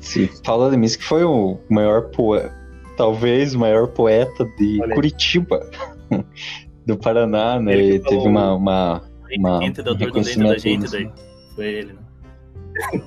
Sim, 0.00 0.28
Paulo 0.44 0.68
Lemis 0.68 0.96
que 0.96 1.04
foi 1.04 1.24
o 1.24 1.58
maior 1.70 2.10
poeta, 2.10 2.52
talvez 2.96 3.54
o 3.54 3.60
maior 3.60 3.88
poeta 3.88 4.44
de. 4.58 4.78
Curitiba, 4.94 5.70
do 6.84 6.96
Paraná, 6.98 7.58
né? 7.58 7.72
Ele, 7.72 7.84
ele 7.84 7.98
teve 8.00 8.26
uma, 8.26 8.52
uma, 8.54 9.02
uma 9.38 9.58
um 9.58 9.96
reconhecimento 9.96 10.48
da 10.48 10.58
gente, 10.58 10.90
daí. 10.90 11.10
Foi 11.54 11.66
ele, 11.66 11.92
né? 11.92 13.02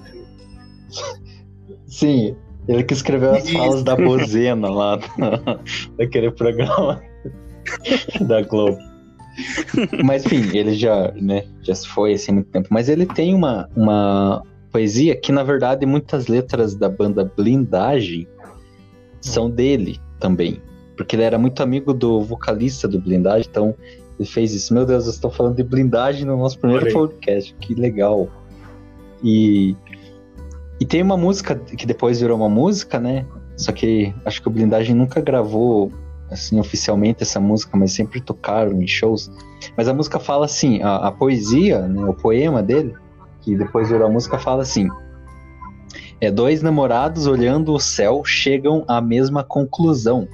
Sim, 1.87 2.35
ele 2.67 2.83
que 2.83 2.93
escreveu 2.93 3.31
as 3.31 3.49
falas 3.49 3.83
da 3.83 3.95
Bozena 3.95 4.69
lá 4.69 4.99
naquele 5.97 6.31
programa 6.31 7.01
da 8.27 8.41
Globo. 8.41 8.77
Mas 10.03 10.25
enfim, 10.25 10.57
ele 10.57 10.73
já, 10.73 11.11
né, 11.11 11.45
já 11.61 11.75
se 11.75 11.87
foi 11.87 12.13
assim 12.13 12.31
há 12.31 12.35
muito 12.35 12.49
tempo. 12.49 12.67
Mas 12.71 12.89
ele 12.89 13.05
tem 13.05 13.33
uma, 13.33 13.69
uma 13.75 14.41
poesia 14.71 15.15
que, 15.15 15.31
na 15.31 15.43
verdade, 15.43 15.85
muitas 15.85 16.27
letras 16.27 16.75
da 16.75 16.89
banda 16.89 17.31
Blindagem 17.35 18.27
são 19.21 19.49
dele 19.49 19.99
também. 20.19 20.61
Porque 20.95 21.15
ele 21.15 21.23
era 21.23 21.37
muito 21.37 21.61
amigo 21.61 21.93
do 21.93 22.21
vocalista 22.21 22.87
do 22.87 22.99
Blindagem, 22.99 23.47
então 23.49 23.75
ele 24.19 24.27
fez 24.27 24.53
isso. 24.53 24.73
Meu 24.73 24.85
Deus, 24.85 25.05
eu 25.05 25.11
estou 25.11 25.31
falando 25.31 25.55
de 25.55 25.63
blindagem 25.63 26.25
no 26.25 26.37
nosso 26.37 26.59
primeiro 26.59 26.91
podcast, 26.91 27.53
que 27.59 27.75
legal. 27.75 28.29
E 29.23 29.75
e 30.79 30.85
tem 30.85 31.01
uma 31.01 31.15
música 31.15 31.55
que 31.55 31.85
depois 31.85 32.19
virou 32.19 32.37
uma 32.37 32.49
música, 32.49 32.99
né? 32.99 33.25
Só 33.55 33.71
que 33.71 34.13
acho 34.25 34.41
que 34.41 34.47
o 34.47 34.51
Blindagem 34.51 34.93
nunca 34.93 35.21
gravou 35.21 35.91
assim 36.29 36.59
oficialmente 36.59 37.23
essa 37.23 37.39
música, 37.39 37.77
mas 37.77 37.93
sempre 37.93 38.19
tocaram 38.19 38.81
em 38.81 38.87
shows. 38.87 39.31
Mas 39.77 39.87
a 39.87 39.93
música 39.93 40.19
fala 40.19 40.45
assim, 40.45 40.81
a, 40.81 41.07
a 41.07 41.11
poesia, 41.11 41.87
né, 41.87 42.03
o 42.03 42.13
poema 42.13 42.61
dele, 42.61 42.93
que 43.41 43.55
depois 43.55 43.89
virou 43.89 44.07
a 44.07 44.11
música, 44.11 44.37
fala 44.37 44.63
assim: 44.63 44.89
é 46.19 46.29
dois 46.29 46.61
namorados 46.61 47.25
olhando 47.25 47.73
o 47.73 47.79
céu 47.79 48.23
chegam 48.25 48.83
à 48.87 48.99
mesma 48.99 49.43
conclusão. 49.43 50.27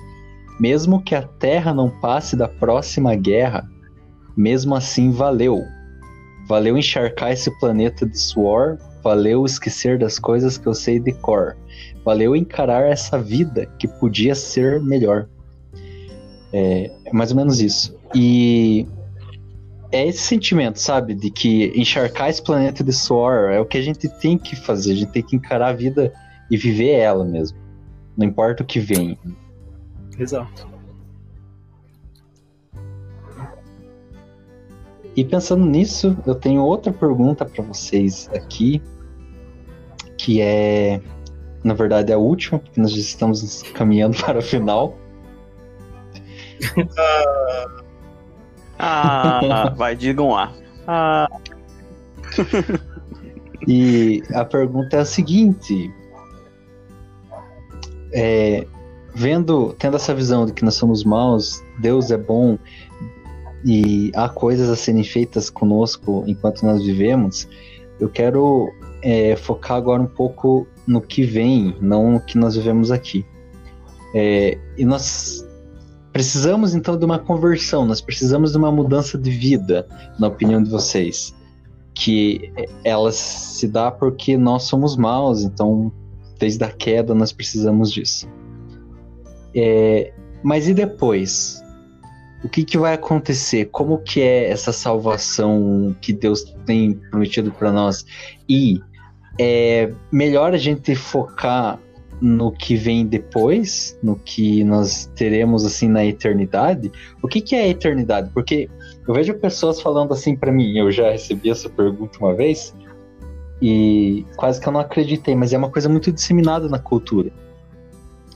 Mesmo 0.59 1.01
que 1.01 1.15
a 1.15 1.23
Terra 1.23 1.73
não 1.73 1.89
passe 1.89 2.35
da 2.35 2.47
próxima 2.47 3.15
guerra, 3.15 3.69
mesmo 4.35 4.75
assim 4.75 5.11
valeu. 5.11 5.63
Valeu 6.47 6.77
encharcar 6.77 7.31
esse 7.31 7.51
planeta 7.59 8.05
de 8.05 8.19
suor 8.19 8.77
Valeu 9.03 9.45
esquecer 9.45 9.97
das 9.97 10.19
coisas 10.19 10.57
que 10.57 10.67
eu 10.67 10.73
sei 10.73 10.99
de 10.99 11.11
cor. 11.11 11.57
Valeu 12.05 12.35
encarar 12.35 12.83
essa 12.83 13.17
vida 13.17 13.65
que 13.79 13.87
podia 13.87 14.35
ser 14.35 14.79
melhor. 14.79 15.27
É, 16.53 16.91
é 17.05 17.13
mais 17.13 17.31
ou 17.31 17.37
menos 17.37 17.59
isso. 17.59 17.97
E 18.13 18.85
é 19.91 20.07
esse 20.07 20.19
sentimento, 20.19 20.79
sabe? 20.79 21.15
De 21.15 21.31
que 21.31 21.71
encharcar 21.75 22.29
esse 22.29 22.43
planeta 22.43 22.83
de 22.83 22.93
suor 22.93 23.51
é 23.51 23.59
o 23.59 23.65
que 23.65 23.77
a 23.77 23.81
gente 23.81 24.07
tem 24.19 24.37
que 24.37 24.55
fazer. 24.55 24.91
A 24.91 24.95
gente 24.95 25.11
tem 25.11 25.23
que 25.23 25.35
encarar 25.35 25.69
a 25.69 25.73
vida 25.73 26.13
e 26.49 26.57
viver 26.57 26.91
ela 26.91 27.25
mesmo. 27.25 27.57
Não 28.15 28.27
importa 28.27 28.61
o 28.61 28.65
que 28.65 28.79
vem. 28.79 29.17
Exato. 30.19 30.67
E 35.15 35.25
pensando 35.25 35.65
nisso, 35.65 36.17
eu 36.25 36.35
tenho 36.35 36.61
outra 36.61 36.91
pergunta 36.91 37.43
para 37.43 37.63
vocês 37.63 38.29
aqui, 38.33 38.81
que 40.17 40.41
é, 40.41 41.01
na 41.63 41.73
verdade, 41.73 42.13
a 42.13 42.17
última, 42.17 42.59
porque 42.59 42.79
nós 42.79 42.91
já 42.91 42.99
estamos 42.99 43.63
caminhando 43.73 44.17
para 44.17 44.39
o 44.39 44.41
final. 44.41 44.97
ah, 48.79 49.73
vai, 49.75 49.95
digam 49.95 50.29
lá. 50.29 50.53
Ah. 50.87 51.27
e 53.67 54.23
a 54.33 54.45
pergunta 54.45 54.95
é 54.95 54.99
a 55.01 55.05
seguinte: 55.05 55.93
é, 58.13 58.65
vendo, 59.13 59.73
tendo 59.77 59.97
essa 59.97 60.13
visão 60.13 60.45
de 60.45 60.53
que 60.53 60.63
nós 60.63 60.75
somos 60.75 61.03
maus, 61.03 61.61
Deus 61.79 62.11
é 62.11 62.17
bom, 62.17 62.57
e 63.65 64.11
há 64.15 64.27
coisas 64.27 64.69
a 64.69 64.75
serem 64.75 65.03
feitas 65.03 65.49
conosco 65.49 66.23
enquanto 66.27 66.63
nós 66.63 66.83
vivemos, 66.83 67.47
eu 67.99 68.09
quero 68.09 68.71
é, 69.01 69.35
focar 69.35 69.77
agora 69.77 70.01
um 70.01 70.07
pouco 70.07 70.67
no 70.87 71.01
que 71.01 71.23
vem, 71.23 71.75
não 71.79 72.13
no 72.13 72.19
que 72.19 72.37
nós 72.37 72.55
vivemos 72.55 72.91
aqui. 72.91 73.25
É, 74.13 74.57
e 74.77 74.83
nós 74.83 75.45
precisamos 76.11 76.73
então 76.73 76.97
de 76.97 77.05
uma 77.05 77.19
conversão, 77.19 77.85
nós 77.85 78.01
precisamos 78.01 78.51
de 78.51 78.57
uma 78.57 78.71
mudança 78.71 79.17
de 79.17 79.29
vida, 79.29 79.87
na 80.19 80.27
opinião 80.27 80.61
de 80.61 80.69
vocês. 80.69 81.33
Que 81.93 82.51
ela 82.83 83.11
se 83.11 83.67
dá 83.67 83.91
porque 83.91 84.37
nós 84.37 84.63
somos 84.63 84.95
maus, 84.95 85.43
então 85.43 85.91
desde 86.39 86.63
a 86.63 86.71
queda 86.71 87.13
nós 87.13 87.31
precisamos 87.31 87.91
disso. 87.91 88.27
É, 89.55 90.13
mas 90.43 90.67
e 90.67 90.73
depois? 90.73 91.60
O 92.43 92.49
que, 92.49 92.63
que 92.63 92.77
vai 92.77 92.93
acontecer? 92.93 93.65
Como 93.65 93.99
que 93.99 94.21
é 94.21 94.49
essa 94.49 94.73
salvação 94.73 95.95
que 96.01 96.11
Deus 96.11 96.43
tem 96.65 96.93
prometido 96.93 97.51
para 97.51 97.71
nós? 97.71 98.05
E 98.49 98.81
é 99.39 99.91
melhor 100.11 100.53
a 100.53 100.57
gente 100.57 100.95
focar 100.95 101.79
no 102.21 102.51
que 102.51 102.75
vem 102.75 103.05
depois, 103.05 103.97
no 104.03 104.15
que 104.15 104.63
nós 104.63 105.11
teremos 105.15 105.65
assim 105.65 105.87
na 105.87 106.05
eternidade. 106.05 106.91
O 107.21 107.27
que, 107.27 107.41
que 107.41 107.55
é 107.55 107.63
a 107.63 107.67
eternidade? 107.67 108.29
Porque 108.31 108.69
eu 109.07 109.13
vejo 109.13 109.33
pessoas 109.35 109.81
falando 109.81 110.13
assim 110.13 110.35
para 110.35 110.51
mim, 110.51 110.77
eu 110.77 110.91
já 110.91 111.11
recebi 111.11 111.49
essa 111.49 111.67
pergunta 111.67 112.19
uma 112.19 112.35
vez 112.35 112.73
e 113.61 114.25
quase 114.35 114.61
que 114.61 114.67
eu 114.67 114.73
não 114.73 114.79
acreditei, 114.79 115.35
mas 115.35 115.53
é 115.53 115.57
uma 115.57 115.69
coisa 115.69 115.89
muito 115.89 116.11
disseminada 116.11 116.69
na 116.69 116.77
cultura. 116.77 117.31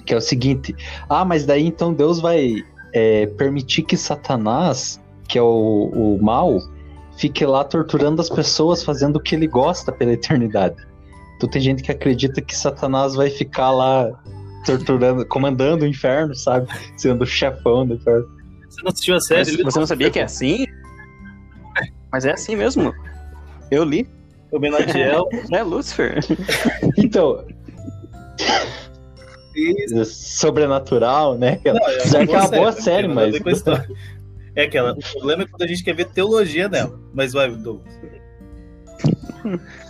Que 0.06 0.14
é 0.14 0.18
o 0.18 0.22
seguinte: 0.22 0.76
ah, 1.08 1.24
mas 1.24 1.46
daí 1.46 1.66
então 1.66 1.94
Deus 1.94 2.20
vai 2.20 2.64
é, 2.96 3.28
permitir 3.28 3.84
que 3.84 3.98
Satanás, 3.98 5.02
que 5.28 5.38
é 5.38 5.42
o, 5.42 5.92
o 5.94 6.24
mal, 6.24 6.58
fique 7.18 7.46
lá 7.46 7.62
torturando 7.66 8.22
as 8.22 8.30
pessoas, 8.30 8.82
fazendo 8.82 9.18
o 9.18 9.20
que 9.20 9.36
ele 9.36 9.48
gosta 9.48 9.92
pela 9.92 10.14
eternidade. 10.14 10.78
Então 11.36 11.50
tem 11.50 11.62
gente 11.62 11.84
que 11.84 11.92
acredita 11.92 12.42
que 12.42 12.56
Satanás 12.56 13.14
vai 13.14 13.30
ficar 13.30 13.72
lá 13.72 14.10
torturando, 14.66 15.26
comandando 15.26 15.84
o 15.84 15.88
inferno, 15.88 16.34
sabe? 16.34 16.68
Sendo 16.96 17.26
o 17.26 17.28
chefão 17.28 17.86
do 17.86 17.96
inferno. 17.96 18.26
Você 18.70 18.82
não 18.82 18.90
assistiu 18.90 19.16
a 19.16 19.20
série? 19.20 19.64
Mas 19.64 19.74
você 19.74 19.80
não 19.80 19.88
sabia 19.88 20.10
que 20.10 20.20
é 20.20 20.24
assim? 20.24 20.66
Mas 22.10 22.24
é 22.24 22.32
assim 22.32 22.56
mesmo. 22.56 22.94
Eu 23.70 23.84
li. 23.84 24.08
O 24.52 24.58
Benadiel. 24.58 25.28
É 25.52 25.62
Lúcifer. 25.62 26.20
Então. 26.98 27.46
Isso. 29.56 30.06
Sobrenatural, 30.06 31.38
né? 31.38 31.60
Não, 31.66 31.76
é 31.76 32.06
Já 32.06 32.20
uma 32.20 32.28
que 32.28 32.36
é 32.36 32.40
uma 32.40 32.48
boa 32.50 32.72
não 32.72 32.82
série, 32.82 33.08
a 33.08 33.10
mas. 33.10 33.36
a. 33.68 33.86
É 34.56 34.64
aquela. 34.64 34.94
O 34.94 35.12
problema 35.14 35.44
é 35.44 35.46
quando 35.48 35.62
a 35.64 35.68
gente 35.68 35.84
quer 35.84 35.96
ver 35.96 36.06
teologia 36.06 36.70
dela. 36.70 37.00
Mas 37.14 37.34
vai, 37.34 37.50
Douglas. 37.50 37.94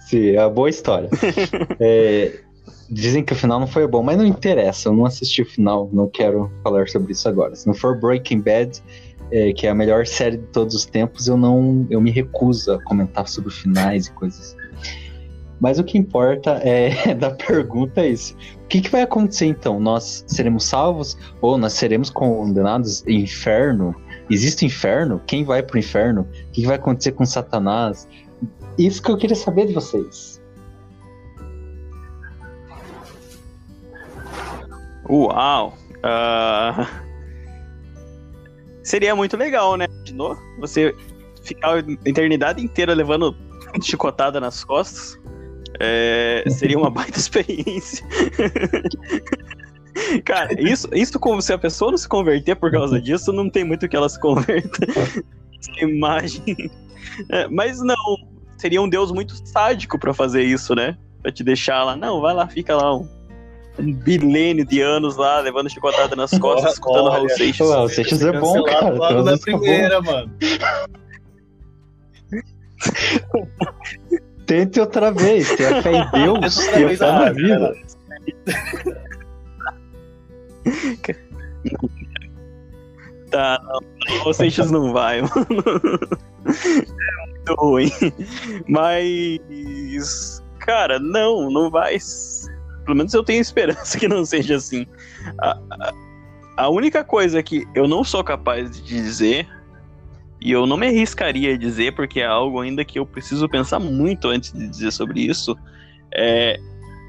Sim, 0.00 0.30
é 0.30 0.40
uma 0.40 0.50
boa 0.50 0.68
história. 0.68 1.08
É, 1.82 2.40
dizem 2.90 3.24
que 3.24 3.32
o 3.32 3.36
final 3.36 3.58
não 3.58 3.66
foi 3.66 3.86
bom, 3.86 4.02
mas 4.02 4.18
não 4.18 4.24
interessa. 4.24 4.88
Eu 4.88 4.92
não 4.92 5.06
assisti 5.06 5.42
o 5.42 5.46
final, 5.46 5.88
não 5.92 6.08
quero 6.08 6.50
falar 6.62 6.88
sobre 6.88 7.12
isso 7.12 7.28
agora. 7.28 7.54
Se 7.54 7.66
não 7.66 7.72
for 7.72 7.98
Breaking 7.98 8.40
Bad, 8.40 8.82
é, 9.30 9.52
que 9.52 9.66
é 9.66 9.70
a 9.70 9.74
melhor 9.74 10.06
série 10.06 10.36
de 10.36 10.46
todos 10.48 10.74
os 10.74 10.84
tempos, 10.84 11.28
eu 11.28 11.36
não, 11.36 11.86
eu 11.88 12.00
me 12.00 12.10
recuso 12.10 12.72
a 12.72 12.82
comentar 12.82 13.28
sobre 13.28 13.50
finais 13.50 14.06
e 14.06 14.12
coisas 14.12 14.40
assim. 14.40 14.59
Mas 15.60 15.78
o 15.78 15.84
que 15.84 15.98
importa 15.98 16.52
é 16.62 17.14
da 17.14 17.30
pergunta 17.30 18.00
é 18.00 18.08
isso. 18.08 18.34
O 18.64 18.66
que, 18.68 18.80
que 18.80 18.90
vai 18.90 19.02
acontecer 19.02 19.46
então? 19.46 19.78
Nós 19.78 20.24
seremos 20.26 20.64
salvos 20.64 21.16
ou 21.40 21.58
nós 21.58 21.74
seremos 21.74 22.08
condenados 22.10 23.06
em 23.06 23.20
inferno? 23.22 23.94
Existe 24.30 24.64
inferno? 24.64 25.20
Quem 25.26 25.44
vai 25.44 25.62
pro 25.62 25.78
inferno? 25.78 26.22
O 26.22 26.50
que, 26.52 26.62
que 26.62 26.66
vai 26.66 26.76
acontecer 26.76 27.12
com 27.12 27.26
Satanás? 27.26 28.08
Isso 28.78 29.02
que 29.02 29.10
eu 29.10 29.18
queria 29.18 29.36
saber 29.36 29.66
de 29.66 29.74
vocês. 29.74 30.40
Uau! 35.08 35.74
Ah, 36.02 36.88
Seria 38.82 39.14
muito 39.14 39.36
legal, 39.36 39.76
né? 39.76 39.86
Imaginou? 39.86 40.36
Você 40.58 40.94
ficar 41.42 41.76
a 41.76 42.08
eternidade 42.08 42.62
inteira 42.62 42.94
levando 42.94 43.36
chicotada 43.82 44.40
nas 44.40 44.64
costas. 44.64 45.19
É, 45.78 46.44
seria 46.48 46.78
uma 46.78 46.90
baita 46.90 47.16
experiência. 47.18 48.04
Cara, 50.24 50.48
isso, 50.60 50.88
isso 50.92 51.18
como 51.18 51.42
se 51.42 51.52
a 51.52 51.58
pessoa 51.58 51.90
não 51.90 51.98
se 51.98 52.08
converter 52.08 52.56
por 52.56 52.70
causa 52.70 53.00
disso, 53.00 53.32
não 53.32 53.50
tem 53.50 53.64
muito 53.64 53.88
que 53.88 53.96
ela 53.96 54.08
se 54.08 54.18
converta. 54.18 54.86
Essa 55.60 55.84
imagem. 55.84 56.70
É, 57.28 57.46
mas 57.48 57.80
não, 57.80 58.16
seria 58.56 58.80
um 58.80 58.88
Deus 58.88 59.12
muito 59.12 59.34
sádico 59.46 59.98
pra 59.98 60.14
fazer 60.14 60.42
isso, 60.42 60.74
né? 60.74 60.96
Pra 61.22 61.30
te 61.30 61.44
deixar 61.44 61.84
lá. 61.84 61.96
Não, 61.96 62.20
vai 62.20 62.34
lá, 62.34 62.46
fica 62.46 62.74
lá 62.74 62.96
um, 62.96 63.06
um 63.78 63.92
bilênio 63.92 64.64
de 64.64 64.80
anos 64.80 65.16
lá, 65.16 65.40
levando 65.40 65.68
chicotada 65.68 66.16
nas 66.16 66.30
costas, 66.38 66.64
Olha, 66.64 66.72
escutando 66.72 67.08
Raul 67.10 67.24
olha. 67.24 67.36
Seixas. 67.36 67.68
Ué, 67.68 67.76
o 67.78 67.88
Seixas 67.88 68.22
é 68.22 68.32
bom, 68.32 68.62
cara. 68.62 68.90
logo 68.90 69.22
menos 69.24 69.40
tá 69.40 69.52
bom. 69.52 69.58
primeira, 69.58 70.00
mano. 70.00 70.30
Tente 74.50 74.80
outra 74.80 75.12
vez, 75.12 75.48
tenha 75.54 75.80
fé 75.80 75.92
em 75.92 76.10
Deus, 76.10 76.56
tenha 76.56 76.88
vez, 76.88 76.98
fé 76.98 77.12
na 77.12 77.30
vida. 77.30 77.72
Tá, 83.30 83.62
não, 83.62 84.28
o 84.28 84.32
Seixas 84.32 84.72
não 84.72 84.92
vai, 84.92 85.22
mano. 85.22 85.46
É 86.48 87.26
muito 87.28 87.54
ruim. 87.60 87.92
Mas, 88.66 90.42
cara, 90.58 90.98
não, 90.98 91.48
não 91.48 91.70
vai. 91.70 91.96
Pelo 92.84 92.96
menos 92.96 93.14
eu 93.14 93.22
tenho 93.22 93.40
esperança 93.40 93.96
que 93.96 94.08
não 94.08 94.24
seja 94.24 94.56
assim. 94.56 94.84
A, 95.38 95.56
a, 95.70 95.92
a 96.56 96.68
única 96.68 97.04
coisa 97.04 97.40
que 97.40 97.64
eu 97.72 97.86
não 97.86 98.02
sou 98.02 98.24
capaz 98.24 98.68
de 98.68 98.82
dizer, 98.82 99.48
e 100.40 100.52
eu 100.52 100.66
não 100.66 100.76
me 100.76 100.86
arriscaria 100.86 101.54
a 101.54 101.56
dizer, 101.56 101.94
porque 101.94 102.20
é 102.20 102.26
algo 102.26 102.60
ainda 102.60 102.84
que 102.84 102.98
eu 102.98 103.04
preciso 103.04 103.48
pensar 103.48 103.78
muito 103.78 104.28
antes 104.28 104.52
de 104.52 104.66
dizer 104.66 104.90
sobre 104.90 105.20
isso, 105.20 105.56
é 106.14 106.58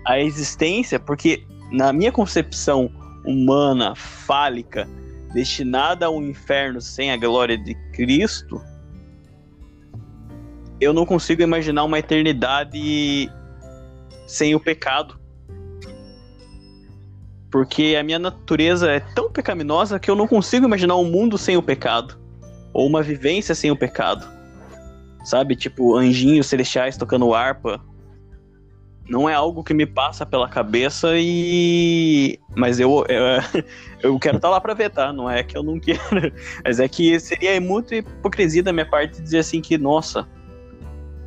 a 0.06 0.20
existência, 0.20 1.00
porque 1.00 1.46
na 1.72 1.94
minha 1.94 2.12
concepção 2.12 2.92
humana, 3.26 3.96
fálica, 3.96 4.88
destinada 5.34 6.08
ao 6.08 6.22
inferno 6.22 6.82
sem 6.82 7.12
a 7.12 7.18
glória 7.18 7.58
de 7.58 7.74
Cristo, 7.94 8.62
eu 10.80 10.94
não 10.94 11.06
consigo 11.06 11.42
imaginar 11.42 11.84
uma 11.84 12.00
eternidade 12.00 13.32
sem 14.28 14.54
o 14.56 14.60
pecado. 14.60 15.20
Porque 17.52 17.96
a 18.00 18.04
minha 18.04 18.18
natureza 18.18 18.90
é 18.90 19.00
tão 19.00 19.30
pecaminosa 19.32 20.00
que 20.00 20.10
eu 20.10 20.16
não 20.16 20.28
consigo 20.28 20.66
imaginar 20.66 20.96
um 20.96 21.06
mundo 21.06 21.38
sem 21.38 21.56
o 21.56 21.62
pecado. 21.62 22.21
Ou 22.74 22.88
uma 22.88 23.02
vivência 23.02 23.54
sem 23.54 23.72
o 23.72 23.76
pecado. 23.76 24.28
Sabe? 25.24 25.56
Tipo, 25.56 25.96
anjinhos 25.96 26.48
celestiais 26.48 26.98
tocando 26.98 27.34
harpa. 27.34 27.80
Não 29.10 29.30
é 29.30 29.34
algo 29.34 29.64
que 29.64 29.74
me 29.74 29.86
passa 29.86 30.26
pela 30.26 30.48
cabeça 30.48 31.10
e. 31.16 32.40
Mas 32.56 32.80
eu, 32.80 33.06
eu, 33.10 34.14
eu 34.14 34.20
quero 34.20 34.38
estar 34.38 34.50
lá 34.50 34.60
pra 34.62 34.74
ver, 34.74 34.90
tá? 34.90 35.12
Não 35.12 35.30
é 35.30 35.44
que 35.44 35.58
eu 35.58 35.64
não 35.64 35.80
quero. 35.80 36.00
Mas 36.64 36.80
é 36.80 36.88
que 36.88 37.20
seria 37.20 37.60
muito 37.60 37.94
hipocrisia 37.94 38.64
da 38.64 38.72
minha 38.72 38.86
parte 38.86 39.22
dizer 39.22 39.40
assim 39.40 39.62
que, 39.62 39.78
nossa, 39.78 40.28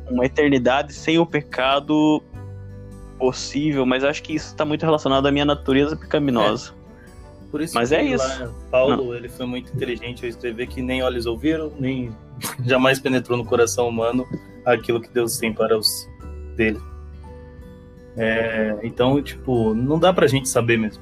uma 0.09 0.25
eternidade 0.25 0.93
sem 0.93 1.19
o 1.19 1.25
pecado 1.25 2.21
possível, 3.17 3.85
mas 3.85 4.03
acho 4.03 4.21
que 4.21 4.35
isso 4.35 4.47
está 4.47 4.65
muito 4.65 4.85
relacionado 4.85 5.25
à 5.25 5.31
minha 5.31 5.45
natureza 5.45 5.95
pecaminosa. 5.95 6.73
Por 7.55 7.61
isso 7.61 7.73
Mas 7.73 7.87
que 7.87 7.95
é 7.95 7.99
lá, 7.99 8.03
isso. 8.03 8.55
Paulo, 8.69 9.15
ele 9.15 9.29
foi 9.29 9.45
muito 9.45 9.73
inteligente 9.73 10.25
ao 10.25 10.29
escrever 10.29 10.67
que 10.67 10.81
nem 10.81 11.01
olhos 11.01 11.25
ouviram, 11.25 11.71
nem 11.79 12.11
jamais 12.65 12.99
penetrou 12.99 13.37
no 13.37 13.45
coração 13.45 13.87
humano 13.87 14.27
aquilo 14.65 14.99
que 14.99 15.07
Deus 15.07 15.37
tem 15.37 15.53
para 15.53 15.77
os 15.77 16.05
dele. 16.57 16.81
É, 18.17 18.77
então, 18.83 19.23
tipo, 19.23 19.73
não 19.73 19.97
dá 19.97 20.11
pra 20.11 20.27
gente 20.27 20.49
saber 20.49 20.77
mesmo. 20.77 21.01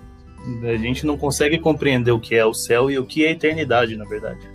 A 0.62 0.78
gente 0.78 1.08
não 1.08 1.18
consegue 1.18 1.58
compreender 1.58 2.12
o 2.12 2.20
que 2.20 2.36
é 2.36 2.46
o 2.46 2.54
céu 2.54 2.88
e 2.92 3.00
o 3.00 3.04
que 3.04 3.26
é 3.26 3.30
a 3.30 3.32
eternidade, 3.32 3.96
na 3.96 4.06
verdade. 4.06 4.48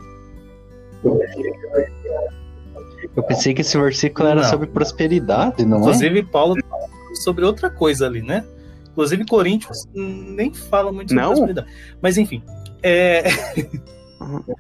Eu 3.16 3.24
pensei 3.24 3.52
que 3.54 3.62
esse 3.62 3.76
versículo 3.76 4.28
era 4.28 4.42
Não. 4.42 4.48
sobre 4.48 4.68
prosperidade, 4.68 5.66
não 5.66 5.78
é? 5.78 5.80
Inclusive, 5.80 6.22
Paulo 6.22 6.54
fala 6.70 6.88
sobre 7.24 7.44
outra 7.44 7.68
coisa 7.68 8.06
ali, 8.06 8.22
né? 8.22 8.44
Inclusive, 8.98 9.24
hum, 9.94 10.34
nem 10.34 10.52
fala 10.52 10.90
muito 10.90 11.10
sobre 11.10 11.22
Não? 11.22 11.30
prosperidade. 11.30 11.68
Mas, 12.02 12.18
enfim. 12.18 12.42
É... 12.82 13.22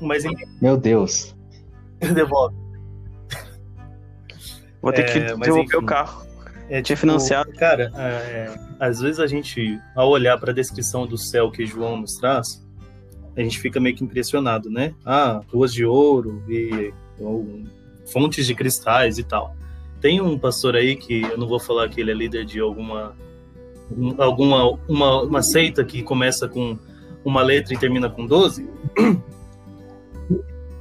Mas, 0.00 0.24
enfim, 0.24 0.44
Meu 0.60 0.76
Deus. 0.76 1.36
devolve. 2.14 2.54
Vou 4.80 4.92
ter 4.92 5.02
É, 5.02 5.04
que 5.12 5.20
mas 5.34 5.48
devolver 5.48 5.76
o 5.76 5.84
carro. 5.84 6.24
É, 6.68 6.80
Tinha 6.82 6.96
financiado. 6.96 7.52
Cara, 7.54 7.90
é, 7.96 8.54
às 8.78 9.00
vezes 9.00 9.18
a 9.18 9.26
gente, 9.26 9.80
ao 9.96 10.08
olhar 10.08 10.38
para 10.38 10.52
a 10.52 10.54
descrição 10.54 11.06
do 11.06 11.18
céu 11.18 11.50
que 11.50 11.66
João 11.66 11.96
nos 11.96 12.14
traz, 12.14 12.64
a 13.36 13.40
gente 13.40 13.58
fica 13.58 13.80
meio 13.80 13.96
que 13.96 14.04
impressionado, 14.04 14.70
né? 14.70 14.94
Ah, 15.04 15.40
ruas 15.52 15.72
de 15.72 15.84
ouro 15.84 16.42
e 16.48 16.92
ou, 17.18 17.64
fontes 18.06 18.46
de 18.46 18.54
cristais 18.54 19.18
e 19.18 19.24
tal. 19.24 19.56
Tem 20.00 20.20
um 20.20 20.38
pastor 20.38 20.76
aí 20.76 20.96
que 20.96 21.22
eu 21.22 21.36
não 21.36 21.48
vou 21.48 21.58
falar 21.58 21.88
que 21.88 22.00
ele 22.00 22.10
é 22.10 22.14
líder 22.14 22.44
de 22.44 22.60
alguma 22.60 23.16
um, 23.96 24.14
alguma 24.22 24.78
uma, 24.88 25.22
uma 25.22 25.42
seita 25.42 25.84
que 25.84 26.02
começa 26.02 26.48
com 26.48 26.78
uma 27.24 27.42
letra 27.42 27.74
e 27.74 27.78
termina 27.78 28.08
com 28.08 28.26
12, 28.26 28.68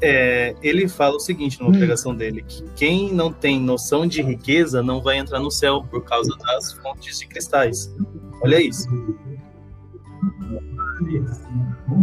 é, 0.01 0.55
ele 0.61 0.88
fala 0.88 1.15
o 1.15 1.20
seguinte 1.20 1.59
numa 1.59 1.72
pregação 1.72 2.15
dele, 2.15 2.43
que 2.47 2.63
quem 2.76 3.11
não 3.11 3.32
tem 3.32 3.59
noção 3.59 4.05
de 4.05 4.22
riqueza 4.22 4.84
não 4.84 5.01
vai 5.01 5.18
entrar 5.18 5.39
no 5.39 5.51
céu 5.51 5.84
por 5.89 6.03
causa 6.03 6.36
das 6.38 6.74
fontes 6.74 7.20
de 7.20 7.28
cristais. 7.28 7.93
Olha 8.41 8.61
isso. 8.61 8.88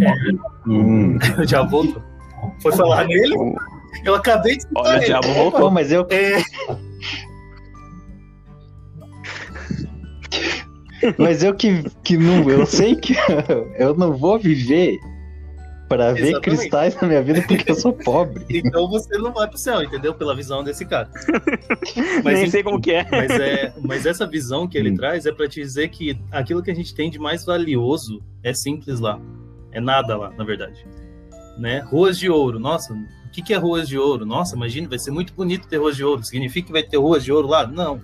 É, 0.00 0.54
Hum. 0.66 1.18
o 1.38 1.46
diabo 1.46 1.70
voltou. 1.70 2.02
Foi 2.60 2.72
falar 2.72 3.06
nele? 3.06 3.34
Eu 4.04 4.14
acabei 4.14 4.56
de 4.56 4.66
Olha, 4.74 4.98
o 4.98 5.04
diabo 5.04 5.28
voltou. 5.34 5.70
Mas 5.70 5.92
eu, 5.92 6.06
É, 6.10 6.42
mas 11.18 11.42
eu 11.42 11.55
que, 11.55 11.84
que 12.02 12.16
não. 12.16 12.48
Eu 12.48 12.66
sei 12.66 12.96
que 12.96 13.14
eu 13.78 13.94
não 13.94 14.16
vou 14.16 14.38
viver 14.38 14.98
para 15.88 16.12
ver 16.12 16.28
Exatamente. 16.28 16.40
cristais 16.40 17.00
na 17.00 17.09
minha 17.09 17.22
vida 17.22 17.42
porque 17.46 17.70
eu 17.70 17.74
sou 17.74 17.92
pobre. 17.92 18.44
então 18.50 18.88
você 18.88 19.16
não 19.18 19.32
vai 19.32 19.48
pro 19.48 19.59
céu, 19.59 19.82
entendeu? 19.82 20.14
Pela 20.14 20.34
visão 20.34 20.64
desse 20.64 20.84
cara. 20.84 21.11
Nem 22.24 22.42
enfim, 22.42 22.50
sei 22.50 22.62
como 22.62 22.80
que 22.80 22.92
é. 22.92 23.07
Mas, 23.11 23.30
é, 23.30 23.74
mas 23.82 24.07
essa 24.07 24.26
visão 24.26 24.66
que 24.66 24.78
ele 24.78 24.90
Hum. 24.90 24.96
traz 24.96 25.26
é 25.26 25.32
para 25.32 25.48
te 25.48 25.61
dizer 25.61 25.88
que 25.88 26.18
aquilo 26.30 26.62
que 26.62 26.70
a 26.70 26.74
gente 26.74 26.94
tem 26.94 27.11
de 27.11 27.18
mais 27.18 27.44
valioso 27.44 28.22
é 28.42 28.52
simples 28.52 29.00
lá. 29.00 29.20
É 29.72 29.80
nada 29.80 30.16
lá, 30.16 30.30
na 30.30 30.44
verdade. 30.44 30.86
Né? 31.59 31.80
Ruas 31.80 32.18
de 32.18 32.30
ouro. 32.30 32.59
Nossa, 32.59 32.92
o 32.92 33.30
que, 33.30 33.42
que 33.42 33.52
é 33.52 33.57
ruas 33.57 33.88
de 33.88 33.98
ouro? 33.98 34.24
Nossa, 34.24 34.57
imagina, 34.57 34.88
vai 34.88 34.98
ser 34.98 35.11
muito 35.11 35.34
bonito 35.34 35.68
ter 35.68 35.78
ruas 35.78 35.96
de 35.96 36.05
ouro. 36.05 36.24
Significa 36.24 36.66
que 36.66 36.72
vai 36.72 36.82
ter 36.82 36.96
ruas 36.96 37.22
de 37.24 37.32
ouro 37.32 37.48
lá? 37.48 37.66
Não. 37.66 38.00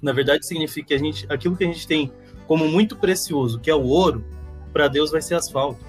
Na 0.00 0.12
verdade, 0.12 0.46
significa 0.46 0.88
que 0.88 0.94
a 0.94 0.98
gente, 0.98 1.26
aquilo 1.28 1.56
que 1.56 1.64
a 1.64 1.66
gente 1.66 1.86
tem 1.86 2.12
como 2.46 2.66
muito 2.68 2.96
precioso, 2.96 3.60
que 3.60 3.70
é 3.70 3.74
o 3.74 3.84
ouro, 3.84 4.24
para 4.72 4.88
Deus 4.88 5.10
vai 5.10 5.20
ser 5.20 5.34
asfalto. 5.34 5.84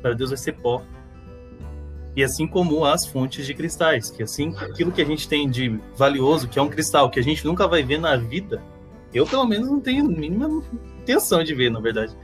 Para 0.00 0.14
Deus 0.14 0.30
vai 0.30 0.38
ser 0.38 0.52
pó. 0.52 0.82
E 2.14 2.22
assim 2.22 2.46
como 2.46 2.84
as 2.84 3.06
fontes 3.06 3.46
de 3.46 3.54
cristais, 3.54 4.10
que 4.10 4.22
assim, 4.22 4.54
aquilo 4.58 4.92
que 4.92 5.00
a 5.00 5.04
gente 5.04 5.26
tem 5.28 5.48
de 5.48 5.80
valioso, 5.96 6.48
que 6.48 6.58
é 6.58 6.62
um 6.62 6.68
cristal, 6.68 7.10
que 7.10 7.18
a 7.18 7.22
gente 7.22 7.44
nunca 7.44 7.66
vai 7.66 7.82
ver 7.82 7.98
na 7.98 8.16
vida, 8.16 8.62
eu 9.14 9.26
pelo 9.26 9.46
menos 9.46 9.68
não 9.68 9.80
tenho 9.80 10.04
a 10.04 10.08
mínima 10.08 10.62
intenção 11.00 11.42
de 11.42 11.54
ver, 11.54 11.70
na 11.70 11.80
verdade. 11.80 12.14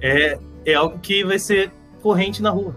É, 0.00 0.38
é 0.64 0.74
algo 0.74 0.98
que 0.98 1.24
vai 1.24 1.38
ser 1.38 1.70
corrente 2.02 2.42
na 2.42 2.50
rua. 2.50 2.74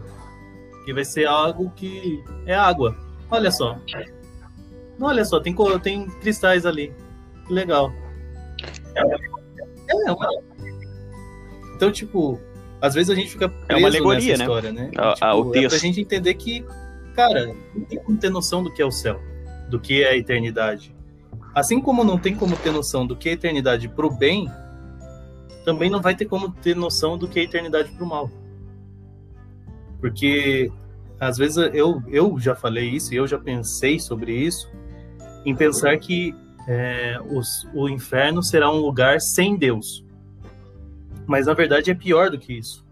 Que 0.86 0.94
vai 0.94 1.06
ser 1.06 1.26
algo 1.26 1.72
que 1.76 2.24
é 2.46 2.54
água. 2.54 2.96
Olha 3.32 3.52
só. 3.52 3.80
Olha 5.00 5.26
só, 5.26 5.40
tem, 5.40 5.56
tem 5.82 6.08
cristais 6.22 6.66
ali. 6.66 6.94
Que 7.48 7.54
legal. 7.54 7.92
É, 8.96 10.12
uma... 10.12 10.28
Então, 11.76 11.92
tipo, 11.92 12.40
às 12.82 12.94
vezes 12.94 13.10
a 13.10 13.16
gente 13.16 13.32
fica 13.32 13.50
preso 13.50 13.66
É 13.70 13.76
uma 13.76 13.88
alegoria, 13.88 14.38
nessa 14.38 14.38
né? 14.38 14.44
história, 14.44 14.72
né? 14.72 14.92
Ah, 14.98 15.14
Tipo, 15.14 15.26
ah, 15.26 15.36
o 15.36 15.40
É 15.42 15.52
pra 15.52 15.62
texto. 15.62 15.80
gente 15.82 16.02
entender 16.02 16.34
que, 16.36 16.66
cara, 17.16 17.54
não 17.76 17.86
tem 17.86 18.00
como 18.00 18.18
ter 18.18 18.30
noção 18.30 18.64
do 18.64 18.72
que 18.72 18.82
é 18.82 18.86
o 18.86 18.92
céu, 18.92 19.20
do 19.70 19.80
que 19.80 20.04
é 20.04 20.10
a 20.10 20.16
eternidade. 20.18 20.96
Assim 21.54 21.82
como 21.82 22.04
não 22.04 22.18
tem 22.18 22.36
como 22.36 22.56
ter 22.58 22.72
noção 22.72 23.06
do 23.06 23.16
que 23.16 23.30
é 23.30 23.32
a 23.32 23.36
eternidade 23.36 23.88
pro 23.90 24.10
bem, 24.10 24.50
também 25.66 25.90
não 25.90 26.02
vai 26.02 26.16
ter 26.16 26.26
como 26.26 26.50
ter 26.52 26.76
noção 26.76 27.18
do 27.18 27.28
que 27.28 27.40
é 27.40 27.42
a 27.42 27.46
eternidade 27.46 27.92
pro 27.92 28.06
mal. 28.06 28.30
Porque 30.00 30.72
às 31.20 31.38
vezes 31.38 31.58
eu, 31.74 32.02
eu 32.08 32.38
já 32.40 32.56
falei 32.56 32.90
isso 32.90 33.14
e 33.14 33.18
eu 33.18 33.28
já 33.28 33.38
pensei 33.38 34.00
sobre 34.00 34.34
isso, 34.34 34.70
em 35.46 35.56
pensar 35.56 35.98
que 35.98 36.36
é, 36.68 37.20
os, 37.32 37.68
o 37.74 37.90
inferno 37.90 38.42
será 38.42 38.72
um 38.72 38.80
lugar 38.80 39.20
sem 39.20 39.56
Deus. 39.56 40.06
Mas 41.26 41.46
na 41.46 41.54
verdade 41.54 41.92
é 41.92 41.96
pior 41.96 42.30
do 42.30 42.38
que 42.38 42.54
isso. 42.54 42.86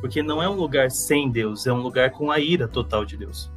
Porque 0.00 0.22
não 0.22 0.42
é 0.42 0.48
um 0.48 0.54
lugar 0.54 0.90
sem 0.90 1.30
Deus, 1.30 1.66
é 1.66 1.72
um 1.72 1.80
lugar 1.80 2.10
com 2.10 2.30
a 2.30 2.38
ira 2.38 2.68
total 2.68 3.04
de 3.04 3.16
Deus. 3.16 3.50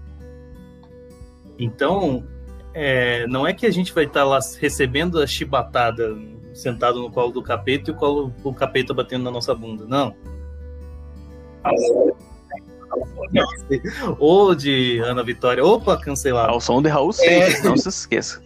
Então, 1.58 2.26
é, 2.74 3.28
não 3.28 3.46
é 3.46 3.54
que 3.54 3.66
a 3.66 3.72
gente 3.72 3.94
vai 3.94 4.06
estar 4.06 4.24
lá 4.24 4.40
recebendo 4.60 5.20
a 5.22 5.28
chibatada 5.28 6.18
sentado 6.54 7.00
no 7.00 7.12
colo 7.12 7.32
do 7.32 7.42
capeta 7.42 7.92
e 7.92 7.94
o, 7.94 7.98
colo, 7.98 8.34
o 8.44 8.54
capeta 8.54 8.94
batendo 8.94 9.24
na 9.24 9.32
nossa 9.32 9.54
bunda. 9.54 9.86
Não. 9.86 10.16
Ou 14.20 14.54
de 14.56 15.00
Ana 15.00 15.24
Vitória. 15.24 15.64
Opa, 15.66 15.98
cancelado. 15.98 16.52
Ao 16.52 16.60
som 16.62 16.82
de 16.82 16.90
Raul 16.90 17.10
É. 17.10 17.14
Seixas, 17.14 17.64
não 17.64 17.78
se 17.78 17.90
esqueça. 17.90 18.42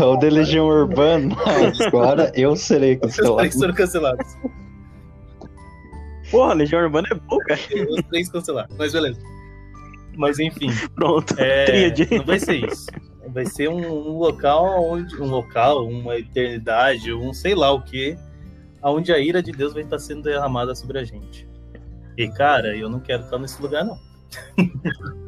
O 0.00 0.16
de 0.16 0.30
Legião 0.30 0.66
Urbana. 0.66 1.34
Agora 1.86 2.32
eu 2.34 2.56
serei 2.56 2.94
Os 2.94 3.00
cancelado. 3.00 3.36
três 3.38 3.54
foram 3.54 3.74
cancelados. 3.74 4.36
Porra, 6.30 6.54
Legião 6.54 6.82
Urbana 6.82 7.08
é 7.10 7.14
boa, 7.14 7.42
cara. 7.44 7.60
Os 7.90 8.02
três 8.08 8.28
cancelados. 8.30 8.74
Mas 8.78 8.92
beleza. 8.92 9.20
Mas 10.16 10.38
enfim. 10.38 10.68
Pronto. 10.94 11.34
É, 11.38 11.64
Tríade. 11.66 12.08
não 12.16 12.24
vai 12.24 12.38
ser 12.40 12.64
isso. 12.66 12.86
Vai 13.28 13.44
ser 13.44 13.68
um, 13.68 13.86
um 13.86 14.18
local 14.18 14.64
onde. 14.82 15.20
Um 15.20 15.26
local, 15.26 15.86
uma 15.86 16.16
eternidade, 16.16 17.12
um 17.12 17.32
sei 17.34 17.54
lá 17.54 17.70
o 17.72 17.82
que, 17.82 18.16
onde 18.82 19.12
a 19.12 19.18
ira 19.18 19.42
de 19.42 19.52
Deus 19.52 19.74
vai 19.74 19.82
estar 19.82 19.98
sendo 19.98 20.22
derramada 20.22 20.74
sobre 20.74 20.98
a 20.98 21.04
gente. 21.04 21.46
E, 22.16 22.28
cara, 22.28 22.76
eu 22.76 22.88
não 22.88 23.00
quero 23.00 23.22
estar 23.22 23.38
nesse 23.38 23.60
lugar, 23.60 23.84
não. 23.84 23.98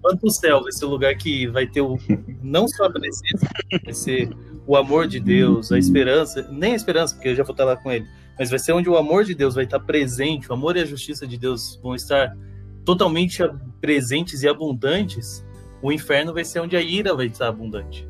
Quanto 0.00 0.26
o 0.26 0.30
céu 0.30 0.60
o 0.60 0.86
lugar 0.86 1.14
que 1.16 1.46
vai 1.46 1.66
ter 1.66 1.80
o, 1.80 1.96
não 2.42 2.66
só 2.66 2.86
a 2.86 2.90
presença, 2.90 3.48
vai 3.84 3.94
ser 3.94 4.30
o 4.66 4.76
amor 4.76 5.06
de 5.06 5.20
Deus, 5.20 5.70
a 5.70 5.78
esperança, 5.78 6.48
nem 6.50 6.72
a 6.72 6.76
esperança, 6.76 7.14
porque 7.14 7.28
eu 7.28 7.36
já 7.36 7.44
vou 7.44 7.52
estar 7.52 7.64
lá 7.64 7.76
com 7.76 7.90
ele, 7.90 8.06
mas 8.36 8.50
vai 8.50 8.58
ser 8.58 8.72
onde 8.72 8.88
o 8.88 8.96
amor 8.96 9.24
de 9.24 9.34
Deus 9.34 9.54
vai 9.54 9.62
estar 9.64 9.78
presente, 9.78 10.50
o 10.50 10.54
amor 10.54 10.76
e 10.76 10.80
a 10.80 10.84
justiça 10.84 11.24
de 11.26 11.38
Deus 11.38 11.78
vão 11.82 11.94
estar 11.94 12.36
totalmente 12.84 13.42
presentes 13.80 14.42
e 14.42 14.48
abundantes, 14.48 15.44
o 15.80 15.92
inferno 15.92 16.34
vai 16.34 16.44
ser 16.44 16.60
onde 16.60 16.76
a 16.76 16.80
ira 16.80 17.14
vai 17.14 17.26
estar 17.26 17.48
abundante. 17.48 18.08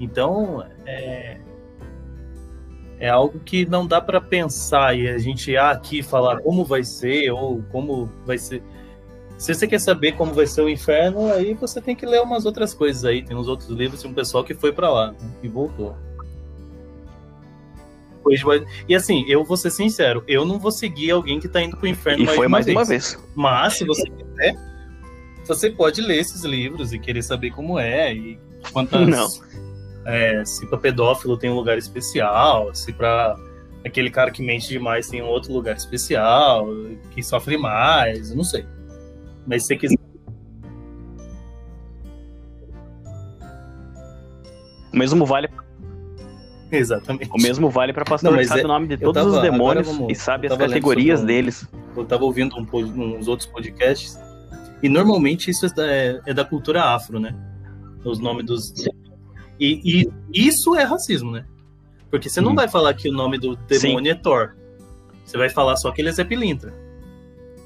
Então, 0.00 0.66
é, 0.86 1.38
é 3.00 3.08
algo 3.08 3.40
que 3.40 3.64
não 3.64 3.86
dá 3.86 4.00
para 4.00 4.20
pensar 4.20 4.96
e 4.96 5.08
a 5.08 5.18
gente 5.18 5.56
ah, 5.56 5.70
aqui 5.70 6.02
falar 6.02 6.40
como 6.42 6.64
vai 6.64 6.84
ser 6.84 7.30
ou 7.30 7.62
como 7.72 8.10
vai 8.26 8.36
ser. 8.36 8.62
Se 9.38 9.54
você 9.54 9.66
quer 9.66 9.80
saber 9.80 10.12
como 10.12 10.34
vai 10.34 10.46
ser 10.46 10.60
o 10.60 10.68
inferno, 10.68 11.32
aí 11.32 11.54
você 11.54 11.80
tem 11.80 11.96
que 11.96 12.04
ler 12.04 12.20
umas 12.20 12.44
outras 12.44 12.74
coisas 12.74 13.06
aí. 13.06 13.22
Tem 13.22 13.34
uns 13.34 13.48
outros 13.48 13.70
livros 13.70 14.02
de 14.02 14.06
um 14.06 14.12
pessoal 14.12 14.44
que 14.44 14.52
foi 14.52 14.70
para 14.70 14.90
lá 14.90 15.12
né, 15.12 15.16
e 15.42 15.48
voltou. 15.48 15.96
E 18.86 18.94
assim, 18.94 19.24
eu 19.26 19.42
vou 19.42 19.56
ser 19.56 19.70
sincero, 19.70 20.22
eu 20.28 20.44
não 20.44 20.58
vou 20.58 20.70
seguir 20.70 21.10
alguém 21.10 21.40
que 21.40 21.48
tá 21.48 21.60
indo 21.62 21.76
pro 21.76 21.88
inferno 21.88 22.24
E 22.24 22.26
foi 22.28 22.46
mais 22.46 22.66
uma 22.66 22.84
vez. 22.84 23.18
mas, 23.34 23.78
se 23.78 23.84
você 23.84 24.08
quiser, 24.10 24.54
você 25.46 25.70
pode 25.70 26.02
ler 26.02 26.18
esses 26.18 26.44
livros 26.44 26.92
e 26.92 26.98
querer 26.98 27.22
saber 27.22 27.50
como 27.50 27.78
é 27.78 28.12
e 28.14 28.38
quantas. 28.72 29.08
Não. 29.08 29.26
É, 30.06 30.44
se 30.44 30.66
para 30.66 30.78
pedófilo 30.78 31.36
tem 31.36 31.50
um 31.50 31.54
lugar 31.54 31.76
especial, 31.78 32.74
se 32.74 32.92
para 32.92 33.36
aquele 33.84 34.10
cara 34.10 34.30
que 34.30 34.42
mente 34.42 34.68
demais 34.68 35.08
tem 35.08 35.22
um 35.22 35.26
outro 35.26 35.52
lugar 35.52 35.76
especial, 35.76 36.66
que 37.12 37.22
sofre 37.22 37.56
mais, 37.56 38.34
não 38.34 38.44
sei. 38.44 38.64
Mas 39.46 39.62
se 39.62 39.68
você 39.68 39.76
quiser. 39.76 39.98
O 44.92 44.96
mesmo 44.96 45.24
vale, 45.24 45.48
Exatamente. 46.70 47.30
o 47.32 47.40
mesmo 47.40 47.70
vale 47.70 47.92
para 47.92 48.04
pastor 48.04 48.32
Não, 48.32 48.38
que 48.38 48.44
sabe 48.46 48.60
é- 48.62 48.64
o 48.64 48.68
nome 48.68 48.88
de 48.88 48.96
todos 48.96 49.22
tava- 49.22 49.36
os 49.36 49.42
demônios 49.42 49.86
vamos- 49.86 50.10
e 50.10 50.14
sabe 50.14 50.48
as 50.48 50.56
categorias 50.56 51.20
sobre 51.20 51.34
deles. 51.34 51.68
Eu 51.96 52.04
tava 52.04 52.24
ouvindo 52.24 52.56
um, 52.56 53.16
uns 53.18 53.28
outros 53.28 53.48
podcasts 53.48 54.18
e 54.82 54.88
normalmente 54.88 55.50
isso 55.50 55.66
é 55.66 55.68
da, 55.70 55.86
é 56.26 56.34
da 56.34 56.44
cultura 56.44 56.82
afro, 56.84 57.18
né? 57.20 57.34
Os 58.04 58.18
nomes 58.18 58.46
dos. 58.46 58.72
E, 59.60 60.08
e 60.32 60.48
isso 60.48 60.74
é 60.74 60.84
racismo, 60.84 61.30
né? 61.30 61.44
Porque 62.10 62.30
você 62.30 62.40
não 62.40 62.52
Hum. 62.52 62.56
vai 62.56 62.66
falar 62.66 62.94
que 62.94 63.08
o 63.08 63.12
nome 63.12 63.38
do 63.38 63.54
demônio 63.56 64.10
é 64.10 64.14
Thor. 64.14 64.56
Você 65.24 65.36
vai 65.36 65.50
falar 65.50 65.76
só 65.76 65.92
que 65.92 66.00
ele 66.00 66.08
é 66.08 66.12
Zé 66.12 66.24
Pilintra. 66.24 66.74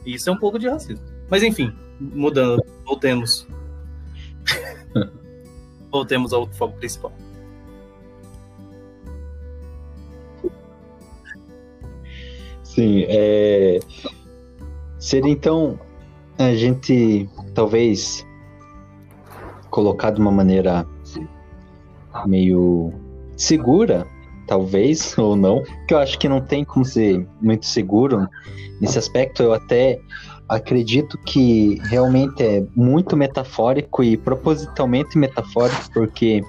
E 0.05 0.15
isso 0.15 0.29
é 0.29 0.33
um 0.33 0.37
pouco 0.37 0.59
de 0.59 0.69
racismo. 0.69 1.05
Mas 1.31 1.43
enfim, 1.43 1.73
mudando, 1.99 2.63
voltemos. 2.85 3.47
voltemos 5.91 6.33
ao 6.33 6.47
foco 6.53 6.77
principal. 6.77 7.13
Sim, 12.65 13.05
é... 13.09 13.79
seria 14.99 15.31
então 15.31 15.79
a 16.37 16.53
gente 16.55 17.29
talvez 17.55 18.27
colocar 19.71 20.11
de 20.11 20.21
uma 20.21 20.33
maneira 20.33 20.85
meio 22.27 22.93
segura, 23.37 24.07
talvez 24.47 25.17
ou 25.19 25.37
não, 25.37 25.63
que 25.87 25.95
eu 25.95 25.99
acho 25.99 26.19
que 26.19 26.29
não 26.29 26.41
tem 26.41 26.65
como 26.65 26.85
ser 26.85 27.27
muito 27.41 27.67
seguro 27.67 28.29
nesse 28.81 28.99
aspecto. 28.99 29.43
Eu 29.43 29.53
até 29.53 30.01
acredito 30.49 31.19
que 31.19 31.81
realmente 31.85 32.43
é 32.43 32.65
muito 32.75 33.17
metafórico 33.17 34.03
e 34.03 34.17
propositalmente 34.17 35.17
metafórico, 35.17 35.91
porque 35.93 36.43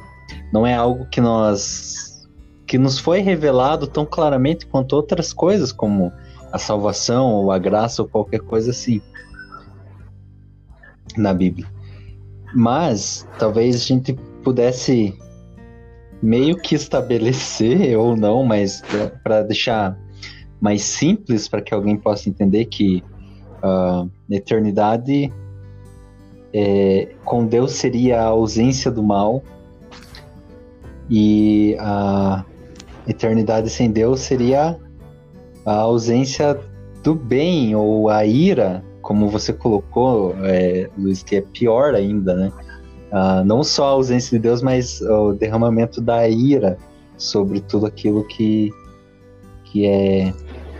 não 0.51 0.65
é 0.65 0.73
algo 0.73 1.05
que 1.07 1.21
nós 1.21 2.05
que 2.67 2.79
nos 2.79 2.97
foi 2.97 3.19
revelado 3.19 3.85
tão 3.85 4.05
claramente 4.07 4.65
quanto 4.65 4.93
outras 4.93 5.31
coisas, 5.31 5.71
como 5.71 6.11
a 6.51 6.57
salvação 6.57 7.31
ou 7.31 7.51
a 7.51 7.59
graça 7.59 8.01
ou 8.01 8.07
qualquer 8.07 8.39
coisa 8.39 8.71
assim 8.71 9.01
na 11.15 11.33
Bíblia. 11.33 11.67
Mas 12.55 13.27
talvez 13.37 13.75
a 13.75 13.79
gente 13.79 14.13
pudesse 14.43 15.17
meio 16.21 16.55
que 16.57 16.75
estabelecer 16.75 17.95
ou 17.97 18.15
não, 18.15 18.43
mas 18.43 18.81
para 19.23 19.43
deixar 19.43 19.97
mais 20.59 20.83
simples 20.83 21.47
para 21.47 21.61
que 21.61 21.73
alguém 21.73 21.97
possa 21.97 22.29
entender 22.29 22.65
que 22.65 23.03
a 23.61 24.05
eternidade 24.29 25.31
é, 26.53 27.09
com 27.23 27.45
Deus 27.45 27.73
seria 27.73 28.21
a 28.21 28.25
ausência 28.25 28.89
do 28.89 29.03
mal 29.03 29.43
e 31.09 31.75
a 31.79 32.45
eternidade 33.07 33.69
sem 33.69 33.91
Deus 33.91 34.21
seria 34.21 34.79
a 35.65 35.73
ausência 35.73 36.59
do 37.03 37.13
bem 37.13 37.75
ou 37.75 38.09
a 38.09 38.25
ira, 38.25 38.83
como 39.01 39.29
você 39.29 39.53
colocou, 39.53 40.35
é, 40.43 40.89
Luiz, 40.97 41.21
que 41.21 41.35
é 41.35 41.41
pior 41.41 41.93
ainda, 41.93 42.35
né? 42.35 42.51
Ah, 43.17 43.45
não 43.45 43.63
só 43.63 43.85
a 43.85 43.91
ausência 43.91 44.37
de 44.37 44.43
Deus, 44.43 44.61
mas 44.61 44.99
o 44.99 45.31
derramamento 45.31 46.01
da 46.01 46.27
ira 46.27 46.77
sobre 47.17 47.61
tudo 47.61 47.85
aquilo 47.85 48.27
que, 48.27 48.69
que 49.63 49.85
é 49.85 50.33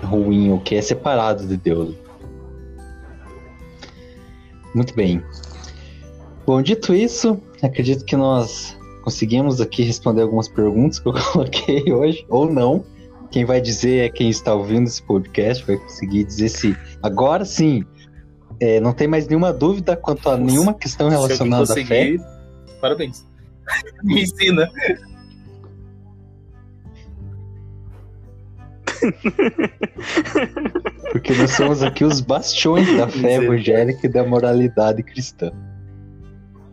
ruim, 0.03 0.51
o 0.51 0.59
que 0.59 0.75
é 0.75 0.81
separado 0.81 1.47
de 1.47 1.55
Deus. 1.55 1.95
Muito 4.75 4.93
bem. 4.93 5.23
Bom, 6.45 6.61
dito 6.61 6.93
isso, 6.93 7.41
acredito 7.61 8.03
que 8.03 8.17
nós 8.17 8.77
conseguimos 9.01 9.61
aqui 9.61 9.83
responder 9.83 10.23
algumas 10.23 10.49
perguntas 10.49 10.99
que 10.99 11.07
eu 11.07 11.13
coloquei 11.31 11.89
hoje, 11.89 12.25
ou 12.27 12.51
não. 12.51 12.83
Quem 13.31 13.45
vai 13.45 13.61
dizer 13.61 14.07
é 14.07 14.09
quem 14.09 14.29
está 14.29 14.53
ouvindo 14.53 14.87
esse 14.87 15.01
podcast, 15.01 15.65
vai 15.65 15.77
conseguir 15.77 16.25
dizer 16.25 16.49
se 16.49 16.75
agora 17.01 17.45
sim 17.45 17.85
é, 18.59 18.79
não 18.79 18.93
tem 18.93 19.07
mais 19.07 19.27
nenhuma 19.27 19.51
dúvida 19.51 19.95
quanto 19.95 20.29
a 20.29 20.37
nenhuma 20.37 20.73
questão 20.73 21.09
relacionada 21.09 21.63
à 21.63 21.85
fé. 21.85 22.17
Parabéns. 22.79 23.25
Me 24.03 24.23
ensina. 24.23 24.69
Porque 31.11 31.33
nós 31.33 31.51
somos 31.51 31.83
aqui 31.83 32.03
os 32.03 32.21
bastiões 32.21 32.97
da 32.97 33.07
fé 33.07 33.35
evangélica 33.35 34.05
e 34.05 34.09
da 34.09 34.23
moralidade 34.23 35.03
cristã. 35.03 35.51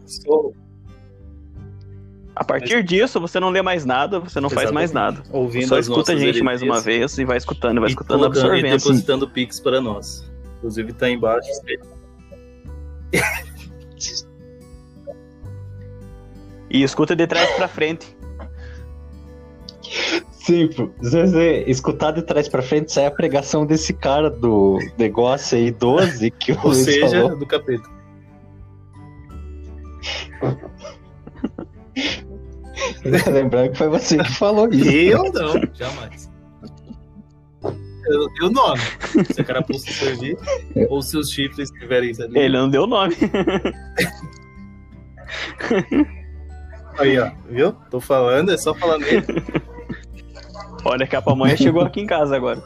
Sou. 0.06 0.54
A 2.34 2.44
partir 2.44 2.76
Mas... 2.76 2.86
disso, 2.86 3.20
você 3.20 3.38
não 3.38 3.50
lê 3.50 3.60
mais 3.60 3.84
nada, 3.84 4.18
você 4.18 4.40
não 4.40 4.48
Exatamente. 4.48 4.54
faz 4.54 4.72
mais 4.72 4.92
nada. 4.92 5.22
Ouvindo 5.30 5.68
Só 5.68 5.78
escuta 5.78 6.12
a 6.12 6.16
gente 6.16 6.42
mais 6.42 6.62
uma 6.62 6.80
vez 6.80 7.16
e 7.18 7.24
vai 7.24 7.36
escutando, 7.36 7.80
vai 7.80 7.90
escutando, 7.90 8.24
absorvendo. 8.24 8.66
E 8.66 8.70
depositando 8.70 9.28
Pix 9.28 9.60
para 9.60 9.80
nós. 9.80 10.31
Inclusive 10.62 10.92
tá 10.92 11.10
embaixo. 11.10 11.50
e 16.70 16.84
escuta 16.84 17.16
de 17.16 17.26
trás 17.26 17.50
para 17.56 17.66
frente. 17.66 18.16
Sim, 20.30 20.70
você 20.98 21.64
escutar 21.66 22.12
de 22.12 22.22
trás 22.22 22.48
pra 22.48 22.62
frente, 22.62 22.92
sai 22.92 23.06
a 23.06 23.10
pregação 23.10 23.66
desse 23.66 23.92
cara 23.92 24.30
do 24.30 24.78
negócio 24.96 25.58
aí, 25.58 25.72
12, 25.72 26.30
que 26.30 26.52
o 26.52 26.60
Ou 26.64 26.74
seja, 26.74 27.22
falou. 27.22 27.36
do 27.36 27.46
capeta. 27.46 27.90
Lembrando 33.32 33.72
que 33.72 33.78
foi 33.78 33.88
você 33.88 34.18
que 34.18 34.32
falou 34.32 34.68
isso. 34.72 34.88
Eu 34.90 35.24
não, 35.32 35.54
jamais. 35.74 36.31
Eu 38.12 38.20
não 38.20 38.32
dei 38.34 38.46
o 38.46 38.50
nome. 38.50 38.80
Se 39.32 39.40
a 39.40 39.44
carapuça 39.44 39.90
servir, 39.90 40.36
ou 40.88 41.00
se 41.02 41.16
os 41.16 41.30
chifres 41.30 41.70
estiverem 41.70 42.12
ali. 42.20 42.38
Ele 42.38 42.58
não 42.58 42.68
deu 42.68 42.82
o 42.82 42.86
nome. 42.86 43.16
Aí, 46.98 47.18
ó, 47.18 47.30
viu? 47.48 47.72
Tô 47.90 48.00
falando, 48.00 48.52
é 48.52 48.58
só 48.58 48.74
falar 48.74 48.98
nele. 48.98 49.24
Olha 50.84 51.06
que 51.06 51.16
a 51.16 51.22
pamonha 51.22 51.56
chegou 51.56 51.82
aqui 51.82 52.00
em 52.00 52.06
casa 52.06 52.36
agora. 52.36 52.62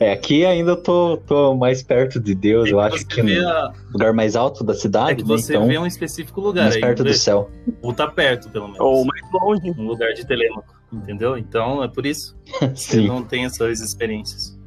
É, 0.00 0.12
aqui 0.12 0.44
ainda 0.44 0.72
eu 0.72 0.76
tô, 0.76 1.16
tô 1.18 1.54
mais 1.54 1.82
perto 1.82 2.18
de 2.18 2.34
Deus, 2.34 2.68
é 2.68 2.72
eu 2.72 2.80
acho 2.80 3.06
que 3.06 3.22
no 3.22 3.48
a... 3.48 3.72
lugar 3.92 4.12
mais 4.12 4.36
alto 4.36 4.64
da 4.64 4.74
cidade. 4.74 5.12
É 5.12 5.14
que 5.16 5.24
você 5.24 5.54
então, 5.54 5.66
vê 5.66 5.78
um 5.78 5.86
específico 5.86 6.40
lugar 6.40 6.64
mais 6.64 6.76
aí, 6.76 6.80
perto 6.80 7.04
do 7.04 7.14
céu. 7.14 7.50
Ou 7.82 7.92
tá 7.92 8.06
perto, 8.06 8.48
pelo 8.48 8.66
menos. 8.66 8.80
Ou 8.80 9.04
mais 9.04 9.22
longe. 9.32 9.70
Um 9.78 9.86
lugar 9.86 10.12
de 10.14 10.26
telêmaco, 10.26 10.74
entendeu? 10.92 11.36
Então 11.38 11.82
é 11.82 11.88
por 11.88 12.06
isso 12.06 12.36
que 12.44 12.66
você 12.68 13.00
não 13.00 13.22
tem 13.22 13.44
essas 13.44 13.80
experiências. 13.80 14.58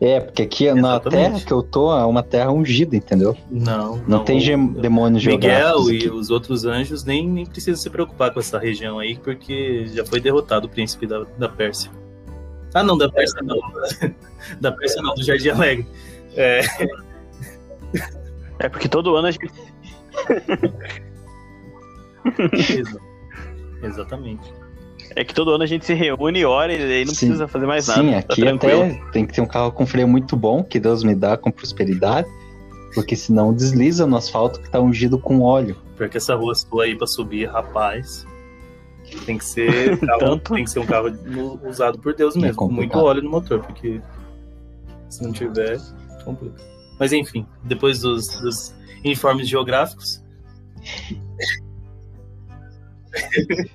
É, 0.00 0.20
porque 0.20 0.42
aqui 0.42 0.66
Exatamente. 0.66 1.04
na 1.04 1.10
terra 1.10 1.40
que 1.40 1.52
eu 1.52 1.60
tô 1.60 1.92
é 1.92 2.04
uma 2.04 2.22
terra 2.22 2.52
ungida, 2.52 2.94
entendeu? 2.94 3.36
Não. 3.50 3.96
Não, 3.96 4.02
não 4.06 4.24
tem 4.24 4.38
demônios 4.74 5.26
Miguel 5.26 5.90
e 5.90 6.08
os 6.08 6.30
outros 6.30 6.64
anjos 6.64 7.04
nem, 7.04 7.28
nem 7.28 7.44
precisam 7.44 7.82
se 7.82 7.90
preocupar 7.90 8.32
com 8.32 8.38
essa 8.38 8.60
região 8.60 9.00
aí, 9.00 9.18
porque 9.18 9.88
já 9.88 10.06
foi 10.06 10.20
derrotado 10.20 10.68
o 10.68 10.70
príncipe 10.70 11.04
da, 11.04 11.24
da 11.36 11.48
Pérsia. 11.48 11.90
Ah, 12.74 12.84
não, 12.84 12.96
da 12.96 13.08
Pérsia 13.08 13.42
não. 13.42 13.58
Da 14.60 14.70
Pérsia 14.70 15.02
não, 15.02 15.14
do 15.14 15.22
Jardim 15.22 15.48
Alegre. 15.48 15.86
É, 16.36 16.60
é 18.60 18.68
porque 18.68 18.88
todo 18.88 19.16
ano 19.16 19.26
a 19.26 19.30
gente. 19.32 19.50
Exatamente. 23.82 24.52
É 25.16 25.24
que 25.24 25.34
todo 25.34 25.50
ano 25.52 25.64
a 25.64 25.66
gente 25.66 25.86
se 25.86 25.94
reúne, 25.94 26.44
ora 26.44 26.72
e 26.72 26.82
aí 26.82 27.04
não 27.04 27.14
sim, 27.14 27.26
precisa 27.26 27.48
fazer 27.48 27.66
mais 27.66 27.86
nada. 27.86 28.02
Sim, 28.02 28.10
tá 28.10 28.18
aqui 28.18 28.44
tá 28.44 28.54
até 28.54 29.00
tem 29.12 29.26
que 29.26 29.32
ter 29.32 29.40
um 29.40 29.46
carro 29.46 29.72
com 29.72 29.86
freio 29.86 30.08
muito 30.08 30.36
bom, 30.36 30.62
que 30.62 30.78
Deus 30.78 31.02
me 31.02 31.14
dá 31.14 31.36
com 31.36 31.50
prosperidade, 31.50 32.28
porque 32.94 33.16
senão 33.16 33.52
desliza 33.52 34.06
no 34.06 34.16
asfalto 34.16 34.60
que 34.60 34.70
tá 34.70 34.80
ungido 34.80 35.18
com 35.18 35.40
óleo. 35.40 35.76
Porque 35.96 36.16
essa 36.16 36.34
rua 36.34 36.54
sua 36.54 36.84
aí 36.84 36.96
pra 36.96 37.06
subir, 37.06 37.48
rapaz, 37.48 38.26
tem 39.24 39.38
que 39.38 39.44
ser, 39.44 39.98
carro, 40.04 40.38
tem 40.38 40.64
que 40.64 40.70
ser 40.70 40.80
um 40.80 40.86
carro 40.86 41.10
usado 41.66 41.98
por 41.98 42.14
Deus 42.14 42.36
é 42.36 42.40
mesmo, 42.40 42.56
com 42.56 42.68
muito 42.68 42.98
óleo 42.98 43.22
no 43.22 43.30
motor, 43.30 43.60
porque 43.60 44.00
se 45.08 45.22
não 45.22 45.32
tiver, 45.32 45.78
complica. 46.24 46.60
Mas 46.98 47.12
enfim, 47.12 47.46
depois 47.64 48.00
dos, 48.00 48.28
dos 48.40 48.74
informes 49.04 49.48
geográficos. 49.48 50.22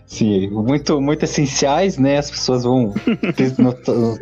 Sim, 0.05 0.49
muito, 0.49 1.01
muito 1.01 1.23
essenciais, 1.23 1.97
né? 1.97 2.17
As 2.17 2.29
pessoas 2.29 2.63
vão 2.63 2.93
ter 3.35 3.53
no, 3.57 3.73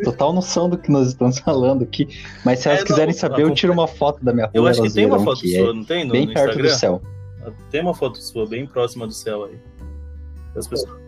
total 0.04 0.32
noção 0.32 0.68
do 0.68 0.78
que 0.78 0.90
nós 0.90 1.08
estamos 1.08 1.38
falando 1.38 1.82
aqui. 1.82 2.08
Mas 2.44 2.60
se 2.60 2.68
elas 2.68 2.80
é, 2.80 2.84
quiserem 2.84 3.14
não, 3.14 3.20
saber, 3.20 3.42
eu 3.42 3.54
tiro 3.54 3.72
uma 3.72 3.86
foto 3.86 4.24
da 4.24 4.32
minha 4.32 4.46
rua. 4.46 4.52
Eu 4.54 4.66
acho 4.66 4.82
que 4.82 4.92
tem 4.92 5.06
uma 5.06 5.20
foto 5.20 5.40
sua, 5.40 5.70
é 5.70 5.72
não 5.72 5.84
tem? 5.84 6.04
No, 6.04 6.12
bem 6.12 6.26
no 6.26 6.34
perto 6.34 6.48
Instagram? 6.50 6.70
do 6.70 6.78
céu. 6.78 7.02
Tem 7.70 7.80
uma 7.80 7.94
foto 7.94 8.22
sua 8.22 8.46
bem 8.46 8.66
próxima 8.66 9.06
do 9.06 9.12
céu 9.12 9.44
aí. 9.44 9.58
Das 10.54 10.68
pessoas. 10.68 11.00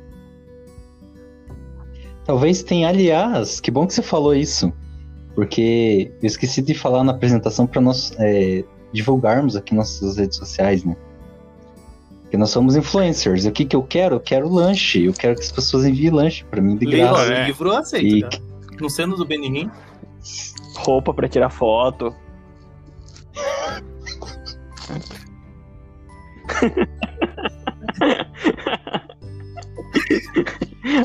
Talvez 2.25 2.62
tenha, 2.62 2.89
aliás, 2.89 3.61
que 3.61 3.71
bom 3.71 3.87
que 3.87 3.95
você 3.95 4.03
falou 4.03 4.35
isso. 4.35 4.73
Porque 5.35 6.12
eu 6.23 6.27
esqueci 6.27 6.62
de 6.62 6.75
falar 6.75 7.05
na 7.05 7.12
apresentação 7.12 7.67
para 7.67 7.81
nós 7.81 8.12
é, 8.19 8.65
divulgarmos 8.93 9.57
aqui 9.57 9.75
nossas 9.75 10.17
redes 10.17 10.39
sociais, 10.39 10.85
né? 10.85 10.97
Porque 12.35 12.41
nós 12.41 12.51
somos 12.51 12.74
influencers. 12.74 13.45
E 13.45 13.49
o 13.49 13.53
que, 13.53 13.64
que 13.64 13.76
eu 13.76 13.82
quero? 13.85 14.16
Eu 14.16 14.20
quero 14.20 14.53
lanche. 14.53 15.05
Eu 15.05 15.12
quero 15.12 15.37
que 15.37 15.43
as 15.43 15.53
pessoas 15.53 15.85
enviem 15.85 16.11
lanche 16.11 16.45
para 16.45 16.61
mim 16.61 16.76
de 16.76 16.85
graça. 16.85 17.22
Livro, 17.22 17.32
é. 17.32 17.47
livro 17.47 17.68
eu 17.68 17.76
aceito. 17.76 18.07
E... 18.07 18.22
Né? 18.22 18.28
No 18.80 18.91
sendo 18.91 19.14
do 19.16 19.24
Benin. 19.24 19.70
Roupa 20.78 21.14
para 21.14 21.28
tirar 21.28 21.49
foto. 21.51 22.12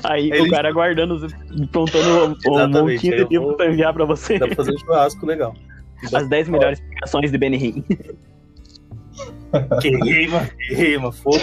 Aí 0.04 0.32
Ele... 0.32 0.48
o 0.48 0.50
cara 0.50 0.72
guardando, 0.72 1.28
apontando 1.64 2.80
um 2.80 2.82
montinho 2.82 3.18
de 3.18 3.26
livro 3.30 3.56
pra 3.56 3.68
enviar 3.68 3.94
pra 3.94 4.06
você. 4.06 4.40
Dá 4.40 4.48
pra 4.48 4.56
fazer 4.56 4.74
um 4.74 4.80
churrasco 4.80 5.28
legal. 5.28 5.56
As 6.12 6.28
10 6.28 6.50
melhores 6.50 6.80
explicações 6.80 7.32
de 7.32 7.38
Benny 7.38 7.86
Queima, 9.82 10.50
queima, 10.68 11.12
foda 11.12 11.42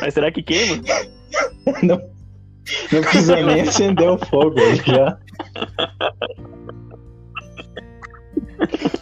Mas 0.00 0.14
será 0.14 0.30
que 0.30 0.42
queima? 0.42 0.82
Não, 1.82 2.00
não 2.92 3.00
precisa 3.02 3.40
nem 3.42 3.60
acender 3.62 4.08
o 4.08 4.18
fogo 4.18 4.56
já. 4.84 5.18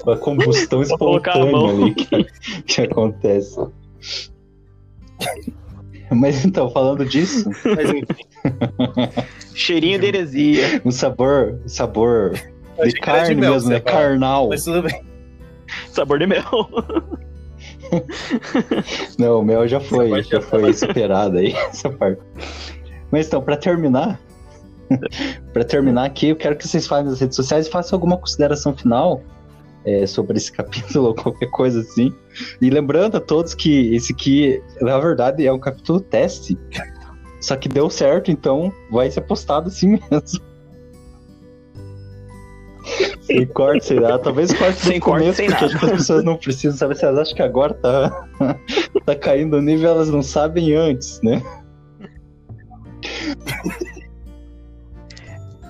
A 0.06 0.16
combustão 0.16 0.82
espontânea 0.82 1.56
a 1.56 1.70
ali 1.70 1.94
que, 1.94 2.24
que 2.66 2.82
acontece. 2.82 3.58
Mas 6.10 6.44
então, 6.44 6.70
falando 6.70 7.04
disso. 7.04 7.50
Mas 7.64 7.90
enfim. 7.90 8.24
Cheirinho 9.54 9.98
de 9.98 10.06
heresia. 10.06 10.82
Um 10.84 10.90
sabor, 10.90 11.60
sabor 11.66 12.32
de 12.32 12.92
carne 13.00 13.34
mel, 13.34 13.54
mesmo, 13.54 13.70
né? 13.70 13.76
você 13.76 13.82
fala. 13.82 13.96
Carnal. 13.96 14.48
Mas 14.48 14.64
tudo 14.64 14.82
bem. 14.82 15.02
Sabor 15.92 16.18
de 16.18 16.26
mel. 16.26 16.44
Não, 19.18 19.40
o 19.40 19.44
mel 19.44 19.66
já 19.66 19.80
foi, 19.80 20.22
já 20.22 20.40
foi 20.40 20.72
superada 20.72 21.38
aí, 21.38 21.52
essa 21.70 21.90
parte. 21.90 22.20
Mas 23.10 23.26
então, 23.26 23.42
pra 23.42 23.56
terminar, 23.56 24.20
pra 25.52 25.64
terminar 25.64 26.04
aqui, 26.04 26.28
eu 26.28 26.36
quero 26.36 26.56
que 26.56 26.66
vocês 26.66 26.86
falem 26.86 27.06
nas 27.06 27.20
redes 27.20 27.36
sociais 27.36 27.66
e 27.66 27.70
façam 27.70 27.96
alguma 27.96 28.18
consideração 28.18 28.76
final 28.76 29.22
é, 29.84 30.06
sobre 30.06 30.36
esse 30.36 30.52
capítulo 30.52 31.08
ou 31.08 31.14
qualquer 31.14 31.50
coisa 31.50 31.80
assim. 31.80 32.12
E 32.60 32.68
lembrando 32.68 33.16
a 33.16 33.20
todos 33.20 33.54
que 33.54 33.94
esse 33.94 34.12
aqui, 34.12 34.62
na 34.80 34.98
verdade, 34.98 35.46
é 35.46 35.52
um 35.52 35.58
capítulo 35.58 36.00
teste. 36.00 36.58
Só 37.40 37.56
que 37.56 37.68
deu 37.68 37.88
certo, 37.88 38.30
então 38.30 38.72
vai 38.90 39.10
ser 39.10 39.22
postado 39.22 39.68
assim 39.68 39.98
mesmo. 40.10 40.47
Sem 43.28 43.44
corte, 43.46 43.84
sei 43.84 44.00
lá. 44.00 44.18
Talvez 44.18 44.52
corte 44.54 44.80
Sem 44.80 44.98
corte, 44.98 45.20
começo, 45.20 45.36
sem 45.36 45.46
porque 45.48 45.64
nada. 45.64 45.74
acho 45.74 45.78
que 45.78 45.84
as 45.92 45.98
pessoas 45.98 46.24
não 46.24 46.36
precisam 46.36 46.78
saber 46.78 46.96
se 46.96 47.04
elas 47.04 47.18
acham 47.20 47.36
que 47.36 47.42
agora 47.42 47.74
tá, 47.74 48.26
tá 49.04 49.14
caindo 49.14 49.58
o 49.58 49.60
nível, 49.60 49.90
elas 49.90 50.08
não 50.08 50.22
sabem 50.22 50.74
antes, 50.74 51.20
né? 51.22 51.42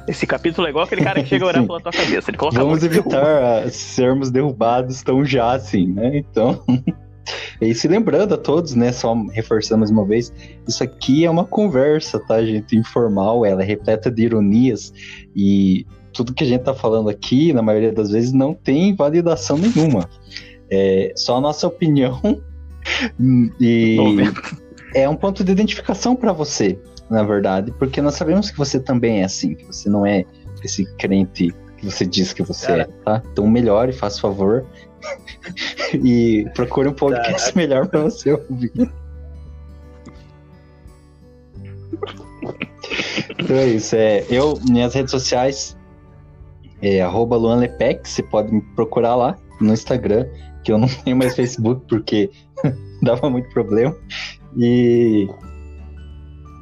Esse 0.06 0.24
capítulo 0.24 0.68
é 0.68 0.70
igual 0.70 0.84
aquele 0.84 1.02
cara 1.02 1.20
que 1.20 1.28
chega 1.28 1.44
a 1.44 1.48
orar 1.48 1.62
pela 1.66 1.80
tua 1.80 1.92
cabeça. 1.92 2.30
Ele 2.30 2.38
coloca 2.38 2.59
Vamos 2.59 2.84
evitar 2.84 3.68
sermos 3.70 4.30
derrubados 4.30 5.02
tão 5.02 5.24
já 5.24 5.52
assim, 5.52 5.86
né? 5.88 6.16
Então. 6.16 6.62
E 7.61 7.74
se 7.74 7.86
lembrando 7.88 8.34
a 8.34 8.38
todos, 8.38 8.74
né? 8.74 8.90
Só 8.90 9.14
reforçando 9.32 9.80
mais 9.80 9.90
uma 9.90 10.04
vez, 10.04 10.32
isso 10.66 10.82
aqui 10.82 11.26
é 11.26 11.30
uma 11.30 11.44
conversa, 11.44 12.18
tá, 12.18 12.42
gente? 12.42 12.74
Informal, 12.74 13.44
ela 13.44 13.62
é 13.62 13.66
repleta 13.66 14.11
de 14.11 14.22
ironias 14.22 14.94
e 15.36 15.84
tudo 16.18 16.34
que 16.34 16.42
a 16.42 16.46
gente 16.48 16.64
tá 16.64 16.74
falando 16.74 17.08
aqui, 17.08 17.52
na 17.52 17.62
maioria 17.62 17.92
das 17.92 18.10
vezes, 18.10 18.32
não 18.32 18.52
tem 18.52 18.92
validação 18.92 19.56
nenhuma. 19.56 20.10
É 20.68 21.12
só 21.14 21.36
a 21.36 21.40
nossa 21.40 21.68
opinião 21.68 22.20
e 23.60 23.96
é 24.96 25.08
um 25.08 25.14
ponto 25.14 25.44
de 25.44 25.52
identificação 25.52 26.16
para 26.16 26.32
você, 26.32 26.76
na 27.08 27.22
verdade, 27.22 27.72
porque 27.78 28.02
nós 28.02 28.16
sabemos 28.16 28.50
que 28.50 28.58
você 28.58 28.80
também 28.80 29.20
é 29.20 29.24
assim, 29.26 29.54
que 29.54 29.64
você 29.64 29.88
não 29.88 30.04
é 30.04 30.24
esse 30.64 30.84
crente 30.96 31.54
que 31.76 31.84
você 31.84 32.04
diz 32.04 32.32
que 32.32 32.42
você 32.42 32.66
Cara. 32.66 32.82
é, 32.82 33.04
tá? 33.04 33.22
Então 33.30 33.46
melhore, 33.46 33.92
faça 33.92 34.20
favor 34.20 34.66
e 35.94 36.50
procure 36.52 36.88
um 36.88 36.92
podcast 36.92 37.56
melhor 37.56 37.86
para 37.86 38.00
você 38.00 38.32
ouvir. 38.32 38.72
Então 43.40 43.56
é 43.56 43.66
isso, 43.66 43.94
é, 43.96 44.24
eu, 44.28 44.58
minhas 44.68 44.92
redes 44.94 45.10
sociais 45.10 45.77
é 46.82 47.00
arroba 47.00 47.36
Luan 47.36 47.56
Lepec, 47.56 48.08
você 48.08 48.22
pode 48.22 48.52
me 48.52 48.60
procurar 48.74 49.14
lá 49.14 49.36
no 49.60 49.72
Instagram, 49.72 50.26
que 50.62 50.72
eu 50.72 50.78
não 50.78 50.88
tenho 50.88 51.16
mais 51.16 51.34
Facebook 51.34 51.82
porque 51.88 52.30
dava 53.02 53.28
muito 53.28 53.48
problema. 53.50 53.94
E 54.56 55.28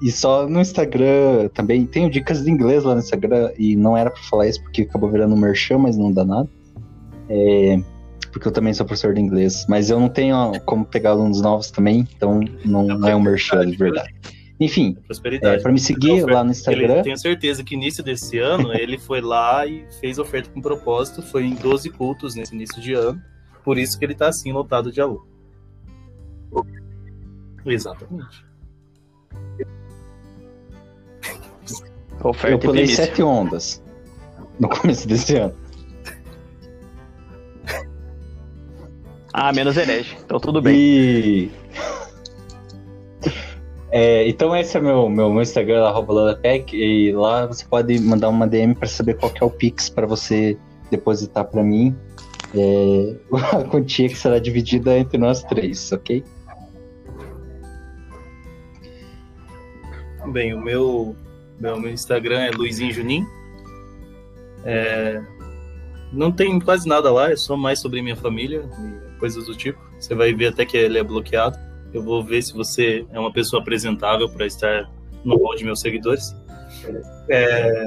e 0.03 0.13
só 0.13 0.47
no 0.47 0.61
Instagram 0.61 1.49
também 1.55 1.87
tenho 1.87 2.11
dicas 2.11 2.45
de 2.45 2.51
inglês 2.51 2.85
lá 2.85 2.95
no 2.95 3.01
Instagram 3.01 3.51
e 3.59 3.75
não 3.75 3.97
era 3.97 4.11
pra 4.11 4.23
falar 4.25 4.47
isso 4.47 4.63
porque 4.63 4.83
acabou 4.83 5.11
virando 5.11 5.37
merchan, 5.37 5.79
mas 5.79 5.97
não 5.97 6.13
dá 6.13 6.25
nada. 6.25 6.49
É, 7.29 7.81
porque 8.31 8.47
eu 8.47 8.53
também 8.53 8.75
sou 8.75 8.85
professor 8.85 9.15
de 9.15 9.21
inglês, 9.21 9.65
mas 9.69 9.89
eu 9.89 9.99
não 9.99 10.09
tenho 10.09 10.53
como 10.67 10.85
pegar 10.85 11.11
alunos 11.11 11.41
novos 11.41 11.71
também, 11.71 12.07
então 12.15 12.41
não, 12.65 12.83
não 12.87 13.09
é 13.09 13.17
um 13.17 13.21
merchan 13.21 13.67
de 13.67 13.77
verdade. 13.77 14.15
Enfim, 14.59 14.97
é, 14.97 15.01
Prosperidade. 15.03 15.63
para 15.63 15.73
me 15.73 15.79
seguir 15.79 16.25
lá 16.25 16.43
no 16.43 16.51
Instagram, 16.51 16.95
Ele, 16.95 17.03
tenho 17.03 17.19
certeza 17.19 17.63
que 17.63 17.75
início 17.75 18.03
desse 18.03 18.39
ano 18.39 18.73
ele 18.75 18.99
foi 18.99 19.21
lá 19.21 19.67
e 19.67 19.87
fez 20.01 20.19
oferta 20.19 20.51
com 20.51 20.61
propósito. 20.63 21.23
Foi 21.23 21.45
em 21.45 21.55
12 21.55 21.91
cultos 21.91 22.35
nesse 22.35 22.55
início 22.55 22.81
de 22.81 22.95
ano. 22.95 23.23
Por 23.63 23.77
isso 23.77 23.99
que 23.99 24.05
ele 24.05 24.15
tá 24.15 24.29
assim 24.29 24.53
lotado 24.53 24.91
de 24.91 25.01
aluno. 25.01 25.27
Exatamente. 27.67 28.47
Oferta 32.23 32.55
eu 32.55 32.59
pulei 32.59 32.87
sete 32.87 33.23
ondas 33.23 33.83
no 34.59 34.69
começo 34.69 35.07
desse 35.07 35.37
ano. 35.37 35.55
Ah, 39.33 39.53
menos 39.53 39.77
herege. 39.77 40.17
Então 40.25 40.41
tudo 40.41 40.63
bem. 40.63 40.75
E. 40.75 41.51
É, 43.91 44.29
então 44.29 44.55
esse 44.57 44.77
é 44.77 44.81
meu, 44.81 45.09
meu, 45.09 45.31
meu 45.31 45.43
Instagram, 45.43 45.85
arroba 45.85 46.41
e 46.73 47.13
lá 47.13 47.47
você 47.47 47.65
pode 47.65 47.99
mandar 48.01 48.29
uma 48.29 48.47
DM 48.47 48.75
para 48.75 48.89
saber 48.89 49.15
qual 49.15 49.33
é 49.41 49.45
o 49.45 49.51
Pix 49.51 49.89
para 49.89 50.07
você 50.07 50.59
depositar 50.91 51.45
para 51.45 51.63
mim. 51.63 51.95
É, 52.55 53.17
a 53.57 53.65
quantia 53.65 54.09
que 54.09 54.17
será 54.17 54.39
dividida 54.39 54.99
entre 54.99 55.19
nós 55.19 55.43
três, 55.45 55.93
ok? 55.93 56.25
Bem, 60.33 60.55
o 60.55 60.61
meu, 60.61 61.15
meu, 61.61 61.79
meu 61.79 61.93
Instagram 61.93 62.41
é 62.41 62.51
Luizinho 62.51 62.93
Junim. 62.93 63.25
É, 64.65 65.23
não 66.13 66.33
tem 66.33 66.59
quase 66.59 66.89
nada 66.89 67.13
lá, 67.13 67.31
é 67.31 67.37
só 67.37 67.57
mais 67.57 67.79
sobre 67.79 68.03
minha 68.03 68.17
família 68.17 68.69
e 68.81 69.19
coisas 69.19 69.47
do 69.47 69.55
tipo. 69.55 69.79
Você 69.99 70.15
vai 70.15 70.35
ver 70.35 70.49
até 70.49 70.65
que 70.65 70.77
ele 70.77 70.99
é 70.99 71.05
bloqueado. 71.05 71.57
Eu 71.93 72.03
vou 72.03 72.23
ver 72.23 72.43
se 72.43 72.53
você 72.53 73.07
é 73.11 73.19
uma 73.19 73.33
pessoa 73.33 73.63
apresentável 73.63 74.29
para 74.29 74.47
estar 74.47 74.91
no 75.25 75.37
hall 75.37 75.55
de 75.57 75.65
meus 75.65 75.81
seguidores. 75.81 76.35
É, 77.29 77.87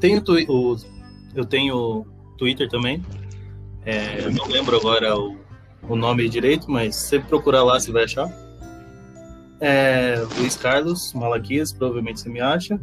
tenho 0.00 0.22
o, 0.48 0.76
eu 1.34 1.44
tenho 1.44 2.06
Twitter 2.36 2.68
também. 2.68 3.02
É, 3.84 4.24
eu 4.24 4.32
não 4.32 4.46
lembro 4.46 4.76
agora 4.76 5.16
o, 5.16 5.36
o 5.88 5.96
nome 5.96 6.28
direito, 6.28 6.70
mas 6.70 6.96
se 6.96 7.18
procurar 7.20 7.62
lá, 7.62 7.78
você 7.78 7.90
vai 7.92 8.04
achar. 8.04 8.30
É, 9.60 10.16
Luiz 10.38 10.56
Carlos 10.56 11.12
Malaquias, 11.14 11.72
provavelmente 11.72 12.20
você 12.20 12.28
me 12.28 12.40
acha. 12.40 12.78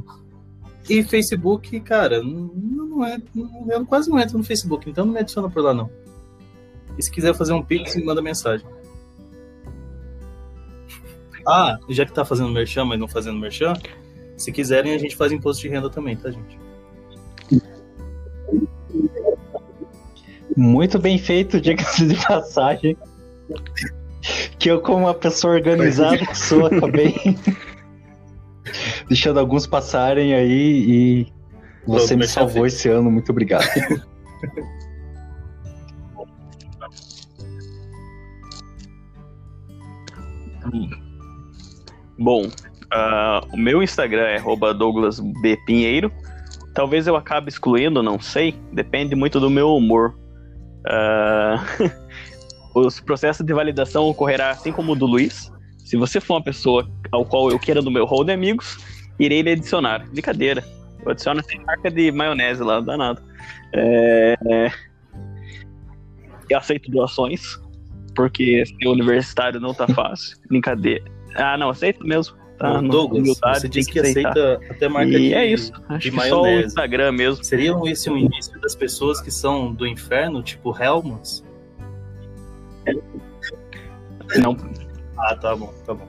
E 0.90 1.04
Facebook, 1.04 1.80
cara, 1.80 2.22
não, 2.22 2.52
não 2.54 3.06
é. 3.06 3.18
não- 3.34 3.68
eu 3.72 3.86
quase 3.86 4.10
não 4.10 4.20
entro 4.20 4.38
no 4.38 4.44
Facebook, 4.44 4.90
então 4.90 5.06
não 5.06 5.14
me 5.14 5.20
adiciona 5.20 5.50
por 5.50 5.64
lá, 5.64 5.74
não. 5.74 5.90
E 6.98 7.04
se 7.04 7.12
quiser 7.12 7.34
fazer 7.34 7.54
um 7.54 7.62
pix, 7.64 7.96
me 7.96 8.04
manda 8.04 8.22
mensagem. 8.22 8.68
Ah, 11.48 11.78
já 11.90 12.06
que 12.06 12.12
tá 12.12 12.26
fazendo 12.26 12.50
merchan, 12.50 12.86
mas 12.86 13.00
não 13.00 13.08
fazendo 13.08 13.40
merchan, 13.40 13.74
se 14.36 14.52
quiserem, 14.52 14.94
a 14.94 14.98
gente 14.98 15.16
faz 15.16 15.32
imposto 15.32 15.62
de 15.62 15.70
renda 15.70 15.90
também, 15.90 16.16
tá, 16.16 16.32
gente? 16.32 16.60
Muito 20.58 20.98
bem 20.98 21.18
feito, 21.18 21.60
diga-se 21.60 22.08
de 22.08 22.16
passagem. 22.26 22.98
Que 24.58 24.72
eu, 24.72 24.82
como 24.82 25.06
uma 25.06 25.14
pessoa 25.14 25.54
organizada 25.54 26.18
que 26.18 26.38
sou, 26.38 26.66
acabei 26.66 27.14
deixando 29.08 29.40
alguns 29.40 29.68
passarem 29.68 30.34
aí 30.34 30.52
e 30.52 31.28
você 31.86 32.16
me 32.16 32.28
salvou 32.28 32.64
feito. 32.64 32.68
esse 32.68 32.90
ano, 32.90 33.12
muito 33.12 33.32
obrigado. 33.32 33.66
Bom, 42.18 42.50
ah, 42.92 43.42
o 43.52 43.58
meu 43.58 43.84
Instagram 43.84 44.24
é 44.24 44.38
arroba 44.38 44.74
Douglas 44.74 45.20
B. 45.20 45.58
Pinheiro. 45.66 46.12
Talvez 46.74 47.08
eu 47.08 47.16
acabe 47.16 47.50
excluindo, 47.50 48.02
não 48.04 48.20
sei. 48.20 48.56
Depende 48.72 49.16
muito 49.16 49.40
do 49.40 49.50
meu 49.50 49.76
humor. 49.76 50.18
Ah, 50.88 51.64
os 52.74 53.00
processos 53.00 53.46
de 53.46 53.54
validação 53.54 54.06
ocorrerá 54.06 54.52
assim 54.52 54.72
como 54.72 54.94
o 54.94 54.96
do 54.96 55.06
Luiz. 55.06 55.52
Se 55.80 55.98
você 55.98 56.20
for 56.20 56.36
uma 56.36 56.44
pessoa 56.44 56.90
ao 57.12 57.26
qual 57.26 57.52
eu 57.52 57.60
queira 57.60 57.82
no 57.82 57.92
meu 57.92 58.06
rol 58.06 58.24
de 58.24 58.32
amigos, 58.32 58.78
irei 59.20 59.42
lhe 59.42 59.52
adicionar. 59.52 60.08
Brincadeira. 60.10 60.64
Eu 61.04 61.12
adiciono 61.12 61.44
sem 61.44 61.64
marca 61.64 61.92
de 61.92 62.12
maionese 62.12 62.64
lá, 62.64 62.82
nada. 62.82 63.22
É, 63.74 64.36
é, 64.50 64.72
Eu 66.50 66.58
aceito 66.58 66.90
doações, 66.90 67.60
porque 68.16 68.66
ser 68.66 68.88
universitário 68.88 69.60
não 69.60 69.74
tá 69.74 69.88
fácil. 69.88 70.38
Brincadeira. 70.48 71.15
Ah, 71.36 71.58
não, 71.58 71.70
aceito 71.70 72.06
mesmo. 72.06 72.36
Tá, 72.58 72.82
no- 72.82 72.88
Douglas, 72.90 73.22
humildade, 73.22 73.60
você 73.62 73.68
disse 73.70 73.92
que 73.92 74.00
aceita 74.00 74.60
até 74.70 74.88
marca 74.88 75.10
E 75.12 75.18
de, 75.30 75.34
é 75.34 75.46
isso. 75.46 75.74
Acho 75.90 76.00
de 76.00 76.12
que 76.12 76.30
só 76.30 76.40
o 76.40 76.44
maionese. 76.44 76.68
Instagram 76.68 77.12
mesmo. 77.12 77.44
Seria 77.44 77.74
esse 77.86 78.10
o 78.10 78.18
início 78.18 78.58
das 78.62 78.74
pessoas 78.74 79.20
que 79.20 79.30
são 79.30 79.74
do 79.74 79.86
inferno, 79.86 80.42
tipo 80.42 80.74
Helmans? 80.82 81.44
Não, 84.38 84.56
Ah, 85.18 85.36
tá 85.36 85.56
bom, 85.56 85.74
tá 85.86 85.94
bom. 85.94 86.08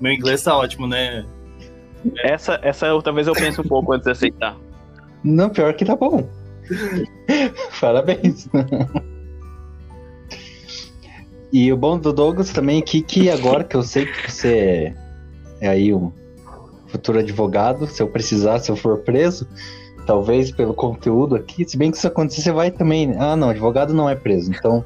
Meu 0.00 0.12
inglês 0.12 0.42
tá 0.42 0.56
ótimo, 0.56 0.86
né? 0.86 1.24
essa, 2.18 2.58
essa 2.62 2.86
eu, 2.86 3.02
talvez 3.02 3.26
eu 3.26 3.32
pense 3.34 3.60
um 3.60 3.64
pouco 3.64 3.92
antes 3.92 4.04
de 4.04 4.12
aceitar. 4.12 4.56
Não, 5.24 5.50
pior 5.50 5.74
que 5.74 5.84
tá 5.84 5.96
bom. 5.96 6.28
Parabéns. 7.80 8.48
E 11.56 11.72
o 11.72 11.76
bom 11.76 11.98
do 11.98 12.12
Douglas 12.12 12.50
também 12.50 12.80
aqui 12.80 13.00
que 13.00 13.30
agora 13.30 13.64
que 13.64 13.74
eu 13.74 13.82
sei 13.82 14.04
que 14.04 14.30
você 14.30 14.48
é, 14.52 14.94
é 15.62 15.68
aí 15.68 15.94
um. 15.94 16.12
futuro 16.86 17.18
advogado, 17.18 17.86
se 17.86 18.02
eu 18.02 18.08
precisar, 18.08 18.58
se 18.58 18.70
eu 18.70 18.76
for 18.76 18.98
preso, 18.98 19.48
talvez 20.06 20.50
pelo 20.50 20.74
conteúdo 20.74 21.34
aqui. 21.34 21.66
Se 21.66 21.78
bem 21.78 21.90
que 21.90 21.96
isso 21.96 22.06
acontecer, 22.06 22.42
você 22.42 22.52
vai 22.52 22.70
também. 22.70 23.14
Ah, 23.18 23.34
não, 23.34 23.48
advogado 23.48 23.94
não 23.94 24.06
é 24.06 24.14
preso, 24.14 24.52
então, 24.52 24.84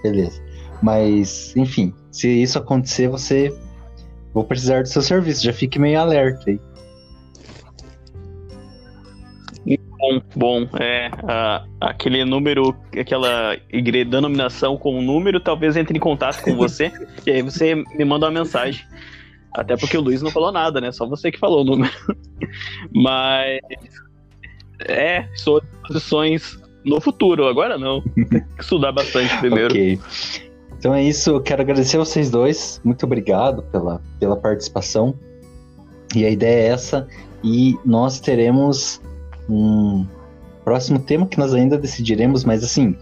beleza. 0.00 0.40
Mas, 0.80 1.56
enfim, 1.56 1.92
se 2.12 2.28
isso 2.28 2.56
acontecer, 2.56 3.08
você. 3.08 3.52
Vou 4.32 4.44
precisar 4.44 4.82
do 4.82 4.88
seu 4.88 5.02
serviço, 5.02 5.42
já 5.42 5.52
fique 5.52 5.76
meio 5.76 5.98
alerta 5.98 6.50
aí. 6.50 6.60
Bom, 10.02 10.20
bom, 10.34 10.68
é. 10.80 11.12
aquele 11.80 12.24
número, 12.24 12.74
aquela 12.98 13.56
igreja, 13.72 14.10
denominação 14.10 14.76
com 14.76 14.98
um 14.98 15.00
número, 15.00 15.38
talvez 15.38 15.76
entre 15.76 15.96
em 15.96 16.00
contato 16.00 16.42
com 16.42 16.56
você, 16.56 16.90
e 17.24 17.30
aí 17.30 17.40
você 17.40 17.76
me 17.76 18.04
manda 18.04 18.26
uma 18.26 18.32
mensagem. 18.32 18.84
Até 19.54 19.76
porque 19.76 19.96
o 19.96 20.00
Luiz 20.00 20.20
não 20.20 20.32
falou 20.32 20.50
nada, 20.50 20.80
né? 20.80 20.90
Só 20.90 21.06
você 21.06 21.30
que 21.30 21.38
falou 21.38 21.60
o 21.60 21.64
número. 21.64 21.92
Mas. 22.92 23.60
É, 24.88 25.28
sou 25.36 25.62
posições 25.86 26.58
no 26.84 27.00
futuro, 27.00 27.46
agora 27.46 27.78
não. 27.78 28.02
Tem 28.02 28.24
que 28.42 28.44
estudar 28.58 28.90
bastante 28.90 29.36
primeiro. 29.38 29.72
ok. 29.72 30.00
Então 30.76 30.92
é 30.92 31.04
isso, 31.04 31.30
eu 31.30 31.40
quero 31.40 31.62
agradecer 31.62 31.96
a 31.96 32.00
vocês 32.00 32.28
dois. 32.28 32.80
Muito 32.82 33.06
obrigado 33.06 33.62
pela, 33.70 34.02
pela 34.18 34.36
participação. 34.36 35.14
E 36.12 36.26
a 36.26 36.30
ideia 36.30 36.70
é 36.70 36.72
essa. 36.72 37.06
E 37.44 37.76
nós 37.84 38.18
teremos 38.18 39.00
um 39.52 40.06
próximo 40.64 40.98
tema 40.98 41.26
que 41.26 41.38
nós 41.38 41.52
ainda 41.52 41.76
decidiremos, 41.76 42.44
mas 42.44 42.62
assim, 42.62 42.96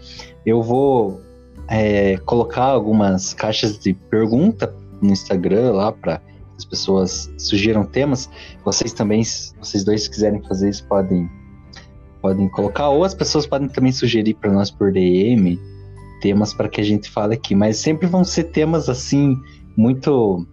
eu 0.45 0.61
vou 0.61 1.21
é, 1.67 2.17
colocar 2.17 2.65
algumas 2.65 3.33
caixas 3.33 3.77
de 3.77 3.93
pergunta 3.93 4.73
no 5.01 5.11
Instagram 5.11 5.71
lá 5.71 5.91
para 5.91 6.21
as 6.57 6.65
pessoas 6.65 7.31
sugiram 7.37 7.83
temas. 7.83 8.29
Vocês 8.63 8.93
também, 8.93 9.23
vocês 9.59 9.83
dois, 9.83 10.03
se 10.03 10.09
quiserem 10.09 10.41
fazer 10.43 10.69
isso, 10.69 10.85
podem, 10.87 11.29
podem 12.21 12.49
colocar, 12.49 12.89
ou 12.89 13.03
as 13.03 13.13
pessoas 13.13 13.47
podem 13.47 13.67
também 13.67 13.91
sugerir 13.91 14.33
para 14.35 14.51
nós 14.51 14.69
por 14.69 14.91
DM 14.91 15.59
temas 16.21 16.53
para 16.53 16.69
que 16.69 16.79
a 16.79 16.83
gente 16.83 17.09
fale 17.09 17.33
aqui, 17.33 17.53
mas 17.53 17.77
sempre 17.77 18.07
vão 18.07 18.23
ser 18.23 18.45
temas 18.45 18.87
assim, 18.87 19.35
muito 19.75 20.45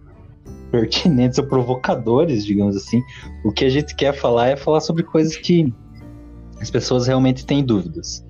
pertinentes 0.71 1.37
ou 1.37 1.45
provocadores, 1.45 2.45
digamos 2.45 2.75
assim. 2.75 3.01
O 3.45 3.51
que 3.51 3.63
a 3.63 3.69
gente 3.69 3.95
quer 3.95 4.13
falar 4.13 4.47
é 4.47 4.55
falar 4.57 4.81
sobre 4.81 5.03
coisas 5.03 5.37
que 5.37 5.73
as 6.59 6.69
pessoas 6.69 7.07
realmente 7.07 7.45
têm 7.45 7.63
dúvidas. 7.63 8.25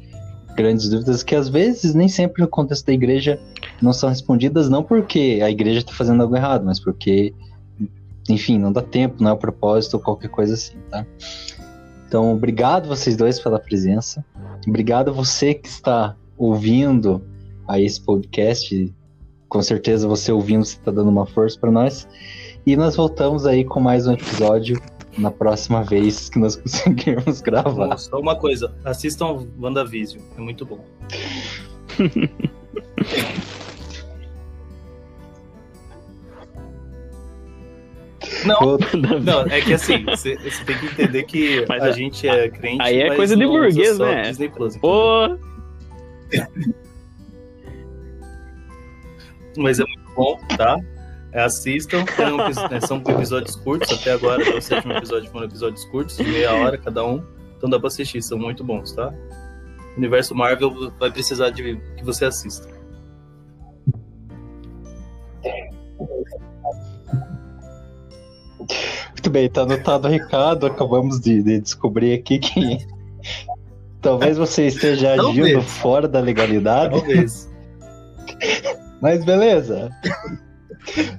Grandes 0.56 0.90
dúvidas 0.90 1.24
que 1.24 1.36
às 1.36 1.48
vezes, 1.48 1.94
nem 1.94 2.08
sempre 2.08 2.42
no 2.42 2.48
contexto 2.48 2.86
da 2.86 2.94
igreja, 2.94 3.40
não 3.82 3.94
são 3.94 4.10
respondidas, 4.10 4.70
não 4.70 4.84
porque 4.84 5.40
a 5.44 5.50
igreja 5.50 5.80
está 5.80 5.94
fazendo 5.94 6.22
algo 6.22 6.36
errado, 6.36 6.66
mas 6.66 6.80
porque 6.80 7.34
enfim, 8.30 8.58
não 8.58 8.72
dá 8.72 8.82
tempo, 8.82 9.24
não 9.24 9.32
é 9.32 9.34
o 9.34 9.38
propósito 9.38 9.96
ou 9.96 10.00
qualquer 10.00 10.30
coisa 10.30 10.54
assim, 10.54 10.78
tá? 10.90 11.06
Então, 12.08 12.34
obrigado 12.34 12.88
vocês 12.88 13.16
dois 13.16 13.40
pela 13.40 13.60
presença. 13.60 14.24
Obrigado 14.68 15.14
você 15.14 15.54
que 15.54 15.68
está 15.68 16.16
ouvindo 16.38 17.22
a 17.68 17.80
esse 17.80 18.02
podcast. 18.02 18.94
Com 19.48 19.62
certeza 19.62 20.08
você 20.08 20.32
ouvindo, 20.32 20.66
você 20.66 20.76
está 20.76 20.92
dando 20.92 21.10
uma 21.10 21.26
força 21.26 21.60
para 21.60 21.72
nós. 21.72 22.08
E 22.66 22.76
nós 22.76 22.96
voltamos 22.96 23.46
aí 23.46 23.64
com 23.64 23.80
mais 23.80 24.08
um 24.08 24.14
episódio 24.14 24.80
na 25.20 25.30
próxima 25.30 25.84
vez 25.84 26.30
que 26.30 26.40
nós 26.40 26.56
conseguirmos 26.62 27.42
gravar. 27.42 27.98
Só 27.98 28.20
uma 28.20 28.36
coisa, 28.36 28.74
assistam 28.84 29.46
WandaVision, 29.60 30.22
é 30.38 30.42
muito 30.42 30.66
bom. 30.66 30.84
Não, 38.46 38.78
não, 39.20 39.42
é 39.48 39.60
que 39.60 39.74
assim, 39.74 40.04
você 40.06 40.38
tem 40.66 40.78
que 40.78 40.86
entender 40.86 41.24
que 41.24 41.66
mas 41.68 41.84
a, 41.84 41.92
gente 41.92 42.26
é 42.28 42.50
crente. 42.50 42.82
Aí 42.82 43.02
é 43.02 43.14
coisa 43.16 43.36
de 43.36 43.46
burguês, 43.46 44.00
né? 44.00 44.24
Disney 44.24 44.50
Plus. 44.50 44.78
Pô. 44.78 45.38
mas 49.58 49.80
é 49.80 49.84
muito 49.84 50.14
bom, 50.16 50.40
tá? 50.56 50.80
É, 51.32 51.44
assistam, 51.44 52.04
né, 52.72 52.82
são 52.82 52.98
episódios 52.98 53.56
curtos, 53.56 53.92
até 53.92 54.14
agora, 54.14 54.58
o 54.58 54.62
sétimo 54.62 54.94
episódio 54.94 55.30
foram 55.30 55.46
episódios 55.46 55.86
curtos, 55.86 56.18
de 56.18 56.24
meia 56.24 56.54
hora 56.54 56.78
cada 56.78 57.06
um. 57.06 57.24
Então 57.58 57.70
dá 57.70 57.78
pra 57.78 57.88
assistir, 57.88 58.22
são 58.22 58.38
muito 58.38 58.64
bons, 58.64 58.94
tá? 58.94 59.14
O 59.94 59.98
universo 59.98 60.34
Marvel 60.34 60.92
vai 60.98 61.12
precisar 61.12 61.50
de 61.52 61.76
que 61.98 62.04
você 62.04 62.26
assista. 62.26 62.68
Muito 69.10 69.30
bem, 69.30 69.50
tá 69.50 69.62
anotado 69.62 70.08
o 70.08 70.12
recado. 70.12 70.66
Acabamos 70.66 71.20
de, 71.20 71.44
de 71.44 71.60
descobrir 71.60 72.14
aqui 72.14 72.40
que 72.40 72.78
talvez 74.02 74.38
você 74.38 74.68
esteja 74.68 75.16
talvez. 75.16 75.46
agindo 75.46 75.62
fora 75.62 76.08
da 76.08 76.20
legalidade. 76.20 76.96
Talvez. 76.96 77.50
Mas 79.02 79.24
beleza. 79.24 79.90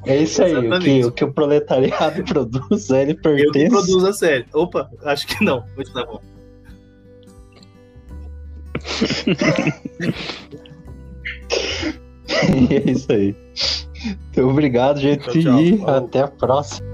É 0.07 0.17
isso 0.17 0.43
aí. 0.43 0.57
O 0.57 0.81
que, 0.81 1.05
o 1.05 1.13
que, 1.13 1.25
o 1.25 1.33
proletariado 1.33 2.25
produz, 2.29 2.91
ele 2.91 3.15
pertence. 3.15 3.67
Eu 3.67 3.71
produz 3.71 4.05
a 4.05 4.13
série. 4.13 4.47
Opa, 4.53 4.91
acho 5.05 5.27
que 5.27 5.43
não. 5.45 5.65
Muito 5.77 5.93
tá 5.93 6.05
bom. 6.05 6.21
é 12.71 12.91
isso 12.91 13.13
aí. 13.13 13.37
Então, 14.31 14.49
obrigado, 14.49 14.99
gente. 14.99 15.25
Tchau, 15.25 15.43
tchau. 15.43 15.61
E 15.61 15.85
até 15.87 16.23
a 16.23 16.29
próxima. 16.29 16.89